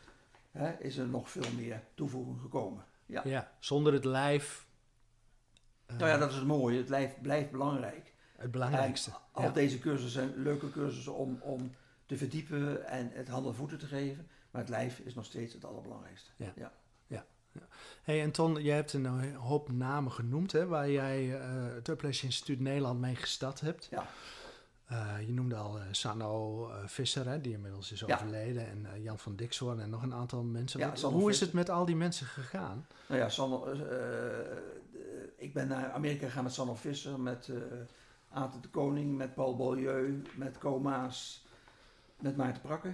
hè, 0.51 0.71
is 0.79 0.97
er 0.97 1.07
nog 1.07 1.29
veel 1.29 1.51
meer 1.55 1.83
toevoeging 1.93 2.39
gekomen. 2.41 2.85
Ja. 3.05 3.21
Ja, 3.25 3.51
zonder 3.59 3.93
het 3.93 4.05
lijf. 4.05 4.67
eh, 5.85 5.97
Nou 5.97 6.09
ja, 6.09 6.17
dat 6.17 6.29
is 6.29 6.35
het 6.35 6.45
mooie. 6.45 6.77
Het 6.77 6.89
lijf 6.89 7.21
blijft 7.21 7.51
belangrijk. 7.51 8.13
het 8.37 8.51
belangrijkste. 8.51 9.09
En 9.09 9.17
al 9.31 9.43
Ja. 9.43 9.49
deze 9.49 9.79
cursussen 9.79 10.11
zijn 10.21 10.41
leuke 10.43 10.69
cursussen 10.71 11.15
om, 11.15 11.39
om 11.41 11.71
te 12.05 12.17
verdiepen 12.17 12.85
en 12.87 13.11
het 13.13 13.27
handen 13.27 13.51
en 13.51 13.57
voeten 13.57 13.77
te 13.77 13.85
geven. 13.85 14.27
Maar 14.51 14.61
het 14.61 14.69
lijf 14.69 14.99
is 14.99 15.13
nog 15.15 15.25
steeds 15.25 15.53
het 15.53 15.65
allerbelangrijkste. 15.65 16.29
Ja. 16.35 16.51
ja. 16.55 16.73
Hey, 18.03 18.21
en 18.21 18.31
Ton, 18.31 18.61
jij 18.63 18.75
hebt 18.75 18.93
een 18.93 19.35
hoop 19.35 19.71
namen 19.71 20.11
genoemd 20.11 20.51
hè, 20.51 20.67
waar 20.67 20.89
jij 20.89 21.39
eh 21.39 21.73
het 21.75 21.87
Upledge 21.87 22.25
Instituut 22.25 22.59
Nederland 22.59 22.99
mee 22.99 23.15
gestart 23.15 23.61
hebt. 23.61 23.87
Ja. 23.91 24.05
Eh, 24.85 25.15
je 25.27 25.33
noemde 25.33 25.55
al 25.55 25.79
eh, 25.79 25.83
Sanno 25.91 26.67
eh, 26.69 26.75
Visser, 26.87 27.27
hè, 27.27 27.41
die 27.41 27.53
inmiddels 27.53 27.91
is 27.91 27.99
Ja. 27.99 28.15
overleden, 28.15 28.67
en 28.67 28.85
eh, 28.93 29.03
Jan 29.03 29.19
van 29.19 29.35
Dixhoorn 29.35 29.79
en 29.79 29.89
nog 29.89 30.01
een 30.03 30.13
aantal 30.13 30.43
mensen. 30.43 30.79
Ja, 30.79 30.87
Wat- 30.89 30.99
Sanno 30.99 31.17
Hoe 31.19 31.29
is 31.29 31.39
het 31.39 31.53
met 31.53 31.69
al 31.69 31.85
die 31.85 31.95
mensen 31.95 32.25
gegaan? 32.25 32.87
Nou 33.07 33.19
ja, 33.21 33.29
eh, 33.67 33.79
eh, 33.79 34.57
ik 35.37 35.53
ben 35.53 35.67
naar 35.67 35.91
Amerika 35.91 36.25
gegaan 36.25 36.43
met 36.43 36.53
Sanne 36.53 36.75
Visser, 36.75 37.19
met 37.19 37.47
eh 37.49 37.55
Aten 38.31 38.61
de 38.61 38.67
Koning, 38.69 39.17
met 39.17 39.33
Paul 39.33 39.55
Beaulieu, 39.55 40.21
met 40.35 40.57
Coma's, 40.57 41.45
met 42.19 42.37
Maarten 42.37 42.61
Prakke. 42.61 42.93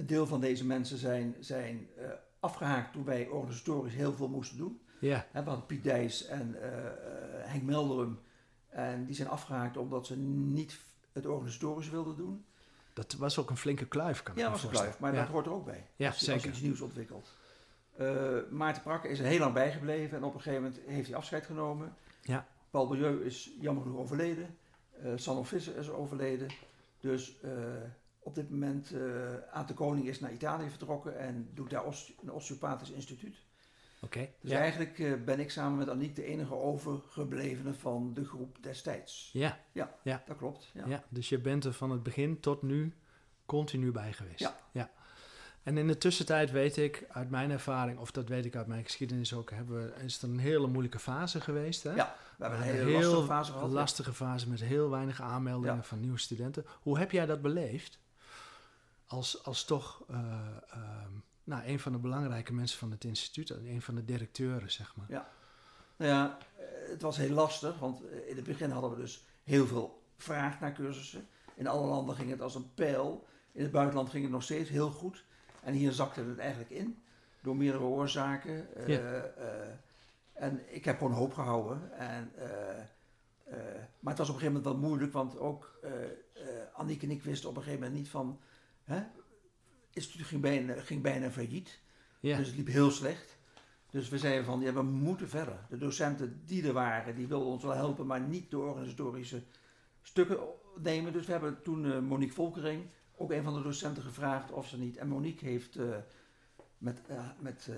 Een 0.00 0.06
deel 0.06 0.26
van 0.26 0.40
deze 0.40 0.66
mensen 0.66 0.98
zijn, 0.98 1.34
zijn 1.40 1.88
eh, 1.96 2.04
afgehaakt 2.40 2.92
toen 2.92 3.04
wij 3.04 3.26
organisatorisch 3.28 3.94
heel 3.94 4.12
veel 4.12 4.28
moesten 4.28 4.56
doen. 4.58 4.80
Ja, 5.00 5.26
Hè, 5.30 5.42
we 5.42 5.48
hadden 5.48 5.66
Piet 5.66 5.82
Dijs 5.84 6.26
en 6.26 6.62
eh, 6.62 6.86
eh, 6.86 6.92
Henk 7.36 7.62
Melderum. 7.62 8.18
En 8.68 9.04
die 9.04 9.14
zijn 9.14 9.28
afgehaakt 9.28 9.76
omdat 9.76 10.06
ze 10.06 10.16
niet 10.16 10.78
het 11.12 11.26
organisatorisch 11.26 11.88
wilden 11.90 12.16
doen. 12.16 12.44
dat 12.92 13.12
was 13.12 13.38
ook 13.38 13.50
een 13.50 13.56
flinke 13.56 13.86
kluif, 13.86 14.22
kan 14.22 14.34
ik 14.34 14.40
Ja, 14.40 14.50
was 14.50 14.62
een 14.62 14.70
kluif, 14.70 14.98
maar 14.98 15.14
ja. 15.14 15.20
dat 15.20 15.28
hoort 15.28 15.46
er 15.46 15.52
ook 15.52 15.64
bij. 15.64 15.86
Ja, 15.96 16.06
als, 16.08 16.18
je- 16.20 16.32
als 16.32 16.40
zeker. 16.42 16.48
iets 16.56 16.60
nieuws 16.64 16.80
ontwikkelt. 16.80 17.32
Eh, 17.96 18.36
Maarten 18.50 18.82
Prakke 18.82 19.08
is 19.08 19.18
er 19.18 19.24
heel 19.26 19.38
lang 19.38 19.54
bijgebleven 19.54 20.16
en 20.16 20.24
op 20.24 20.34
een 20.34 20.40
gegeven 20.40 20.62
moment 20.62 20.80
heeft 20.86 21.08
hij 21.08 21.16
afscheid 21.16 21.46
genomen. 21.46 21.94
Ja. 22.22 22.46
Paul 22.70 22.86
Milieu 22.88 23.24
is 23.24 23.50
jammer 23.60 23.82
genoeg 23.82 23.98
overleden. 23.98 24.56
Eh 25.02 25.12
Sanne 25.16 25.44
Visser 25.44 25.76
is 25.76 25.90
overleden. 25.90 26.48
Dus 27.00 27.36
op 28.30 28.36
dit 28.36 28.50
moment, 28.50 28.92
uh, 28.92 29.02
Aan 29.52 29.66
de 29.66 29.74
Koning 29.74 30.08
is 30.08 30.20
naar 30.20 30.32
Italië 30.32 30.68
vertrokken 30.70 31.18
en 31.18 31.50
doet 31.54 31.70
daar 31.70 31.84
een 32.22 32.30
osteopathisch 32.30 32.90
instituut. 32.90 33.36
Oké, 34.02 34.28
Dus 34.40 34.50
ja. 34.50 34.58
eigenlijk 34.58 34.98
eh, 34.98 35.12
ben 35.24 35.40
ik 35.40 35.50
samen 35.50 35.78
met 35.78 35.88
Aniek 35.88 36.16
de 36.16 36.24
enige 36.24 36.54
overgeblevene 36.54 37.74
van 37.74 38.14
de 38.14 38.24
groep 38.24 38.62
destijds. 38.62 39.30
Ja, 39.32 39.58
Dat 40.26 40.36
klopt. 40.36 40.70
Ja. 40.74 40.86
ja. 40.86 41.04
dus 41.08 41.28
je 41.28 41.38
bent 41.38 41.64
er 41.64 41.72
van 41.72 41.90
het 41.90 42.02
begin 42.02 42.40
tot 42.40 42.62
nu 42.62 42.94
continu 43.46 43.92
bij 43.92 44.12
geweest. 44.12 44.52
Ja. 44.72 44.90
En 45.62 45.78
in 45.78 45.86
de 45.86 45.98
tussentijd 45.98 46.50
weet 46.50 46.76
ik 46.76 47.04
uit 47.08 47.30
mijn 47.30 47.50
ervaring, 47.50 47.98
of 47.98 48.10
dat 48.10 48.28
weet 48.28 48.44
ik 48.44 48.56
uit 48.56 48.66
mijn 48.66 48.84
geschiedenis 48.84 49.34
ook, 49.34 49.50
hebben 49.50 49.84
we, 49.84 50.04
is 50.04 50.22
er 50.22 50.28
een 50.28 50.38
hele 50.38 50.66
moeilijke 50.66 50.98
fase 50.98 51.40
geweest. 51.40 51.82
Hè? 51.82 51.94
Ja, 51.94 52.16
we 52.36 52.44
hebben 52.44 52.60
een 52.60 52.74
hele 52.74 52.90
heel 52.90 53.00
lastige 53.00 53.26
fase 53.26 53.52
gehad. 53.52 53.68
ja. 53.68 53.74
lastige 53.74 54.12
fase 54.12 54.48
met 54.48 54.60
heel 54.60 54.90
weinig 54.90 55.20
aanmeldingen 55.22 55.74
Ja. 55.76 55.82
van 55.82 56.00
nieuwe 56.00 56.18
studenten. 56.18 56.64
Hoe 56.82 56.98
heb 56.98 57.10
jij 57.10 57.26
dat 57.26 57.42
beleefd? 57.42 57.98
Als, 59.10 59.44
als 59.44 59.64
toch 59.64 60.02
eh, 60.08 60.16
ehm, 60.70 61.12
nou, 61.44 61.66
een 61.66 61.80
van 61.80 61.92
de 61.92 61.98
belangrijke 61.98 62.52
mensen 62.52 62.78
van 62.78 62.90
het 62.90 63.04
instituut, 63.04 63.50
een 63.50 63.82
van 63.82 63.94
de 63.94 64.04
directeuren, 64.04 64.70
zeg 64.70 64.96
maar. 64.96 65.06
Nou 65.96 66.10
ja, 66.10 66.38
eh, 66.56 66.64
het 66.90 67.02
was 67.02 67.16
heel 67.16 67.34
lastig, 67.34 67.78
want 67.78 68.04
eh, 68.04 68.28
in 68.28 68.36
het 68.36 68.44
begin 68.44 68.70
hadden 68.70 68.90
we 68.90 68.96
dus 68.96 69.26
heel 69.44 69.66
veel 69.66 70.02
vraag 70.16 70.60
naar 70.60 70.72
cursussen. 70.72 71.28
In 71.54 71.66
alle 71.66 71.86
landen 71.86 72.14
ging 72.14 72.30
het 72.30 72.40
als 72.40 72.54
een 72.54 72.74
pijl. 72.74 73.26
In 73.52 73.62
het 73.62 73.70
buitenland 73.70 74.10
ging 74.10 74.22
het 74.22 74.32
nog 74.32 74.42
steeds 74.42 74.70
heel 74.70 74.90
goed. 74.90 75.24
En 75.62 75.72
hier 75.72 75.92
zakte 75.92 76.24
het 76.24 76.38
eigenlijk 76.38 76.70
in, 76.70 77.02
door 77.42 77.56
meerdere 77.56 77.84
oorzaken. 77.84 78.68
Ja. 78.86 79.32
en 80.32 80.74
ik 80.74 80.84
heb 80.84 80.98
gewoon 80.98 81.12
hoop 81.12 81.34
gehouden. 81.34 81.98
En, 81.98 82.32
maar 84.00 84.14
het 84.14 84.18
was 84.18 84.28
op 84.28 84.34
een 84.34 84.40
gegeven 84.40 84.52
moment 84.52 84.64
wel 84.64 84.88
moeilijk, 84.88 85.12
want 85.12 85.38
ook 85.38 85.80
Annick 86.72 87.02
en 87.02 87.10
ik 87.10 87.22
wisten 87.22 87.48
op 87.48 87.56
een 87.56 87.62
gegeven 87.62 87.82
moment 87.82 88.00
niet 88.00 88.10
van... 88.10 88.40
Hè, 88.90 88.96
het 88.96 89.92
instituut 89.92 90.26
ging 90.26 90.40
bijna, 90.42 90.80
ging 90.80 91.02
bijna 91.02 91.30
failliet. 91.30 91.80
Ja. 92.20 92.36
Dus 92.36 92.46
het 92.46 92.56
liep 92.56 92.66
heel 92.66 92.90
slecht. 92.90 93.38
Dus 93.90 94.08
we 94.08 94.18
zeiden 94.18 94.44
van, 94.44 94.60
ja, 94.60 94.72
we 94.72 94.82
moeten 94.82 95.28
verder. 95.28 95.58
De 95.68 95.76
docenten 95.78 96.42
die 96.46 96.66
er 96.66 96.72
waren, 96.72 97.14
die 97.14 97.26
wilden 97.26 97.48
ons 97.48 97.62
wel 97.62 97.74
helpen, 97.74 98.06
maar 98.06 98.20
niet 98.20 98.50
de 98.50 98.58
organisatorische 98.58 99.42
stukken 100.02 100.38
nemen. 100.76 101.12
Dus 101.12 101.26
we 101.26 101.32
hebben 101.32 101.62
toen 101.62 101.92
eh, 101.92 101.98
Monique 102.00 102.34
Volkering, 102.34 102.86
ook 103.16 103.30
een 103.30 103.42
van 103.42 103.54
de 103.54 103.62
docenten, 103.62 104.02
gevraagd 104.02 104.52
of 104.52 104.68
ze 104.68 104.78
niet. 104.78 104.96
En 104.96 105.08
Monique 105.08 105.46
heeft 105.48 105.76
eh, 105.76 105.96
met, 106.78 107.00
eh, 107.08 107.28
met, 107.38 107.68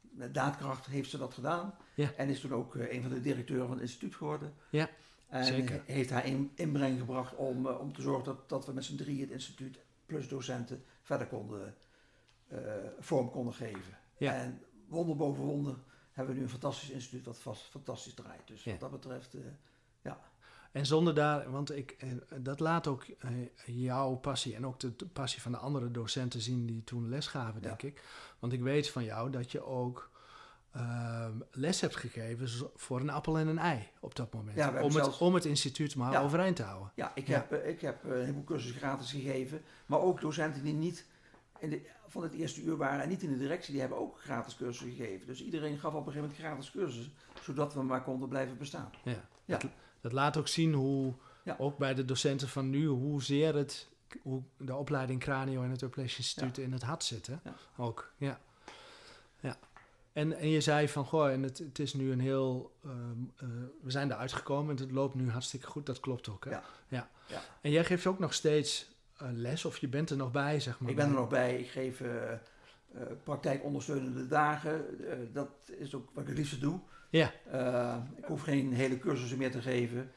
met 0.00 0.34
daadkracht 0.34 0.86
heeft 0.86 1.10
ze 1.10 1.18
dat 1.18 1.34
gedaan. 1.34 1.74
Ja. 1.94 2.12
En 2.16 2.28
is 2.28 2.40
toen 2.40 2.52
ook 2.52 2.74
een 2.74 3.02
van 3.02 3.10
de 3.10 3.20
directeuren 3.20 3.66
van 3.66 3.74
het 3.74 3.84
instituut 3.84 4.14
geworden. 4.14 4.54
Ja, 4.70 4.88
en 5.28 5.44
zeker. 5.44 5.82
he- 5.86 5.92
heeft 5.92 6.10
haar 6.10 6.26
in, 6.26 6.50
inbreng 6.54 6.98
gebracht 6.98 7.34
om, 7.36 7.66
om 7.66 7.92
te 7.92 8.02
zorgen 8.02 8.24
dat, 8.24 8.48
dat 8.48 8.66
we 8.66 8.72
met 8.72 8.84
z'n 8.84 8.96
drieën 8.96 9.20
het 9.20 9.30
instituut 9.30 9.78
plus 10.08 10.28
docenten 10.28 10.84
verder 11.02 11.26
konden, 11.26 11.74
eh, 12.46 12.58
vorm 12.98 13.30
konden 13.30 13.54
geven. 13.54 13.98
Ja. 14.16 14.34
En 14.34 14.62
wonder 14.86 15.16
boven 15.16 15.44
wonder 15.44 15.76
hebben 16.12 16.34
we 16.34 16.40
nu 16.40 16.46
een 16.46 16.52
fantastisch 16.52 16.90
instituut 16.90 17.24
wat 17.24 17.38
vast, 17.38 17.62
fantastisch 17.62 18.14
draait. 18.14 18.46
Dus 18.46 18.64
Ja. 18.64 18.70
wat 18.70 18.80
dat 18.80 18.90
betreft, 18.90 19.34
eh, 19.34 19.40
En 20.72 20.86
zonder 20.86 21.14
daar, 21.14 21.50
want 21.50 21.76
ik, 21.76 21.90
eh, 21.90 22.08
dat 22.40 22.60
laat 22.60 22.86
ook 22.86 23.06
jouw 23.66 24.14
passie 24.14 24.54
en 24.54 24.66
ook 24.66 24.80
de 24.80 24.96
de 24.96 25.06
passie 25.06 25.42
van 25.42 25.52
de 25.52 25.58
andere 25.58 25.90
docenten 25.90 26.40
zien 26.40 26.66
die 26.66 26.84
toen 26.84 27.08
les 27.08 27.26
gaven, 27.26 27.62
denk 27.62 27.82
ik. 27.82 28.02
Want 28.38 28.52
ik 28.52 28.60
weet 28.60 28.90
van 28.90 29.04
jou 29.04 29.30
dat 29.30 29.52
je 29.52 29.64
ook 29.64 30.10
ehm, 30.72 31.32
les 31.50 31.80
hebt 31.80 31.96
gegeven 31.96 32.70
voor 32.76 33.00
een 33.00 33.10
appel 33.10 33.38
en 33.38 33.46
een 33.46 33.58
ei 33.58 33.88
op 34.00 34.14
dat 34.14 34.32
moment. 34.34 34.56
Ja, 34.56 34.68
om, 34.68 34.74
het, 34.84 34.92
zelfs- 34.92 35.18
om 35.18 35.34
het 35.34 35.44
instituut 35.44 35.96
maar 35.96 36.12
Ja. 36.12 36.20
overeind 36.20 36.56
te 36.56 36.62
houden. 36.62 36.92
ja, 36.94 37.12
ik 37.14 37.26
heb, 37.26 37.52
eh, 37.52 37.68
ik 37.68 37.80
heb 37.80 38.04
eh, 38.04 38.10
een 38.10 38.20
heleboel 38.20 38.44
cursussen 38.44 38.78
gratis 38.78 39.10
gegeven. 39.10 39.62
Maar 39.86 40.00
ook 40.00 40.20
docenten 40.20 40.62
die 40.62 40.74
niet 40.74 41.06
in 41.58 41.70
de, 41.70 41.86
van 42.06 42.22
het 42.22 42.32
eerste 42.32 42.62
uur 42.62 42.76
waren 42.76 43.02
en 43.02 43.08
niet 43.08 43.22
in 43.22 43.30
de 43.32 43.38
directie, 43.38 43.72
die 43.72 43.80
hebben 43.80 43.98
ook 43.98 44.20
gratis 44.20 44.56
cursussen 44.56 44.90
gegeven. 44.96 45.26
Dus 45.26 45.42
iedereen 45.44 45.78
gaf 45.78 45.92
op 45.94 46.06
een 46.06 46.12
gegeven 46.12 46.20
moment 46.28 46.38
gratis 46.40 46.70
cursussen, 46.70 47.12
zodat 47.42 47.74
we 47.74 47.82
maar 47.82 48.02
konden 48.02 48.28
blijven 48.28 48.58
bestaan. 48.58 48.90
Ja. 49.04 49.28
Ja. 49.44 49.58
Dat, 49.58 49.70
dat 50.00 50.12
laat 50.12 50.36
ook 50.36 50.48
zien 50.48 50.72
hoe, 50.72 51.14
Ja. 51.44 51.56
ook 51.58 51.78
bij 51.78 51.94
de 51.94 52.04
docenten 52.04 52.48
van 52.48 52.70
nu, 52.70 52.86
hoezeer 52.86 53.54
het, 53.54 53.88
hoe 54.22 54.42
de 54.56 54.74
opleiding 54.74 55.20
Cranio 55.20 55.62
en 55.62 55.70
het 55.70 55.82
Uplees 55.82 56.16
Instituut 56.16 56.58
in 56.58 56.72
het 56.72 56.82
hart 56.82 57.04
zitten. 57.04 57.42
Ook, 57.76 58.12
ja. 58.16 58.38
ja. 59.40 59.56
En, 60.18 60.38
en 60.38 60.48
je 60.48 60.60
zei 60.60 60.88
van, 60.88 61.04
goh, 61.04 61.30
en 61.30 61.42
het, 61.42 61.58
het 61.58 61.78
is 61.78 61.94
nu 61.94 62.12
een 62.12 62.20
heel, 62.20 62.72
ehm, 62.84 62.94
eh, 63.36 63.48
we 63.82 63.90
zijn 63.90 64.10
eruit 64.12 64.32
gekomen 64.32 64.76
en 64.76 64.82
het 64.82 64.92
loopt 64.92 65.14
nu 65.14 65.30
hartstikke 65.30 65.66
goed. 65.66 65.86
Dat 65.86 66.00
klopt 66.00 66.28
ook, 66.28 66.44
hè? 66.44 66.50
Ja. 66.50 66.62
ja. 66.88 67.08
Ja. 67.26 67.40
En 67.60 67.70
jij 67.70 67.84
geeft 67.84 68.06
ook 68.06 68.18
nog 68.18 68.34
steeds 68.34 68.90
eh, 69.16 69.28
les, 69.32 69.64
of 69.64 69.78
je 69.78 69.88
bent 69.88 70.10
er 70.10 70.16
nog 70.16 70.30
bij, 70.30 70.60
zeg 70.60 70.80
maar. 70.80 70.90
Ik 70.90 70.96
ben 70.96 71.06
er 71.06 71.14
nog 71.14 71.28
bij. 71.28 71.58
Ik 71.58 71.68
geef 71.68 72.00
eh, 72.00 72.10
praktijkondersteunende 73.22 74.26
dagen. 74.26 74.84
Dat 75.32 75.50
is 75.78 75.94
ook 75.94 76.10
wat 76.12 76.22
ik 76.22 76.28
het 76.28 76.38
liefste 76.38 76.58
doe. 76.58 76.80
Ja. 77.10 77.32
Ik 78.16 78.24
hoef 78.24 78.42
geen 78.42 78.72
hele 78.72 78.98
cursussen 78.98 79.38
meer 79.38 79.50
te 79.50 79.62
geven. 79.62 80.10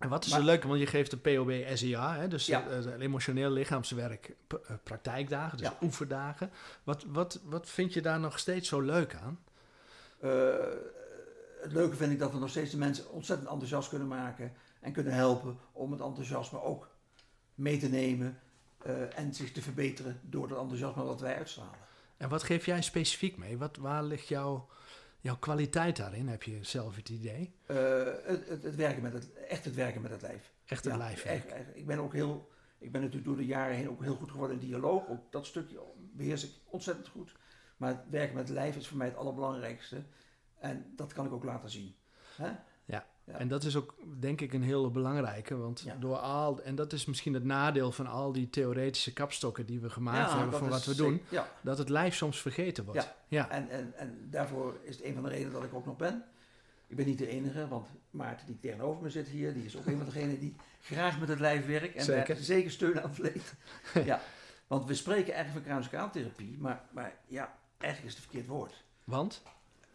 En 0.00 0.08
wat 0.08 0.24
is 0.24 0.30
Maar- 0.30 0.38
er 0.40 0.44
leuk, 0.46 0.62
want 0.64 0.78
je 0.80 0.86
geeft 0.86 1.10
de 1.10 1.16
POB 1.16 1.50
SEA, 1.74 2.14
hè, 2.16 2.28
dus 2.28 2.46
Ja. 2.46 2.68
eh, 2.68 2.94
eh, 2.94 3.00
emotioneel 3.00 3.50
lichaamswerk, 3.50 4.34
eh, 4.48 4.56
praktijkdagen, 4.82 5.58
dus 5.58 5.66
Ja. 5.66 5.76
oefendagen. 5.82 6.50
Wat, 6.84 7.04
wat, 7.08 7.40
wat 7.44 7.68
vind 7.68 7.92
je 7.94 8.02
daar 8.02 8.20
nog 8.20 8.38
steeds 8.38 8.68
zo 8.68 8.80
leuk 8.80 9.14
aan? 9.14 9.38
het 11.62 11.72
leuke 11.72 11.96
vind 11.96 12.12
ik 12.12 12.18
dat 12.18 12.32
we 12.32 12.38
nog 12.38 12.50
steeds 12.50 12.70
de 12.70 12.76
mensen 12.76 13.10
ontzettend 13.10 13.48
enthousiast 13.48 13.88
kunnen 13.88 14.08
maken. 14.08 14.52
En 14.80 14.92
kunnen 14.92 15.12
helpen 15.12 15.58
om 15.72 15.92
het 15.92 16.00
enthousiasme 16.00 16.62
ook 16.62 16.88
mee 17.54 17.78
te 17.78 17.88
nemen. 17.88 18.38
en 19.14 19.34
zich 19.34 19.52
te 19.52 19.62
verbeteren 19.62 20.20
door 20.22 20.48
het 20.48 20.58
enthousiasme 20.58 21.02
wat 21.04 21.20
wij 21.20 21.36
uitstralen. 21.36 21.78
En 22.16 22.28
wat 22.28 22.42
geef 22.42 22.66
jij 22.66 22.82
specifiek 22.82 23.36
mee? 23.36 23.58
Wat, 23.58 23.76
waar 23.76 24.04
ligt 24.04 24.28
jouw, 24.28 24.68
jouw 25.20 25.36
kwaliteit 25.38 25.96
daarin? 25.96 26.28
Heb 26.28 26.42
je 26.42 26.64
zelf 26.64 26.96
het 26.96 27.08
idee? 27.08 27.54
Eh, 27.66 27.76
het, 28.24 28.48
het, 28.48 28.62
het 28.62 28.74
werken 28.76 29.02
met 29.02 29.12
het, 29.12 29.32
echt 29.32 29.64
het 29.64 29.74
werken 29.74 30.02
met 30.02 30.10
het 30.10 30.22
lijf. 30.22 30.52
Echt 30.64 30.84
het 30.84 30.92
Ja, 30.92 30.98
lijf. 30.98 31.24
echt, 31.24 31.46
echt. 31.46 31.76
Ik 31.76 31.86
ben 31.86 31.98
ook 31.98 32.12
heel, 32.12 32.50
ik 32.78 32.92
ben 32.92 33.00
natuurlijk 33.00 33.28
door 33.28 33.36
de 33.36 33.46
jaren 33.46 33.76
heen 33.76 33.90
ook 33.90 34.02
heel 34.02 34.14
goed 34.16 34.30
geworden 34.30 34.60
in 34.60 34.66
dialoog. 34.66 35.08
Ook 35.08 35.32
dat 35.32 35.46
stukje 35.46 35.80
beheers 35.96 36.44
ik 36.44 36.50
ontzettend 36.64 37.08
goed. 37.08 37.36
Maar 37.76 37.88
het 37.88 38.08
werken 38.10 38.34
met 38.34 38.48
het 38.48 38.56
lijf 38.56 38.76
is 38.76 38.86
voor 38.88 38.96
mij 38.98 39.06
het 39.06 39.16
allerbelangrijkste. 39.16 40.02
En 40.58 40.92
dat 40.96 41.12
kan 41.12 41.26
ik 41.26 41.32
ook 41.32 41.44
laten 41.44 41.70
zien. 41.70 41.94
Hè? 42.36 42.50
Ja. 43.32 43.38
En 43.38 43.48
dat 43.48 43.64
is 43.64 43.76
ook, 43.76 43.94
denk 44.18 44.40
ik, 44.40 44.52
een 44.52 44.62
hele 44.62 44.90
belangrijke. 44.90 45.56
Want 45.56 45.80
Ja. 45.84 45.94
door 46.00 46.16
al, 46.16 46.62
en 46.62 46.74
dat 46.74 46.92
is 46.92 47.04
misschien 47.04 47.34
het 47.34 47.44
nadeel 47.44 47.92
van 47.92 48.06
al 48.06 48.32
die 48.32 48.50
theoretische 48.50 49.12
kapstokken 49.12 49.66
die 49.66 49.80
we 49.80 49.90
gemaakt 49.90 50.30
Ja, 50.30 50.38
hebben 50.38 50.58
van 50.58 50.68
wat 50.68 50.84
we 50.84 50.94
doen, 50.94 51.22
dat 51.62 51.78
het 51.78 51.88
lijf 51.88 52.14
soms 52.14 52.40
vergeten 52.40 52.84
wordt. 52.84 53.02
Ja. 53.02 53.14
ja. 53.28 53.50
en, 53.50 53.68
en, 53.68 53.92
en 53.96 54.26
daarvoor 54.30 54.78
is 54.82 54.96
het 54.96 55.04
een 55.04 55.14
van 55.14 55.22
de 55.22 55.28
redenen 55.28 55.52
dat 55.52 55.64
ik 55.64 55.74
ook 55.74 55.86
nog 55.86 55.96
ben. 55.96 56.24
Ik 56.86 56.96
ben 56.96 57.06
niet 57.06 57.18
de 57.18 57.26
enige, 57.28 57.68
want 57.68 57.88
Maarten 58.10 58.46
die 58.46 58.58
tegenover 58.60 59.02
me 59.02 59.10
zit 59.10 59.28
hier, 59.28 59.54
die 59.54 59.64
is 59.64 59.76
ook 59.76 59.86
een 59.86 59.96
van 59.96 60.06
degenen 60.06 60.38
die 60.40 60.56
graag 60.80 61.20
met 61.20 61.28
het 61.28 61.40
lijf 61.40 61.66
werkt 61.66 61.94
en 61.94 62.04
Zeker. 62.04 62.34
daar 62.34 62.44
zeker 62.44 62.70
steun 62.70 63.02
aan 63.02 63.14
verleent. 63.14 63.54
ja, 64.04 64.20
want 64.66 64.86
we 64.86 64.94
spreken 64.94 65.34
eigenlijk 65.34 65.64
van 65.66 65.74
kruiskraaltherapie, 65.74 66.56
maar, 66.58 66.84
maar 66.92 67.16
ja, 67.26 67.54
eigenlijk 67.78 68.12
is 68.14 68.20
het 68.20 68.28
verkeerd 68.30 68.46
woord. 68.50 68.84
Want 69.04 69.42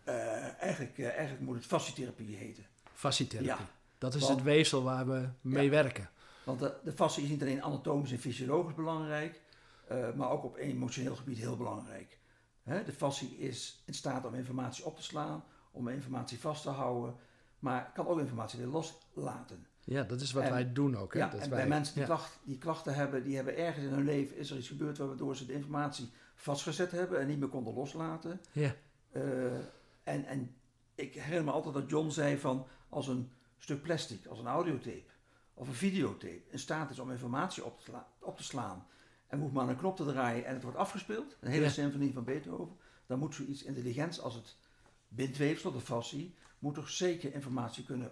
Eh, 0.03 0.61
eigenlijk, 0.63 0.97
eh, 0.97 1.07
eigenlijk 1.09 1.39
moet 1.41 1.55
het 1.55 1.65
fascietherapie 1.65 2.35
heten. 2.35 2.65
Fascietherapie. 2.95 3.49
Ja. 3.65 3.69
Dat 3.97 4.13
is 4.13 4.21
Want- 4.21 4.35
het 4.35 4.43
weefsel 4.43 4.83
waar 4.83 5.07
we 5.07 5.27
mee 5.41 5.63
Ja. 5.65 5.69
werken. 5.69 6.09
Want 6.43 6.59
de, 6.59 6.73
de 6.83 6.91
fascie 6.91 7.23
is 7.23 7.29
niet 7.29 7.41
alleen 7.41 7.63
anatomisch 7.63 8.11
en 8.11 8.19
fysiologisch 8.19 8.75
belangrijk, 8.75 9.41
eh, 9.87 10.13
maar 10.13 10.29
ook 10.29 10.43
op 10.43 10.57
emotioneel 10.57 11.15
gebied 11.15 11.37
heel 11.37 11.57
belangrijk. 11.57 12.17
Hè, 12.63 12.83
de 12.83 12.91
fascie 12.91 13.37
is 13.37 13.83
in 13.85 13.93
staat 13.93 14.25
om 14.25 14.33
informatie 14.33 14.85
op 14.85 14.95
te 14.95 15.03
slaan, 15.03 15.43
om 15.71 15.87
informatie 15.87 16.39
vast 16.39 16.61
te 16.61 16.69
houden, 16.69 17.15
maar 17.59 17.91
kan 17.93 18.07
ook 18.07 18.19
informatie 18.19 18.59
weer 18.59 18.67
loslaten. 18.67 19.65
Ja, 19.83 20.03
dat 20.03 20.21
is 20.21 20.31
wat 20.31 20.43
En- 20.43 20.51
wij 20.51 20.73
doen 20.73 20.97
ook. 20.97 21.13
Hè? 21.13 21.19
Ja, 21.19 21.27
dat 21.29 21.39
en 21.41 21.49
wij, 21.49 21.59
bij 21.59 21.67
mensen 21.67 21.93
die, 21.93 22.03
ja. 22.03 22.07
klacht- 22.09 22.39
die 22.43 22.57
klachten 22.57 22.93
hebben, 22.95 23.23
die 23.23 23.35
hebben 23.35 23.57
ergens 23.57 23.85
in 23.85 23.91
hun 23.91 24.05
leven, 24.05 24.37
is 24.37 24.49
er 24.51 24.57
iets 24.57 24.67
gebeurd 24.67 24.97
waardoor 24.97 25.35
ze 25.35 25.45
de 25.45 25.53
informatie 25.53 26.09
vastgezet 26.35 26.91
hebben 26.91 27.19
en 27.19 27.27
niet 27.27 27.39
meer 27.39 27.49
konden 27.49 27.73
loslaten. 27.73 28.41
Ja. 28.51 28.75
Eh, 29.11 29.45
en, 30.03 30.25
en 30.25 30.55
ik 30.95 31.13
herinner 31.13 31.43
me 31.43 31.51
altijd 31.51 31.73
dat 31.73 31.89
John 31.89 32.09
zei 32.09 32.37
van 32.37 32.65
als 32.95 33.07
een 33.07 33.31
stuk 33.57 33.81
plastic, 33.81 34.25
als 34.25 34.39
een 34.39 34.47
audiotape 34.47 35.03
of 35.53 35.67
een 35.67 35.73
videotape 35.73 36.41
in 36.49 36.59
staat 36.59 36.89
is 36.89 36.99
om 36.99 37.11
informatie 37.11 37.65
op 37.65 37.79
te, 37.81 37.91
op 38.19 38.37
te 38.37 38.43
slaan 38.43 38.87
en 39.27 39.39
hoeft 39.39 39.53
maar 39.53 39.69
een 39.69 39.77
knop 39.77 39.95
te 39.95 40.05
draaien 40.05 40.45
en 40.45 40.53
het 40.53 40.63
wordt 40.63 40.77
afgespeeld, 40.77 41.37
een 41.39 41.49
hele 41.51 41.63
Ja. 41.65 41.69
symfonie 41.71 42.13
van 42.13 42.23
Beethoven, 42.23 42.77
dan 43.05 43.19
moet 43.19 43.35
zoiets 43.35 43.63
intelligents 43.63 44.19
als 44.19 44.33
het 44.33 44.55
bindweefsel, 45.07 45.71
de 45.71 45.79
fascie, 45.79 46.35
moet 46.59 46.75
toch 46.75 46.89
zeker 46.89 47.33
informatie 47.33 47.83
kunnen 47.83 48.11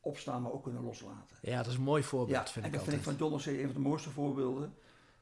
opstaan, 0.00 0.42
maar 0.42 0.52
ook 0.52 0.62
kunnen 0.62 0.82
loslaten. 0.82 1.36
ja, 1.42 1.56
dat 1.56 1.66
is 1.66 1.74
een 1.74 1.82
mooi 1.82 2.02
voorbeeld, 2.02 2.36
Ja, 2.46 2.52
vind 2.52 2.64
en 2.64 2.70
ik 2.72 2.76
dat 2.76 2.82
vind 2.88 2.96
ik 2.96 3.02
van 3.02 3.16
John 3.16 3.38
steeds 3.38 3.58
een 3.58 3.72
van 3.72 3.82
de 3.82 3.88
mooiste 3.88 4.10
voorbeelden. 4.10 4.74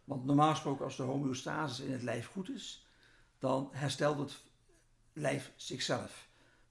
Want 0.05 0.25
normaal 0.25 0.51
gesproken, 0.51 0.85
als 0.85 0.97
de 0.97 1.03
homeostasis 1.03 1.87
in 1.87 1.93
het 1.93 2.03
lijf 2.03 2.27
goed 2.27 2.51
is, 2.51 2.87
dan 3.39 3.69
herstelt 3.73 4.19
het 4.19 4.43
lijf 5.13 5.53
zichzelf. 5.57 6.26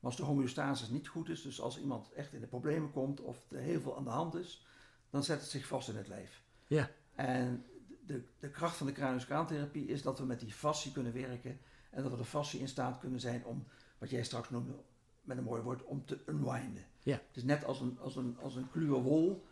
Maar 0.06 0.14
als 0.14 0.24
de 0.24 0.30
homeostasis 0.30 0.90
niet 0.90 1.08
goed 1.08 1.30
is, 1.30 1.42
dus 1.42 1.62
als 1.62 1.80
iemand 1.80 2.12
echt 2.12 2.34
in 2.34 2.40
de 2.40 2.48
problemen 2.48 2.92
komt 2.92 3.22
of 3.22 3.52
er 3.52 3.60
heel 3.60 3.82
veel 3.82 3.98
aan 3.98 4.04
de 4.04 4.10
hand 4.10 4.36
is, 4.36 4.66
dan 5.10 5.24
zet 5.24 5.40
het 5.40 5.50
zich 5.50 5.68
vast 5.68 5.90
in 5.90 5.96
het 5.96 6.08
lijf. 6.08 6.42
Ja. 6.68 6.90
En 7.16 7.66
de, 8.06 8.24
de 8.40 8.50
kracht 8.50 8.78
van 8.78 8.88
de 8.88 8.94
cranioscaantherapie 8.94 9.88
is 9.88 10.02
dat 10.02 10.20
we 10.20 10.26
met 10.26 10.40
die 10.40 10.54
fascie 10.54 10.92
kunnen 10.92 11.14
werken 11.14 11.60
en 11.92 12.04
dat 12.04 12.12
we 12.12 12.18
de 12.18 12.26
fascie 12.26 12.60
in 12.60 12.68
staat 12.68 13.00
kunnen 13.00 13.20
zijn 13.20 13.46
om, 13.46 13.68
wat 13.98 14.10
jij 14.10 14.24
straks 14.24 14.50
noemde 14.50 14.74
met 15.22 15.38
een 15.38 15.44
mooi 15.44 15.62
woord, 15.62 15.84
om 15.84 16.06
te 16.06 16.20
unwinden. 16.26 16.86
Ja. 17.04 17.22
Het 17.28 17.36
is 17.36 17.44
net 17.44 17.66
als 17.66 17.82
een, 17.82 18.00
als 18.00 18.16
een, 18.16 18.38
als 18.42 18.56
een 18.56 18.70
kluwe 18.70 19.02
wol, 19.02 19.46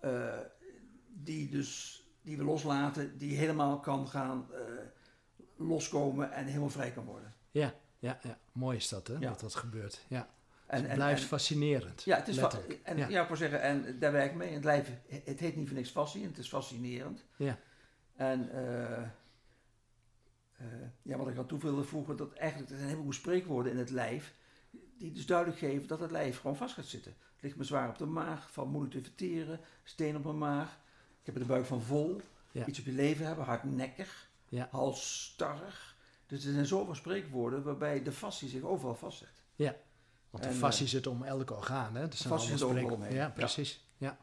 eh, 0.00 0.38
die, 1.08 1.50
dus, 1.50 2.02
die 2.22 2.36
we 2.36 2.44
loslaten, 2.44 3.18
die 3.18 3.36
helemaal 3.36 3.80
kan 3.80 4.08
gaan 4.08 4.46
eh, 4.52 4.60
loskomen 5.56 6.32
en 6.32 6.46
helemaal 6.46 6.68
vrij 6.68 6.92
kan 6.92 7.04
worden. 7.04 7.34
Ja, 7.50 7.74
ja, 8.06 8.18
ja, 8.22 8.38
mooi 8.52 8.76
is 8.76 8.88
dat, 8.88 9.06
hè, 9.06 9.14
Ja. 9.14 9.20
dat 9.28 9.40
dat 9.40 9.54
gebeurt. 9.54 10.04
Ja. 10.08 10.28
En, 10.66 10.80
het 10.80 10.88
en- 10.90 10.94
blijft 10.96 11.22
en- 11.22 11.26
fascinerend. 11.28 12.02
Ja, 12.02 12.16
het 12.16 12.28
is 12.28 12.36
letterlijk. 12.36 12.80
en, 12.82 12.96
Ja. 12.96 13.08
ja. 13.08 13.22
ik 13.22 13.28
wil 13.28 13.36
zeggen, 13.36 13.60
en 13.60 13.98
daar 13.98 14.12
werk 14.12 14.30
ik 14.30 14.36
mee. 14.36 14.52
Het, 14.52 14.64
lijf, 14.64 14.90
het 15.24 15.40
heet 15.40 15.56
niet 15.56 15.66
voor 15.68 15.76
niks 15.76 15.90
fascie, 15.90 16.24
het 16.26 16.38
is 16.38 16.48
fascinerend. 16.48 17.24
Ja. 17.36 17.58
En 18.16 18.50
eh, 18.50 19.02
eh, 20.56 20.66
ja, 21.02 21.16
wat 21.16 21.28
ik 21.28 21.38
aan 21.38 21.46
toe 21.46 21.58
wilde 21.58 21.84
voegen, 21.84 22.16
dat 22.16 22.32
eigenlijk 22.32 22.70
er 22.70 22.76
zijn 22.76 22.88
een 22.88 22.94
heleboel 22.94 23.12
spreekwoorden 23.14 23.72
in 23.72 23.78
het 23.78 23.90
lijf 23.90 24.34
die 24.98 25.12
dus 25.12 25.26
duidelijk 25.26 25.58
geven 25.58 25.86
dat 25.86 26.00
het 26.00 26.10
lijf 26.10 26.40
gewoon 26.40 26.56
vast 26.56 26.74
gaat 26.74 26.84
zitten. 26.84 27.14
Het 27.32 27.42
ligt 27.42 27.56
me 27.56 27.64
zwaar 27.64 27.88
op 27.88 27.98
de 27.98 28.06
maag, 28.06 28.52
van 28.52 28.68
moeilijk 28.68 28.94
te 28.94 29.02
verteren, 29.02 29.60
steen 29.82 30.16
op 30.16 30.24
mijn 30.24 30.38
maag. 30.38 30.78
Ik 31.20 31.26
heb 31.26 31.34
de 31.34 31.44
buik 31.44 31.66
van 31.66 31.82
vol, 31.82 32.20
Ja. 32.52 32.66
iets 32.66 32.78
op 32.78 32.84
je 32.84 32.92
leven 32.92 33.26
hebben, 33.26 33.44
hardnekkig, 33.44 34.30
Ja. 34.48 34.68
halsstarrig. 34.70 35.95
Dus 36.26 36.44
er 36.44 36.52
zijn 36.52 36.66
zoveel 36.66 36.94
spreekwoorden 36.94 37.62
waarbij 37.62 38.02
de 38.02 38.12
fascie 38.12 38.48
zich 38.48 38.62
overal 38.62 38.94
vastzet. 38.94 39.44
Want 40.30 40.44
de 40.44 40.48
En, 40.54 40.54
fascie 40.56 40.86
zit 40.86 41.06
om 41.06 41.22
elk 41.22 41.50
orgaan, 41.50 41.96
hè? 41.96 42.08
Dus 42.08 42.22
fascie 42.22 42.50
zit 42.58 42.62
overal 42.62 42.90
omheen. 42.90 43.12
Ja, 43.14 43.22
Ja. 43.22 43.28
precies. 43.28 43.84
Ja. 43.96 44.16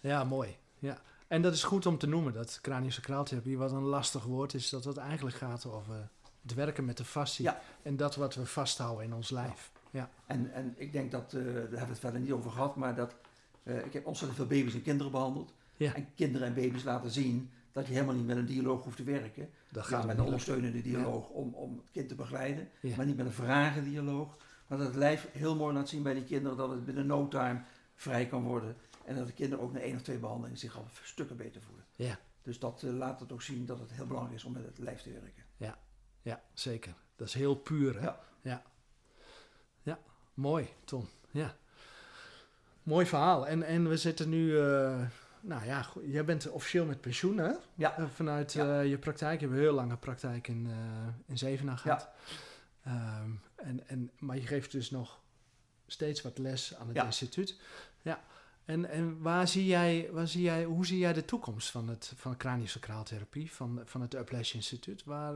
ja, 0.00 0.24
mooi. 0.24 0.56
Ja. 0.78 0.98
En 1.26 1.42
dat 1.42 1.52
is 1.54 1.62
goed 1.64 1.86
om 1.86 1.98
te 1.98 2.06
noemen, 2.06 2.32
dat 2.32 2.58
craniosacraaltherapie, 2.62 3.58
wat 3.58 3.72
een 3.72 3.82
lastig 3.82 4.24
woord 4.24 4.54
is, 4.54 4.68
dat 4.68 4.84
het 4.84 4.96
eigenlijk 4.96 5.36
gaat 5.36 5.66
over 5.66 6.08
het 6.42 6.54
werken 6.54 6.84
met 6.84 6.96
de 6.96 7.04
fascie 7.04 7.44
Ja. 7.44 7.60
en 7.82 7.96
dat 7.96 8.16
wat 8.16 8.34
we 8.34 8.46
vasthouden 8.46 9.04
in 9.04 9.14
ons 9.14 9.30
lijf. 9.30 9.70
Ja. 9.90 10.10
En, 10.26 10.52
en 10.52 10.74
ik 10.76 10.92
denk 10.92 11.10
dat, 11.10 11.32
eh, 11.32 11.42
daar 11.44 11.52
hebben 11.52 11.70
we 11.70 11.86
het 11.86 11.98
verder 11.98 12.20
niet 12.20 12.32
over 12.32 12.50
gehad, 12.50 12.76
maar 12.76 12.94
dat 12.94 13.14
eh, 13.62 13.84
ik 13.84 13.92
heb 13.92 14.06
ontzettend 14.06 14.38
veel 14.38 14.58
baby's 14.58 14.74
en 14.74 14.82
kinderen 14.82 15.12
behandeld. 15.12 15.52
Ja. 15.76 15.94
En 15.94 16.08
kinderen 16.14 16.46
en 16.48 16.54
baby's 16.54 16.82
laten 16.84 17.10
zien 17.10 17.50
dat 17.72 17.86
je 17.86 17.92
helemaal 17.92 18.14
niet 18.14 18.26
met 18.26 18.36
een 18.36 18.46
dialoog 18.46 18.84
hoeft 18.84 18.96
te 18.96 19.02
werken. 19.02 19.50
Dat 19.70 19.88
Ja, 19.88 19.90
gaat 19.96 20.06
met 20.06 20.18
een 20.18 20.24
ondersteunende 20.24 20.82
dialoog 20.82 21.28
om, 21.28 21.54
om 21.54 21.76
het 21.78 21.90
kind 21.90 22.08
te 22.08 22.14
begeleiden, 22.14 22.68
Ja. 22.80 22.96
maar 22.96 23.06
niet 23.06 23.16
met 23.16 23.26
een 23.26 23.32
vragendialoog. 23.32 24.36
Maar 24.66 24.78
dat 24.78 24.86
het 24.86 24.96
lijf 24.96 25.28
heel 25.32 25.56
mooi 25.56 25.74
laat 25.74 25.88
zien 25.88 26.02
bij 26.02 26.14
die 26.14 26.24
kinderen 26.24 26.56
dat 26.56 26.70
het 26.70 26.84
binnen 26.84 27.06
no 27.06 27.28
time 27.28 27.62
vrij 27.94 28.26
kan 28.26 28.42
worden. 28.42 28.76
En 29.04 29.16
dat 29.16 29.26
de 29.26 29.32
kinderen 29.32 29.64
ook 29.64 29.72
na 29.72 29.80
één 29.80 29.94
of 29.96 30.02
twee 30.02 30.18
behandelingen 30.18 30.58
zich 30.58 30.76
al 30.76 30.86
stukken 31.02 31.36
beter 31.36 31.62
voelen. 31.62 31.84
Ja. 31.96 32.18
Dus 32.42 32.58
dat 32.58 32.82
eh, 32.82 32.90
laat 32.92 33.20
het 33.20 33.32
ook 33.32 33.42
zien 33.42 33.66
dat 33.66 33.78
het 33.78 33.92
heel 33.92 34.06
belangrijk 34.06 34.36
is 34.38 34.44
om 34.44 34.52
met 34.52 34.64
het 34.64 34.78
lijf 34.78 35.02
te 35.02 35.10
werken. 35.12 35.44
Ja, 36.22 36.42
zeker. 36.54 36.94
Dat 37.16 37.28
is 37.28 37.34
heel 37.34 37.54
puur, 37.54 37.94
hè? 37.94 38.04
Ja. 38.04 38.20
Ja, 38.42 38.62
Ja, 39.82 39.98
mooi, 40.34 40.68
Ton. 40.84 41.08
Ja. 41.30 41.56
Mooi 42.82 43.06
verhaal. 43.06 43.46
En, 43.46 43.62
en 43.62 43.88
we 43.88 43.96
zitten 43.96 44.28
nu... 44.28 44.58
eh, 44.58 45.00
nou 45.48 45.64
ja, 45.64 45.82
goed, 45.82 46.02
jij 46.06 46.24
bent 46.24 46.48
officieel 46.50 46.84
met 46.84 47.00
pensioen, 47.00 47.38
hè? 47.38 47.52
Ja. 47.74 47.96
Eh, 47.98 48.04
vanuit 48.14 48.52
Ja. 48.52 48.80
eh, 48.80 48.88
je 48.90 48.98
praktijk. 48.98 49.40
Je 49.40 49.46
hebt 49.46 49.58
een 49.58 49.64
heel 49.64 49.74
lange 49.74 49.96
praktijk 49.96 50.48
in, 50.48 50.66
eh 50.70 50.76
in 51.26 51.38
Zevenaar 51.38 51.78
gehad. 51.78 52.08
Ehm, 52.84 53.30
en, 53.56 53.88
en, 53.88 54.10
maar 54.18 54.36
je 54.36 54.46
geeft 54.46 54.72
dus 54.72 54.90
nog 54.90 55.20
steeds 55.86 56.22
wat 56.22 56.38
les 56.38 56.74
aan 56.74 56.86
het 56.86 56.96
Ja. 56.96 57.04
instituut. 57.04 57.60
Ja. 58.02 58.20
En, 58.64 58.90
en 58.90 59.20
waar 59.22 59.48
zie 59.48 59.66
jij, 59.66 60.08
waar 60.12 60.28
zie 60.28 60.42
jij, 60.42 60.64
hoe 60.64 60.86
zie 60.86 60.98
jij 60.98 61.12
de 61.12 61.24
toekomst 61.24 61.70
van, 61.70 61.88
het, 61.88 62.12
van 62.16 62.36
craniosacraaltherapie, 62.36 63.52
van, 63.52 63.80
van 63.84 64.00
het 64.00 64.14
Uplash 64.14 64.54
Instituut? 64.54 65.04
Waar, 65.04 65.34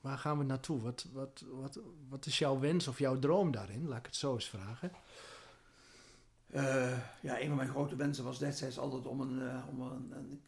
waar 0.00 0.18
gaan 0.18 0.38
we 0.38 0.44
naartoe? 0.44 0.80
Wat, 0.80 1.06
wat, 1.12 1.44
wat, 1.50 1.78
wat 2.08 2.26
is 2.26 2.38
jouw 2.38 2.58
wens 2.58 2.88
of 2.88 2.98
jouw 2.98 3.18
droom 3.18 3.50
daarin? 3.50 3.88
Laat 3.88 3.98
ik 3.98 4.06
het 4.06 4.16
zo 4.16 4.32
eens 4.34 4.48
vragen. 4.48 4.90
Eh, 6.54 6.98
ja, 7.20 7.40
een 7.40 7.46
van 7.46 7.56
mijn 7.56 7.68
grote 7.68 7.96
wensen 7.96 8.24
was 8.24 8.38
destijds 8.38 8.78
altijd 8.78 9.06
om 9.06 9.20
een, 9.20 9.48
eh, 9.48 9.64
om 9.68 9.80
een, 9.80 10.12
een 10.16 10.42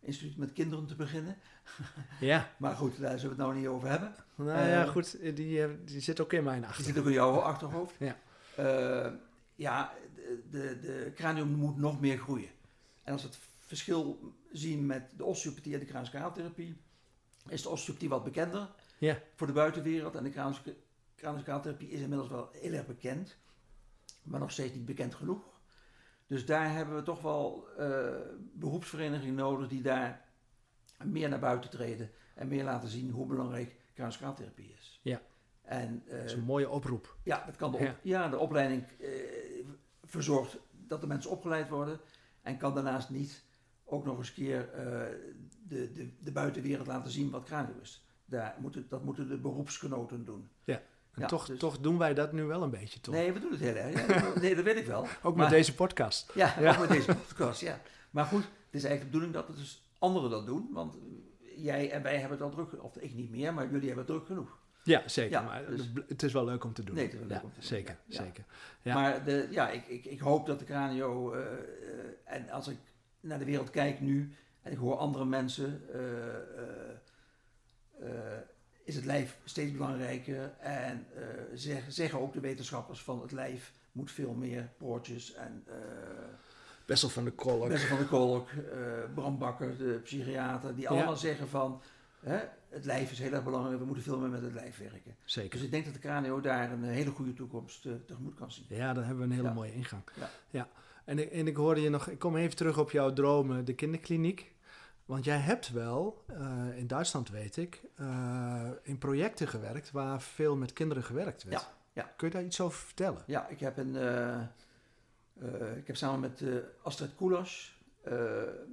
instituut 0.00 0.36
met 0.36 0.52
kinderen 0.52 0.86
te 0.86 0.96
beginnen. 0.96 1.36
Ja. 2.20 2.50
Maar 2.58 2.76
goed, 2.76 3.00
daar 3.00 3.18
zullen 3.18 3.36
we 3.36 3.42
het 3.42 3.50
nou 3.50 3.58
niet 3.60 3.68
over 3.68 3.88
hebben. 3.88 4.14
Nou 4.34 4.48
ja, 4.68 4.82
Eh, 4.84 4.88
goed, 4.88 5.18
die, 5.36 5.84
die 5.84 6.00
zit 6.00 6.20
ook 6.20 6.32
in 6.32 6.44
mijn 6.44 6.60
Die 6.60 6.68
achter. 6.68 6.84
zit 6.84 6.98
ook 6.98 7.06
in 7.06 7.12
jouw 7.12 7.38
achterhoofd. 7.38 7.94
Ja. 7.98 8.16
Ja, 9.54 9.92
de, 10.14 10.42
de, 10.50 10.78
de 10.80 11.12
cranium 11.14 11.48
moet 11.48 11.76
nog 11.76 12.00
meer 12.00 12.18
groeien. 12.18 12.48
En 13.02 13.12
als 13.12 13.22
we 13.22 13.28
het 13.28 13.38
verschil 13.60 14.34
zien 14.52 14.86
met 14.86 15.10
de 15.16 15.24
osteopathie 15.24 15.72
en 15.74 15.80
de 15.80 15.86
craniosacraaltherapie, 15.86 16.76
is 17.48 17.62
de 17.62 17.68
osteopathie 17.68 18.08
wat 18.08 18.24
bekender 18.24 18.68
Ja. 18.98 19.18
voor 19.34 19.46
de 19.46 19.52
buitenwereld. 19.52 20.14
En 20.14 20.24
de 20.24 20.30
craniosacraaltherapie 21.16 21.88
is 21.90 22.00
inmiddels 22.00 22.28
wel 22.28 22.48
heel 22.52 22.72
erg 22.72 22.86
bekend, 22.86 23.36
maar 24.28 24.40
nog 24.40 24.50
steeds 24.50 24.74
niet 24.74 24.84
bekend 24.86 25.14
genoeg. 25.14 25.60
Dus 26.26 26.46
daar 26.46 26.72
hebben 26.72 26.96
we 26.96 27.02
toch 27.02 27.20
wel 27.22 27.68
eh 27.76 28.16
beroepsverenigingen 28.54 29.34
nodig 29.34 29.68
die 29.68 29.82
daar 29.82 30.24
meer 31.04 31.28
naar 31.28 31.38
buiten 31.38 31.70
treden 31.70 32.10
en 32.34 32.48
meer 32.48 32.64
laten 32.64 32.88
zien 32.88 33.10
hoe 33.10 33.26
belangrijk 33.26 33.76
craniosacraaltherapie 33.94 34.72
is. 34.78 35.00
Ja. 35.02 35.20
En, 35.62 36.02
eh, 36.06 36.16
Dat 36.16 36.24
is 36.24 36.32
een 36.32 36.40
mooie 36.44 36.68
oproep. 36.70 37.16
ja, 37.24 37.44
dat 37.46 37.56
kan 37.56 37.70
de, 37.70 37.76
op- 37.76 37.82
Ja. 37.82 37.96
ja. 38.02 38.28
de 38.28 38.38
opleiding 38.38 38.82
eh, 39.00 39.08
verzorgt 40.04 40.58
dat 40.70 41.00
de 41.00 41.06
mensen 41.06 41.30
opgeleid 41.30 41.68
worden. 41.68 42.00
En 42.42 42.58
kan 42.58 42.74
daarnaast 42.74 43.10
niet 43.10 43.44
ook 43.84 44.04
nog 44.04 44.18
eens 44.18 44.32
keer 44.32 44.72
eh, 44.72 44.84
de, 45.68 45.92
de, 45.92 46.12
de 46.22 46.32
buitenwereld 46.32 46.86
laten 46.86 47.10
zien 47.10 47.30
wat 47.30 47.44
cranium 47.44 47.80
is. 47.80 48.06
Daar 48.24 48.56
moeten, 48.60 48.86
dat 48.88 49.04
moeten 49.04 49.28
de 49.28 49.38
beroepsgenoten 49.38 50.24
doen. 50.24 50.48
En 51.14 51.26
toch, 51.26 51.46
dus- 51.46 51.58
toch 51.58 51.78
doen 51.78 51.98
wij 51.98 52.14
dat 52.14 52.32
nu 52.32 52.44
wel 52.44 52.62
een 52.62 52.70
beetje, 52.70 53.00
toch? 53.00 53.14
Nee, 53.14 53.32
we 53.32 53.40
doen 53.40 53.50
het 53.50 53.60
heel 53.60 53.74
erg. 53.74 54.34
Nee, 54.42 54.54
dat 54.54 54.64
weet 54.64 54.76
ik 54.76 54.86
wel. 54.86 55.06
ook 55.22 55.34
maar- 55.34 55.34
met 55.44 55.50
deze 55.50 55.74
podcast. 55.74 56.32
Ja, 56.34 56.54
ook 56.70 56.78
met 56.78 56.88
deze 56.88 57.14
podcast, 57.14 57.60
ja. 57.60 57.80
Maar 58.10 58.24
goed, 58.24 58.42
het 58.42 58.50
is 58.74 58.84
eigenlijk 58.84 59.00
de 59.00 59.06
bedoeling 59.06 59.32
dat 59.32 59.46
het 59.46 59.56
dus 59.56 59.82
anderen 59.98 60.30
dat 60.30 60.46
doen. 60.46 60.68
Want 60.72 60.96
jij 61.56 61.90
en 61.90 62.02
wij 62.02 62.12
hebben 62.18 62.30
het 62.38 62.42
al 62.42 62.50
druk, 62.50 62.82
of 62.84 62.96
ik 62.96 63.14
niet 63.14 63.30
meer, 63.30 63.54
maar 63.54 63.64
jullie 63.70 63.86
hebben 63.86 64.04
het 64.04 64.14
druk 64.14 64.26
genoeg. 64.26 64.58
Ja, 64.82 65.02
zeker. 65.06 65.30
Ja, 65.30 65.42
maar 65.42 65.66
dus- 65.66 65.88
het 66.08 66.22
is 66.22 66.32
wel 66.32 66.44
leuk 66.44 66.64
om 66.64 66.72
te 66.72 66.84
doen. 66.84 66.94
Nee, 66.94 67.04
het 67.04 67.12
is 67.12 67.18
wel 67.18 67.28
leuk 67.28 67.36
Ja, 67.38 67.42
om 67.44 67.50
te 67.50 67.54
doen, 67.58 67.68
Zeker. 67.68 67.96
Ja. 68.06 68.22
zeker. 68.22 68.44
Maar 68.82 69.24
de, 69.24 69.48
ja, 69.50 69.70
ik, 69.70 69.86
ik, 69.86 70.04
ik 70.04 70.20
hoop 70.20 70.46
dat 70.46 70.58
de 70.58 70.64
cranio, 70.64 71.32
eh, 71.32 71.42
en 72.24 72.50
als 72.50 72.68
ik 72.68 72.76
naar 73.20 73.38
de 73.38 73.44
wereld 73.44 73.70
kijk 73.70 74.00
nu 74.00 74.32
en 74.62 74.72
ik 74.72 74.78
hoor 74.78 74.96
andere 74.96 75.24
mensen, 75.24 75.82
eh, 75.92 76.34
eh, 78.00 78.38
is 78.88 78.94
het 78.94 79.04
lijf 79.04 79.36
steeds 79.44 79.72
belangrijker. 79.72 80.52
En 80.58 81.06
eh, 81.16 81.22
zeg, 81.54 81.82
zeggen 81.88 82.20
ook 82.20 82.32
de 82.32 82.40
wetenschappers 82.40 83.00
van 83.02 83.20
het 83.22 83.32
lijf 83.32 83.72
moet 83.92 84.10
veel 84.10 84.32
meer 84.32 84.68
poortjes 84.76 85.34
en 85.34 85.64
uh, 85.68 85.74
Bessel 86.86 87.08
van 87.08 87.24
de 87.24 87.30
Kolk. 87.30 87.68
Bessel 87.68 87.88
van 87.88 87.98
de 87.98 88.06
Kolk, 88.06 88.48
eh, 88.50 88.80
Bram 89.14 89.38
Bakker, 89.38 89.78
de 89.78 90.00
psychiater, 90.04 90.74
die 90.74 90.88
allemaal 90.88 91.12
Ja. 91.12 91.18
zeggen 91.18 91.48
van 91.48 91.82
hè, 92.20 92.38
het 92.68 92.84
lijf 92.84 93.10
is 93.10 93.18
heel 93.18 93.32
erg 93.32 93.44
belangrijk, 93.44 93.78
we 93.78 93.84
moeten 93.84 94.04
veel 94.04 94.18
meer 94.18 94.28
met 94.28 94.42
het 94.42 94.52
lijf 94.54 94.78
werken. 94.78 95.16
Zeker. 95.24 95.50
Dus 95.50 95.62
ik 95.62 95.70
denk 95.70 95.84
dat 95.84 95.94
de 95.94 96.00
cranio 96.00 96.40
daar 96.40 96.72
een 96.72 96.84
hele 96.84 97.10
goede 97.10 97.32
toekomst 97.34 97.82
tegemoet 98.06 98.34
kan 98.34 98.52
zien. 98.52 98.64
Ja, 98.68 98.92
dan 98.92 99.02
hebben 99.04 99.18
we 99.18 99.30
een 99.30 99.36
hele 99.36 99.48
Ja. 99.48 99.54
mooie 99.54 99.74
ingang. 99.74 100.02
Ja. 100.50 100.68
En, 101.04 101.18
ik, 101.18 101.30
en 101.30 101.46
ik 101.46 101.56
hoorde 101.56 101.80
je 101.80 101.88
nog, 101.88 102.08
ik 102.08 102.18
kom 102.18 102.36
even 102.36 102.56
terug 102.56 102.78
op 102.78 102.90
jouw 102.90 103.12
dromen, 103.12 103.64
de 103.64 103.74
kinderkliniek. 103.74 104.52
Want 105.08 105.24
jij 105.24 105.38
hebt 105.38 105.70
wel, 105.70 106.24
eh, 106.26 106.78
in 106.78 106.86
Duitsland 106.86 107.30
weet 107.30 107.56
ik, 107.56 107.80
eh, 107.94 108.70
in 108.82 108.98
projecten 108.98 109.48
gewerkt 109.48 109.90
waar 109.90 110.22
veel 110.22 110.56
met 110.56 110.72
kinderen 110.72 111.02
gewerkt 111.02 111.42
werd. 111.42 111.60
Ja, 111.60 112.02
ja. 112.02 112.12
Kun 112.16 112.28
je 112.28 112.34
daar 112.34 112.44
iets 112.44 112.60
over 112.60 112.78
vertellen? 112.78 113.22
Ja, 113.26 113.46
ik 113.46 113.60
heb, 113.60 113.76
een, 113.76 113.96
eh, 113.96 115.76
ik 115.76 115.86
heb 115.86 115.96
samen 115.96 116.20
met 116.20 116.42
Astrid 116.82 117.14
Koelers 117.14 117.76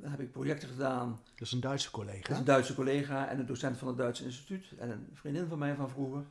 heb 0.02 0.20
ik 0.20 0.32
projecten 0.32 0.70
gedaan. 0.70 1.20
Dat 1.36 1.42
is 1.48 1.52
een 1.52 1.60
Duitse 1.60 1.90
Dat 1.92 2.00
is 2.00 2.06
collega. 2.06 2.38
een 2.38 2.44
Duitse 2.44 2.76
collega 2.76 3.30
en 3.30 3.40
een 3.40 3.46
docent 3.46 3.78
van 3.78 3.88
het 3.88 3.98
Duitse 3.98 4.24
instituut 4.24 4.66
en 4.78 4.90
een 4.90 5.10
vriendin 5.14 5.48
van 5.48 5.58
mij 5.60 5.76
van 5.76 5.90
vroeger. 5.90 6.24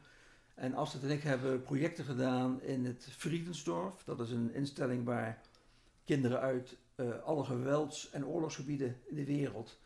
En 0.54 0.74
Astrid 0.74 1.02
en 1.02 1.10
ik 1.10 1.22
hebben 1.22 1.62
projecten 1.62 2.04
gedaan 2.04 2.62
in 2.62 2.84
het 2.84 3.08
Friedensdorf. 3.10 4.02
Dat 4.04 4.20
is 4.20 4.30
een 4.30 4.54
instelling 4.54 5.04
waar 5.04 5.40
kinderen 6.04 6.40
uit 6.40 6.76
alle 7.24 7.44
gewelds- 7.44 8.10
en 8.10 8.26
oorlogsgebieden 8.26 9.00
in 9.06 9.14
de 9.14 9.24
wereld 9.24 9.78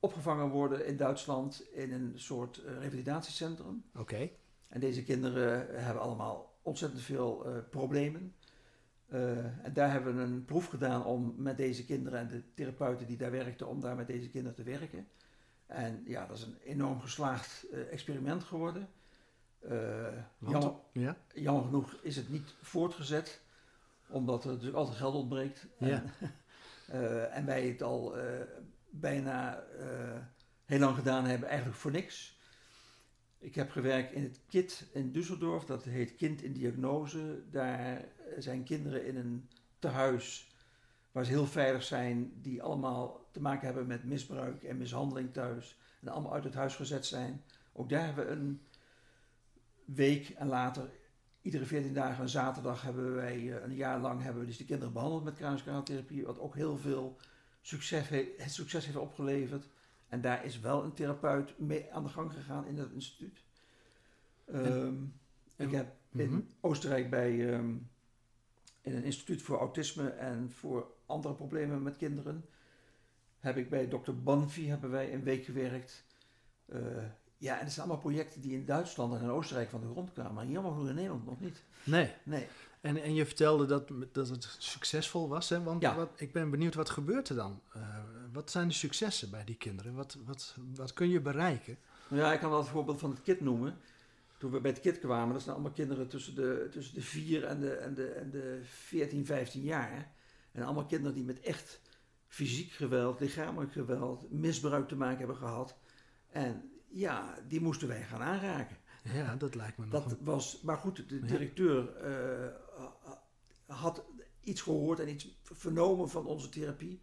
opgevangen 0.00 0.48
worden 0.48 0.86
in 0.86 0.96
Duitsland 0.96 1.64
in 1.72 1.92
een 1.92 2.12
soort 2.14 2.64
eh, 2.64 2.78
revalidatiecentrum. 2.78 3.84
Oké. 3.96 4.30
En 4.68 4.80
deze 4.80 5.02
kinderen 5.04 5.82
hebben 5.84 6.02
allemaal 6.02 6.58
ontzettend 6.62 7.02
veel 7.02 7.44
eh, 7.46 7.52
problemen. 7.70 8.34
Eh, 9.08 9.64
en 9.64 9.72
daar 9.72 9.90
hebben 9.90 10.16
we 10.16 10.22
een 10.22 10.44
proef 10.44 10.66
gedaan 10.66 11.04
om 11.04 11.34
met 11.36 11.56
deze 11.56 11.84
kinderen 11.84 12.18
en 12.18 12.28
de 12.28 12.42
therapeuten 12.54 13.06
die 13.06 13.16
daar 13.16 13.30
werkten, 13.30 13.66
om 13.68 13.80
daar 13.80 13.96
met 13.96 14.06
deze 14.06 14.28
kinderen 14.30 14.56
te 14.56 14.62
werken. 14.62 15.08
En 15.66 16.02
ja, 16.06 16.26
dat 16.26 16.36
is 16.36 16.42
een 16.42 16.56
enorm 16.64 17.00
geslaagd 17.00 17.66
eh, 17.72 17.92
experiment 17.92 18.44
geworden. 18.44 18.88
Eh, 19.60 19.70
Want- 20.38 20.52
jammer, 20.62 20.74
Ja? 20.92 21.16
jammer 21.34 21.64
genoeg 21.64 21.92
is 22.02 22.16
het 22.16 22.28
niet 22.28 22.54
voortgezet, 22.62 23.40
omdat 24.08 24.44
er 24.44 24.50
natuurlijk 24.50 24.76
altijd 24.76 24.96
geld 24.96 25.14
ontbreekt. 25.14 25.66
Ja. 25.78 25.88
En, 25.88 26.10
eh, 26.92 27.36
en 27.36 27.46
wij 27.46 27.66
het 27.66 27.82
al 27.82 28.18
eh, 28.18 28.40
bijna 28.90 29.60
eh, 29.60 30.18
heel 30.64 30.78
lang 30.78 30.96
gedaan 30.96 31.24
hebben, 31.24 31.48
eigenlijk 31.48 31.78
voor 31.78 31.90
niks. 31.90 32.40
Ik 33.38 33.54
heb 33.54 33.70
gewerkt 33.70 34.12
in 34.12 34.22
het 34.22 34.40
KIT 34.48 34.88
in 34.92 35.12
Düsseldorf, 35.12 35.66
dat 35.66 35.84
heet 35.84 36.14
Kind 36.14 36.42
in 36.42 36.52
Diagnose. 36.52 37.42
Daar 37.50 38.04
zijn 38.38 38.64
kinderen 38.64 39.06
in 39.06 39.16
een 39.16 39.48
tehuis 39.78 40.50
waar 41.12 41.24
ze 41.24 41.30
heel 41.30 41.46
veilig 41.46 41.82
zijn, 41.82 42.32
die 42.42 42.62
allemaal 42.62 43.28
te 43.30 43.40
maken 43.40 43.66
hebben 43.66 43.86
met 43.86 44.04
misbruik 44.04 44.62
en 44.62 44.76
mishandeling 44.76 45.32
thuis. 45.32 45.78
En 46.00 46.08
allemaal 46.08 46.34
uit 46.34 46.44
het 46.44 46.54
huis 46.54 46.76
gezet 46.76 47.06
zijn. 47.06 47.42
Ook 47.72 47.88
daar 47.88 48.04
hebben 48.04 48.26
we 48.26 48.32
een 48.32 48.60
week 49.84 50.28
en 50.28 50.46
later, 50.46 50.90
iedere 51.42 51.64
14 51.64 51.94
dagen, 51.94 52.22
een 52.22 52.28
zaterdag, 52.28 52.82
hebben 52.82 53.14
wij 53.14 53.34
eh, 53.36 53.62
een 53.64 53.74
jaar 53.74 54.00
lang 54.00 54.22
hebben 54.22 54.40
we 54.40 54.46
dus 54.48 54.56
de 54.56 54.64
kinderen 54.64 54.92
behandeld 54.92 55.24
met 55.24 55.34
craniosacraaltherapie, 55.36 56.24
wat 56.24 56.38
ook 56.38 56.54
heel 56.54 56.78
veel 56.78 57.16
succes, 57.60 58.08
he- 58.08 58.34
succes 58.46 58.84
heeft 58.84 58.96
opgeleverd. 58.96 59.68
En 60.08 60.20
daar 60.20 60.44
is 60.44 60.60
wel 60.60 60.84
een 60.84 60.92
therapeut 60.94 61.58
mee 61.58 61.92
aan 61.92 62.02
de 62.02 62.08
gang 62.08 62.32
gegaan 62.32 62.66
in 62.66 62.76
dat 62.76 62.90
instituut. 62.90 63.42
Ehm, 64.44 64.94
Ik 65.56 65.70
heb 65.70 65.94
in 66.12 66.30
Mhm. 66.30 66.40
Oostenrijk 66.60 67.10
bij 67.10 67.52
ehm, 67.52 67.74
in 68.80 68.94
een 68.96 69.04
instituut 69.04 69.42
voor 69.42 69.58
autisme 69.58 70.08
en 70.08 70.50
voor 70.50 70.86
andere 71.06 71.34
problemen 71.34 71.82
met 71.82 71.96
kinderen 71.96 72.44
heb 73.38 73.56
ik 73.56 73.68
bij 73.70 73.86
Dr. 73.86 74.12
Banfi 74.12 74.68
hebben 74.68 74.90
wij 74.90 75.14
een 75.14 75.22
week 75.22 75.44
gewerkt. 75.44 76.04
Eh, 76.66 76.80
ja, 77.42 77.58
en 77.58 77.64
het 77.64 77.72
zijn 77.72 77.86
allemaal 77.86 78.02
projecten 78.02 78.40
die 78.40 78.52
in 78.52 78.64
Duitsland 78.64 79.14
en 79.14 79.20
in 79.22 79.30
Oostenrijk 79.30 79.70
van 79.70 79.80
de 79.80 79.86
grond 79.90 80.12
kwamen, 80.12 80.34
maar 80.34 80.44
hier 80.44 80.58
allemaal 80.58 80.86
in 80.86 80.94
Nederland 80.94 81.26
nog 81.26 81.40
niet. 81.40 81.62
Nee. 81.84 82.12
Nee. 82.22 82.46
En, 82.80 83.02
en 83.02 83.14
je 83.14 83.26
vertelde 83.26 83.66
dat, 83.66 83.88
dat 84.12 84.28
het 84.28 84.56
succesvol 84.58 85.28
was. 85.28 85.48
Hè? 85.48 85.62
Want 85.62 85.82
Ja. 85.82 85.94
wat, 85.96 86.08
ik 86.16 86.32
ben 86.32 86.50
benieuwd, 86.50 86.74
wat 86.74 86.90
gebeurt 86.90 87.28
er 87.28 87.36
dan? 87.36 87.60
Eh, 87.72 87.98
wat 88.32 88.50
zijn 88.50 88.68
de 88.68 88.74
successen 88.74 89.30
bij 89.30 89.44
die 89.44 89.54
kinderen? 89.54 89.94
Wat, 89.94 90.18
wat, 90.24 90.56
wat 90.74 90.92
kun 90.92 91.08
je 91.08 91.20
bereiken? 91.20 91.78
Nou 92.08 92.22
ja, 92.22 92.32
ik 92.32 92.40
kan 92.40 92.50
wel 92.50 92.58
het 92.58 92.68
voorbeeld 92.68 92.98
van 92.98 93.10
het 93.10 93.22
KIT 93.22 93.40
noemen. 93.40 93.76
Toen 94.38 94.50
we 94.50 94.60
bij 94.60 94.70
het 94.70 94.80
KIT 94.80 94.98
kwamen, 94.98 95.32
dat 95.32 95.42
zijn 95.42 95.54
allemaal 95.54 95.72
kinderen 95.72 96.08
tussen 96.08 96.34
de, 96.34 96.68
tussen 96.70 96.94
de 96.94 97.02
4 97.02 97.44
en 97.44 97.60
de, 97.60 97.70
en, 97.74 97.94
de, 97.94 98.06
en 98.06 98.30
de 98.30 98.60
14, 98.64 99.26
15 99.26 99.62
jaar. 99.62 100.12
En 100.52 100.62
allemaal 100.62 100.86
kinderen 100.86 101.14
die 101.14 101.24
met 101.24 101.40
echt 101.40 101.80
fysiek 102.28 102.72
geweld, 102.72 103.20
lichamelijk 103.20 103.72
geweld, 103.72 104.30
misbruik 104.30 104.88
te 104.88 104.96
maken 104.96 105.18
hebben 105.18 105.36
gehad. 105.36 105.76
En 106.30 106.71
ja, 106.92 107.34
die 107.48 107.60
moesten 107.60 107.88
wij 107.88 108.02
gaan 108.02 108.20
aanraken. 108.22 108.76
Ja, 109.14 109.36
dat 109.36 109.54
lijkt 109.54 109.78
me 109.78 109.84
nog 109.86 110.02
Dat 110.02 110.12
een- 110.12 110.24
was, 110.24 110.60
maar 110.60 110.76
goed, 110.76 111.08
de 111.08 111.20
directeur 111.24 111.96
eh, 111.96 112.48
had 113.66 114.04
iets 114.40 114.60
gehoord 114.60 115.00
en 115.00 115.08
iets 115.08 115.40
vernomen 115.42 116.08
van 116.10 116.26
onze 116.26 116.48
therapie 116.48 117.02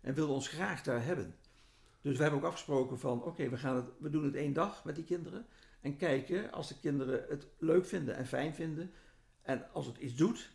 en 0.00 0.14
wilde 0.14 0.32
ons 0.32 0.48
graag 0.48 0.82
daar 0.82 1.04
hebben. 1.04 1.36
Dus 2.00 2.16
we 2.16 2.22
hebben 2.22 2.40
ook 2.40 2.46
afgesproken 2.46 2.98
van, 2.98 3.22
oké, 3.24 3.48
we 3.48 3.56
gaan 3.56 3.76
het, 3.76 3.84
we 3.98 4.10
doen 4.10 4.24
het 4.24 4.34
één 4.34 4.52
dag 4.52 4.84
met 4.84 4.94
die 4.94 5.04
kinderen 5.04 5.46
en 5.80 5.96
kijken 5.96 6.52
als 6.52 6.68
de 6.68 6.78
kinderen 6.80 7.24
het 7.28 7.46
leuk 7.58 7.86
vinden 7.86 8.16
en 8.16 8.26
fijn 8.26 8.54
vinden 8.54 8.92
en 9.42 9.72
als 9.72 9.86
het 9.86 9.96
iets 9.96 10.14
doet, 10.14 10.50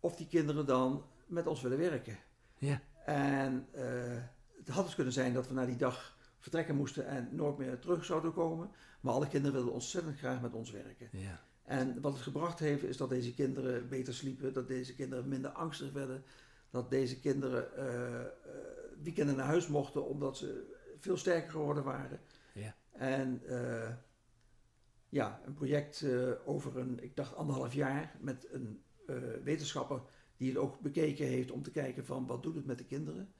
of 0.00 0.16
die 0.16 0.26
kinderen 0.28 0.66
dan 0.66 1.04
met 1.26 1.46
ons 1.46 1.62
willen 1.62 1.78
werken. 1.78 2.18
Ja. 2.58 2.80
En 3.04 3.66
eh, 3.72 4.22
het 4.58 4.68
had 4.68 4.84
dus 4.84 4.94
kunnen 4.94 5.12
zijn 5.12 5.32
dat 5.32 5.48
we 5.48 5.54
na 5.54 5.66
die 5.66 5.76
dag 5.76 6.16
vertrekken 6.38 6.76
moesten 6.76 7.06
en 7.06 7.28
nooit 7.32 7.58
meer 7.58 7.78
terug 7.78 8.04
zouden 8.04 8.32
komen. 8.32 8.70
Maar 9.00 9.14
alle 9.14 9.28
kinderen 9.28 9.56
wilden 9.56 9.72
ontzettend 9.72 10.18
graag 10.18 10.40
met 10.40 10.54
ons 10.54 10.70
werken. 10.70 11.08
Ja. 11.12 11.40
En 11.62 12.00
wat 12.00 12.12
het 12.12 12.22
gebracht 12.22 12.58
heeft, 12.58 12.82
is 12.82 12.96
dat 12.96 13.08
deze 13.08 13.34
kinderen 13.34 13.88
beter 13.88 14.14
sliepen, 14.14 14.52
dat 14.52 14.68
deze 14.68 14.94
kinderen 14.94 15.28
minder 15.28 15.50
angstig 15.50 15.92
werden, 15.92 16.22
dat 16.70 16.90
deze 16.90 17.20
kinderen 17.20 17.76
eh, 17.76 18.24
weekenden 19.02 19.36
naar 19.36 19.46
huis 19.46 19.66
mochten 19.66 20.06
omdat 20.06 20.36
ze 20.36 20.76
veel 20.98 21.16
sterker 21.16 21.50
geworden 21.50 21.84
waren. 21.84 22.20
Ja. 22.52 22.74
En 22.92 23.40
eh, 23.46 23.90
ja, 25.08 25.40
een 25.44 25.54
project 25.54 26.04
over 26.44 26.76
een, 26.76 27.02
ik 27.02 27.16
dacht 27.16 27.34
anderhalf 27.34 27.74
jaar, 27.74 28.16
met 28.20 28.48
een 28.50 28.82
wetenschapper 29.42 30.00
die 30.36 30.48
het 30.48 30.58
ook 30.58 30.80
bekeken 30.80 31.26
heeft 31.26 31.50
om 31.50 31.62
te 31.62 31.70
kijken 31.70 32.06
van 32.06 32.26
wat 32.26 32.42
doet 32.42 32.54
het 32.54 32.66
met 32.66 32.78
de 32.78 32.84
kinderen. 32.84 33.32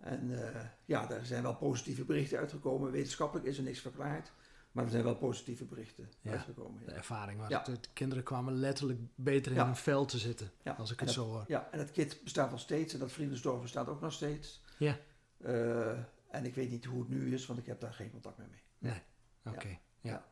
En 0.00 0.54
eh, 0.54 0.60
ja, 0.84 1.06
daar 1.06 1.24
zijn 1.26 1.42
wel 1.42 1.56
positieve 1.56 2.04
berichten 2.04 2.38
uitgekomen. 2.38 2.90
Wetenschappelijk 2.90 3.46
is 3.46 3.56
er 3.58 3.62
niks 3.64 3.80
verklaard, 3.80 4.32
maar 4.72 4.84
er 4.84 4.90
zijn 4.90 5.04
wel 5.04 5.16
positieve 5.16 5.64
berichten 5.64 6.08
Ja. 6.20 6.30
uitgekomen. 6.30 6.82
De 6.86 6.92
ervaring 6.92 7.40
was 7.40 7.48
Ja. 7.48 7.62
De 7.62 7.78
kinderen 7.92 8.24
kwamen 8.24 8.54
letterlijk 8.54 9.00
beter 9.14 9.52
in 9.52 9.58
hun 9.58 9.76
vel 9.76 10.04
te 10.04 10.18
zitten. 10.18 10.50
Als 10.76 10.90
ik 10.90 11.00
En 11.00 11.06
het 11.06 11.14
dat- 11.14 11.24
zo 11.24 11.30
hoor. 11.30 11.44
Ja, 11.48 11.68
en 11.70 11.78
het 11.78 11.90
kit 11.90 12.20
bestaat 12.22 12.50
nog 12.50 12.60
steeds 12.60 12.92
en 12.94 12.98
dat 13.00 13.12
Vriendensdorf 13.12 13.60
bestaat 13.62 13.88
ook 13.88 14.00
nog 14.00 14.12
steeds. 14.12 14.62
Ja. 14.78 14.98
Eh, 15.38 15.90
en 16.30 16.44
ik 16.44 16.54
weet 16.54 16.70
niet 16.70 16.84
hoe 16.84 16.98
het 17.00 17.08
nu 17.08 17.32
is, 17.34 17.46
want 17.46 17.58
ik 17.58 17.66
heb 17.66 17.80
daar 17.80 17.94
geen 17.94 18.10
contact 18.10 18.38
meer 18.38 18.48
mee. 18.50 18.62
Nee. 18.92 19.02
Oké. 19.54 19.78
Ja. 20.00 20.24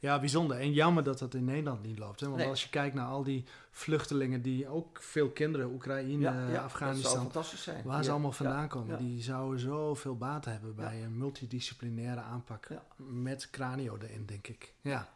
Ja. 0.00 0.18
bijzonder. 0.18 0.58
En 0.58 0.72
jammer 0.72 1.04
dat 1.04 1.18
dat 1.18 1.34
in 1.34 1.44
Nederland 1.44 1.82
niet 1.82 1.98
loopt. 1.98 2.20
Hè? 2.20 2.26
Want 2.26 2.38
Nee. 2.38 2.48
als 2.48 2.62
je 2.62 2.68
kijkt 2.70 2.94
naar 2.94 3.06
al 3.06 3.22
die 3.22 3.44
vluchtelingen 3.70 4.42
die 4.42 4.68
ook 4.68 5.02
veel 5.02 5.30
kinderen, 5.30 5.70
Oekraïne, 5.72 6.22
ja, 6.22 6.32
ja, 6.40 6.46
zou 6.52 6.64
Afghanistan, 6.64 7.30
zijn. 7.56 7.82
waar 7.84 7.98
ze 7.98 8.04
Ja, 8.06 8.10
allemaal 8.12 8.30
ja, 8.30 8.36
vandaan 8.36 8.68
komen, 8.68 8.90
ja. 8.92 8.96
die 8.96 9.22
zouden 9.22 9.60
zoveel 9.60 10.16
baat 10.16 10.44
hebben 10.44 10.74
bij 10.74 11.02
een 11.04 11.18
multidisciplinaire 11.18 12.20
aanpak 12.20 12.66
Ja. 12.68 12.82
met 12.96 13.50
cranio 13.50 13.98
erin, 14.00 14.26
denk 14.26 14.46
ik. 14.48 14.74
Ja. 14.80 15.08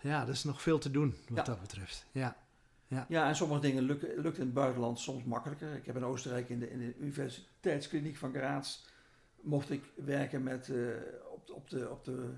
ja, 0.00 0.22
er 0.22 0.28
is 0.28 0.44
nog 0.44 0.62
veel 0.62 0.78
te 0.78 0.90
doen 0.90 1.14
wat 1.28 1.36
Ja. 1.46 1.52
dat 1.52 1.60
betreft. 1.60 2.06
Ja. 2.12 2.36
Ja, 3.08 3.28
en 3.28 3.36
sommige 3.36 3.60
dingen 3.60 3.82
lukken, 3.82 4.08
lukt 4.20 4.38
in 4.38 4.44
het 4.44 4.54
buitenland 4.54 4.98
soms 4.98 5.24
makkelijker. 5.24 5.74
Ik 5.74 5.86
heb 5.86 5.96
in 5.96 6.04
Oostenrijk 6.04 6.48
in 6.48 6.58
de, 6.58 6.70
in 6.70 6.78
de 6.78 6.94
universiteitskliniek 6.98 8.16
van 8.16 8.32
Graz 8.32 8.78
mocht 9.40 9.70
ik 9.70 9.84
werken 9.94 10.42
met, 10.42 10.68
eh, 10.68 10.76
op, 11.32 11.46
de- 11.46 11.54
op 11.54 11.68
de, 11.70 11.90
op 11.90 12.04
de 12.04 12.30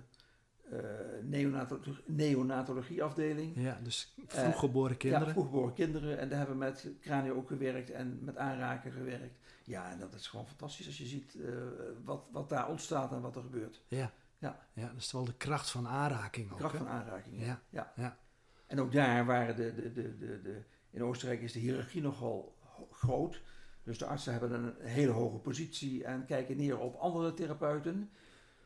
eh, 0.70 0.78
neonato- 1.22 1.80
neonatologieafdeling. 2.06 3.52
ja, 3.56 3.78
dus 3.82 4.14
vroeggeboren 4.26 4.90
Ja, 4.90 4.96
kinderen. 4.96 5.28
vroeggeboren 5.30 5.74
kinderen. 5.74 6.18
En 6.18 6.28
daar 6.28 6.38
hebben 6.38 6.58
we 6.58 6.64
met 6.64 6.86
kranio 7.00 7.34
ook 7.34 7.48
gewerkt 7.48 7.90
en 7.90 8.18
met 8.22 8.36
aanraken 8.36 8.92
gewerkt. 8.92 9.38
Ja, 9.64 9.90
en 9.90 9.98
dat 9.98 10.14
is 10.14 10.26
gewoon 10.26 10.46
fantastisch 10.46 10.86
als 10.86 10.98
je 10.98 11.06
ziet 11.06 11.36
eh, 11.44 11.52
wat, 12.04 12.28
wat 12.32 12.48
daar 12.48 12.68
ontstaat 12.68 13.12
en 13.12 13.20
wat 13.20 13.36
er 13.36 13.42
gebeurt. 13.42 13.80
Ja. 13.88 14.12
Ja. 14.38 14.66
ja, 14.72 14.86
dat 14.86 14.96
is 14.96 15.12
wel 15.12 15.24
de 15.24 15.36
kracht 15.36 15.70
van 15.70 15.88
aanraking 15.88 16.48
De 16.48 16.54
kracht 16.54 16.76
van 16.76 16.88
aanraking. 16.88 17.40
Ja. 17.44 17.60
ja. 17.70 17.92
Ja. 17.96 18.16
En 18.66 18.80
ook 18.80 18.92
daar 18.92 19.26
waren 19.26 19.56
de, 19.56 19.74
de, 19.74 19.92
de, 19.92 20.18
de, 20.18 20.42
de, 20.42 20.62
in 20.90 21.02
Oostenrijk 21.02 21.40
is 21.42 21.52
de 21.52 21.58
hiërarchie 21.58 22.02
nogal 22.02 22.56
groot. 22.92 23.40
Dus 23.82 23.98
de 23.98 24.06
artsen 24.06 24.32
hebben 24.32 24.52
een 24.52 24.74
hele 24.78 25.12
hoge 25.12 25.36
positie 25.38 26.04
en 26.04 26.24
kijken 26.24 26.56
neer 26.56 26.78
op 26.78 26.94
andere 26.94 27.34
therapeuten. 27.34 28.10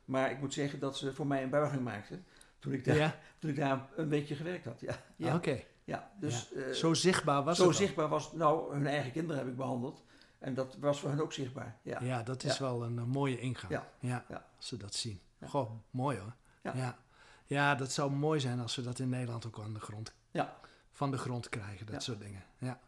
Maar 0.05 0.30
ik 0.30 0.40
moet 0.40 0.55
zeggen 0.55 0.78
dat 0.78 0.96
ze 0.96 1.12
voor 1.14 1.26
mij 1.26 1.42
een 1.42 1.50
buiging 1.50 1.82
maakten 1.82 2.24
toen 2.59 2.72
ik 2.72 2.84
daar, 2.84 2.96
Ja, 2.96 3.18
toen 3.38 3.50
ik 3.50 3.57
daar 3.57 3.88
een 3.96 4.09
weekje 4.09 4.34
gewerkt 4.34 4.64
had. 4.64 4.80
Ja, 4.80 4.94
ja, 5.16 5.34
oké. 5.34 5.61
ja. 5.84 6.11
Dus, 6.18 6.53
eh, 6.53 6.70
Zo 6.70 6.94
zichtbaar 6.94 7.42
was 7.44 7.57
zo 7.57 7.62
het 7.62 7.72
al. 7.72 7.78
zichtbaar 7.78 8.09
was, 8.09 8.32
nou, 8.32 8.74
hun 8.74 8.86
eigen 8.86 9.12
kinderen 9.12 9.42
heb 9.42 9.50
ik 9.50 9.57
behandeld. 9.57 10.05
En 10.38 10.55
dat 10.55 10.76
was 10.80 11.00
voor 11.00 11.11
hen 11.11 11.20
ook 11.22 11.32
zichtbaar. 11.32 11.78
Ja, 11.82 12.03
Ja, 12.03 12.22
dat 12.22 12.44
is 12.44 12.59
wel 12.59 12.84
een, 12.84 13.09
mooie 13.09 13.38
ingang. 13.40 13.80
Ja. 14.00 14.24
Als 14.57 14.68
ze 14.68 14.76
dat 14.76 14.94
zien. 14.94 15.20
Goh, 15.44 15.70
mooi 15.90 16.18
hoor. 16.18 16.34
Ja. 16.62 16.72
Ja. 16.74 16.98
ja. 17.46 17.74
dat 17.74 17.92
zou 17.92 18.11
mooi 18.11 18.40
zijn 18.40 18.61
als 18.61 18.76
we 18.76 18.82
dat 18.82 18.98
in 18.98 19.09
Nederland 19.09 19.46
ook 19.46 19.59
aan 19.59 19.72
de 19.74 19.80
grond, 19.80 20.14
Ja. 20.30 20.57
van 20.92 21.11
de 21.11 21.18
grond 21.18 21.48
krijgen, 21.48 21.86
dat 21.86 22.03
soort 22.03 22.20
dingen. 22.20 22.44
Ja, 22.59 22.80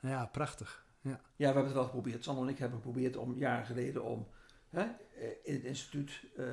ja 0.00 0.26
prachtig. 0.26 0.86
Ja. 1.00 1.10
Ja, 1.10 1.20
we 1.36 1.44
hebben 1.44 1.64
het 1.64 1.72
wel 1.72 1.84
geprobeerd. 1.84 2.24
Sander 2.24 2.44
en 2.44 2.50
ik 2.50 2.58
hebben 2.58 2.76
geprobeerd 2.78 3.16
om 3.16 3.34
jaren 3.36 3.66
geleden 3.66 4.04
om 4.04 4.26
hè, 4.70 4.82
eh, 4.82 5.28
in 5.42 5.54
het 5.54 5.64
instituut 5.64 6.20
eh, 6.36 6.44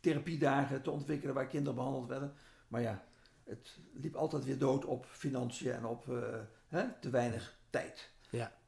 therapiedagen 0.00 0.82
te 0.82 0.90
ontwikkelen 0.90 1.34
waar 1.34 1.46
kinderen 1.46 1.74
behandeld 1.74 2.06
werden. 2.08 2.34
Maar 2.68 2.80
ja, 2.80 3.04
het 3.44 3.78
liep 3.92 4.14
altijd 4.14 4.44
weer 4.44 4.58
dood 4.58 4.84
op 4.84 5.06
financiën 5.06 5.72
en 5.72 5.84
op 5.84 6.08
eh, 6.08 6.40
hè, 6.68 6.84
te 7.00 7.10
weinig 7.10 7.56
tijd. 7.70 8.12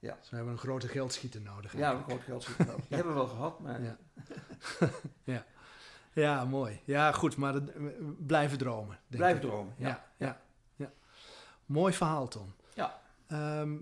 Dus 0.00 0.30
we 0.30 0.36
hebben 0.36 0.52
een 0.52 0.58
grote 0.60 0.88
geldschieter 0.88 1.40
nodig. 1.40 1.72
Ja, 1.72 1.78
we 1.78 1.84
eigenlijk. 1.84 2.06
groot 2.08 2.22
geld 2.24 2.42
zitten 2.42 2.66
nodig. 2.66 2.86
Die 2.86 2.96
hebben 2.96 3.12
we 3.14 3.18
wel 3.18 3.28
gehad, 3.28 3.60
maar 3.60 3.82
Ja. 3.82 3.96
ja. 5.34 5.44
ja, 6.12 6.44
mooi. 6.44 6.80
Ja, 6.84 7.12
goed, 7.12 7.36
maar 7.36 7.52
dat- 7.52 7.72
blijven 8.26 8.58
dromen. 8.58 8.98
denk 9.06 9.22
blijven 9.22 9.42
ik. 9.42 9.48
dromen. 9.48 9.74
Ja, 9.78 10.06
ja, 10.16 10.40
ja. 10.76 10.92
Mooi 11.66 11.92
verhaal, 11.92 12.28
Tom. 12.28 12.54
Ja. 12.74 13.00
Ehm, 13.26 13.76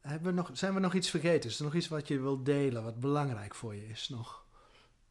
hebben 0.00 0.28
we 0.30 0.36
nog, 0.36 0.50
zijn 0.52 0.74
we 0.74 0.80
nog 0.80 0.94
iets 0.94 1.10
vergeten? 1.10 1.50
Is 1.50 1.58
er 1.58 1.64
nog 1.64 1.74
iets 1.74 1.88
wat 1.88 2.08
je 2.08 2.20
wilt 2.20 2.44
delen, 2.44 2.84
wat 2.84 3.00
belangrijk 3.00 3.54
voor 3.54 3.74
je 3.74 3.86
is 3.88 4.08
nog? 4.08 4.44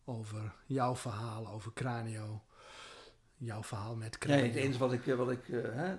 Over 0.06 0.56
jouw 0.66 0.96
verhaal, 0.96 1.48
over 1.48 1.74
Cranio. 1.74 2.42
Jouw 3.36 3.64
verhaal 3.64 3.96
met 3.96 4.18
Cranio. 4.18 4.42
Nee, 4.42 4.52
het 4.52 4.60
enige 4.60 4.80
wat 4.80 4.94
ik, 4.94 5.08
eh, 5.08 5.16
wat 5.16 5.32
ik, 5.32 5.50
eh, 5.50 5.62
hè, 5.62 5.94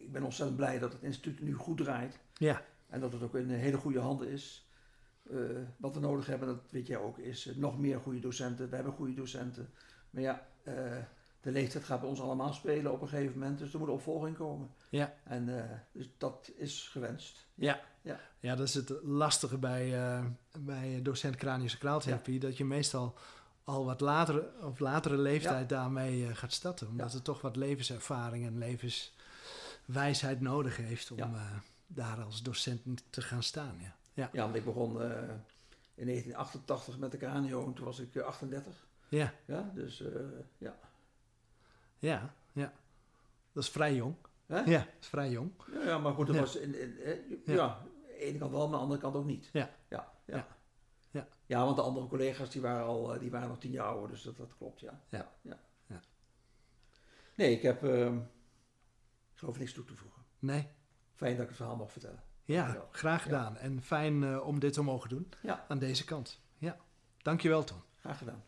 ik 0.00 0.12
ben 0.12 0.22
ontzettend 0.22 0.56
blij 0.56 0.78
dat 0.78 0.92
het 0.92 1.02
instituut 1.02 1.40
nu 1.40 1.54
goed 1.54 1.76
draait. 1.76 2.18
Ja, 2.34 2.62
En 2.88 3.00
dat 3.00 3.12
het 3.12 3.22
ook 3.22 3.34
in 3.34 3.50
hele 3.50 3.76
goede 3.76 4.00
handen 4.00 4.28
is. 4.28 4.66
Eh, 5.30 5.38
wat 5.76 5.94
we 5.94 6.00
nodig 6.00 6.26
hebben, 6.26 6.48
dat 6.48 6.70
weet 6.70 6.86
jij 6.86 6.98
ook, 6.98 7.18
is 7.18 7.52
nog 7.56 7.78
meer 7.78 8.00
goede 8.00 8.20
docenten. 8.20 8.68
We 8.70 8.74
hebben 8.74 8.92
goede 8.92 9.14
docenten. 9.14 9.70
Maar 10.10 10.22
ja, 10.22 10.46
eh, 10.62 10.96
de 11.46 11.52
leeftijd 11.52 11.84
gaat 11.84 12.00
bij 12.00 12.08
ons 12.08 12.20
allemaal 12.20 12.52
spelen 12.52 12.92
op 12.92 13.02
een 13.02 13.08
gegeven 13.08 13.38
moment. 13.38 13.58
Dus 13.58 13.72
er 13.72 13.78
moet 13.78 13.88
opvolging 13.88 14.36
komen. 14.36 14.70
Ja. 14.88 15.14
En 15.24 15.58
eh, 15.58 15.70
dus 15.92 16.08
dat 16.18 16.50
is 16.56 16.88
gewenst. 16.92 17.46
Ja. 17.54 17.80
Ja. 18.02 18.20
ja, 18.40 18.54
dat 18.56 18.66
is 18.68 18.74
het 18.74 18.92
lastige 19.02 19.58
bij, 19.58 19.94
eh, 20.04 20.24
bij 20.58 21.00
docent 21.02 21.36
craniosacraaltherapie. 21.36 22.38
Dat 22.40 22.56
je 22.56 22.64
meestal 22.64 23.14
al 23.64 23.84
wat 23.84 24.00
later, 24.00 24.44
op 24.62 24.78
latere 24.78 25.16
leeftijd 25.18 25.68
daarmee 25.68 26.26
eh, 26.26 26.36
gaat 26.36 26.52
starten. 26.52 26.88
Omdat 26.88 27.08
Ja. 27.10 27.14
het 27.14 27.24
toch 27.24 27.40
wat 27.40 27.56
levenservaring 27.56 28.46
en 28.46 28.58
levenswijsheid 28.58 30.40
nodig 30.40 30.76
heeft 30.76 31.10
om 31.10 31.34
daar 31.86 32.22
als 32.22 32.42
docent 32.42 33.02
te 33.10 33.22
gaan 33.22 33.42
staan. 33.42 33.74
Ja, 33.78 33.94
ja. 34.14 34.28
Ja, 34.32 34.42
want 34.42 34.54
ik 34.54 34.64
begon 34.64 34.90
in 35.94 36.06
1988 36.06 36.98
met 36.98 37.10
de 37.10 37.16
KNO 37.18 37.66
en 37.66 37.72
toen 37.74 37.84
was 37.84 37.98
ik 37.98 38.14
eh, 38.14 38.24
38. 38.24 38.86
ja, 39.08 39.32
Ja, 39.44 39.70
dus 39.74 40.02
ja. 40.58 40.76
Ja, 41.98 42.34
ja. 42.52 42.72
Dat 43.52 43.62
is 43.62 43.70
vrij 43.70 43.94
jong. 43.94 44.14
Hè? 44.46 44.58
Ja, 44.60 44.78
dat 44.78 44.86
is 45.00 45.06
vrij 45.06 45.30
jong. 45.30 45.50
Ja, 45.72 45.82
ja, 45.82 45.98
maar 45.98 46.12
goed, 46.12 46.26
dat 46.26 46.34
Ja. 46.34 46.40
was 46.40 46.56
in, 46.56 46.80
in, 46.80 47.42
Ja. 47.44 47.54
ja. 47.54 47.62
aan 47.68 47.88
de 48.06 48.16
ene 48.18 48.38
kant 48.38 48.50
wel, 48.50 48.60
maar 48.60 48.66
aan 48.68 48.70
de 48.72 48.82
andere 48.82 49.00
kant 49.00 49.14
ook 49.14 49.24
niet. 49.24 49.48
Ja. 49.52 49.70
Ja, 49.88 50.12
ja. 50.24 50.36
Ja. 50.36 50.46
Ja. 51.10 51.26
Ja, 51.46 51.64
want 51.64 51.76
de 51.76 51.82
andere 51.82 52.06
collega's 52.06 52.50
die 52.50 52.60
waren 52.62 52.86
al 52.86 53.14
eh, 53.14 53.20
die 53.20 53.30
waren 53.30 53.48
nog 53.48 53.58
tien 53.58 53.70
jaar 53.70 53.86
ouder, 53.86 54.08
dus 54.08 54.22
dat, 54.22 54.36
dat 54.36 54.56
klopt, 54.58 54.80
ja. 54.80 55.00
Ja. 55.08 55.30
ja. 55.42 55.58
Ja. 55.86 56.00
Nee, 57.34 57.52
ik 57.52 57.62
heb, 57.62 57.84
ehm, 57.84 58.16
Ik 58.16 59.38
geloof 59.42 59.58
niks 59.58 59.72
toe 59.72 59.84
te 59.84 59.94
voegen. 59.96 60.22
Nee. 60.38 60.68
Fijn 61.14 61.32
dat 61.32 61.42
ik 61.42 61.48
het 61.48 61.56
verhaal 61.56 61.76
mag 61.76 61.92
vertellen. 61.92 62.22
Ja, 62.44 62.62
Dankjewel. 62.62 62.88
graag 62.92 63.22
gedaan. 63.22 63.56
En 63.56 63.82
fijn 63.82 64.24
eh, 64.24 64.46
om 64.46 64.58
dit 64.60 64.72
te 64.72 64.82
mogen 64.82 65.08
doen 65.08 65.32
Ja, 65.42 65.64
aan 65.68 65.78
deze 65.78 66.04
kant. 66.04 66.40
Ja. 66.58 66.76
Dankjewel, 67.22 67.64
Tom. 67.64 67.82
graag 68.00 68.18
gedaan. 68.18 68.44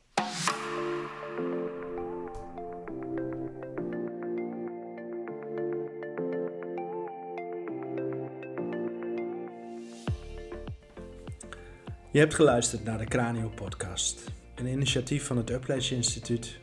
Je 12.19 12.25
hebt 12.25 12.37
geluisterd 12.37 12.85
naar 12.85 12.99
de 12.99 13.05
Cranio 13.05 13.49
Podcast, 13.49 14.25
een 14.55 14.67
initiatief 14.67 15.27
van 15.27 15.37
het 15.37 15.51
Upledge 15.51 15.95
Instituut, 15.95 16.59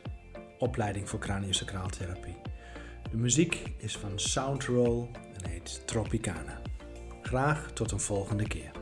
opleiding 0.58 1.08
voor 1.08 1.18
craniosacraaltherapie. 1.18 2.36
De 3.10 3.16
muziek 3.16 3.74
is 3.78 3.96
van 3.96 4.18
Soundroll 4.18 5.08
en 5.12 5.50
heet 5.50 5.82
Tropicana. 5.86 6.60
Graag 7.22 7.70
tot 7.72 7.90
een 7.90 8.00
volgende 8.00 8.46
keer. 8.48 8.75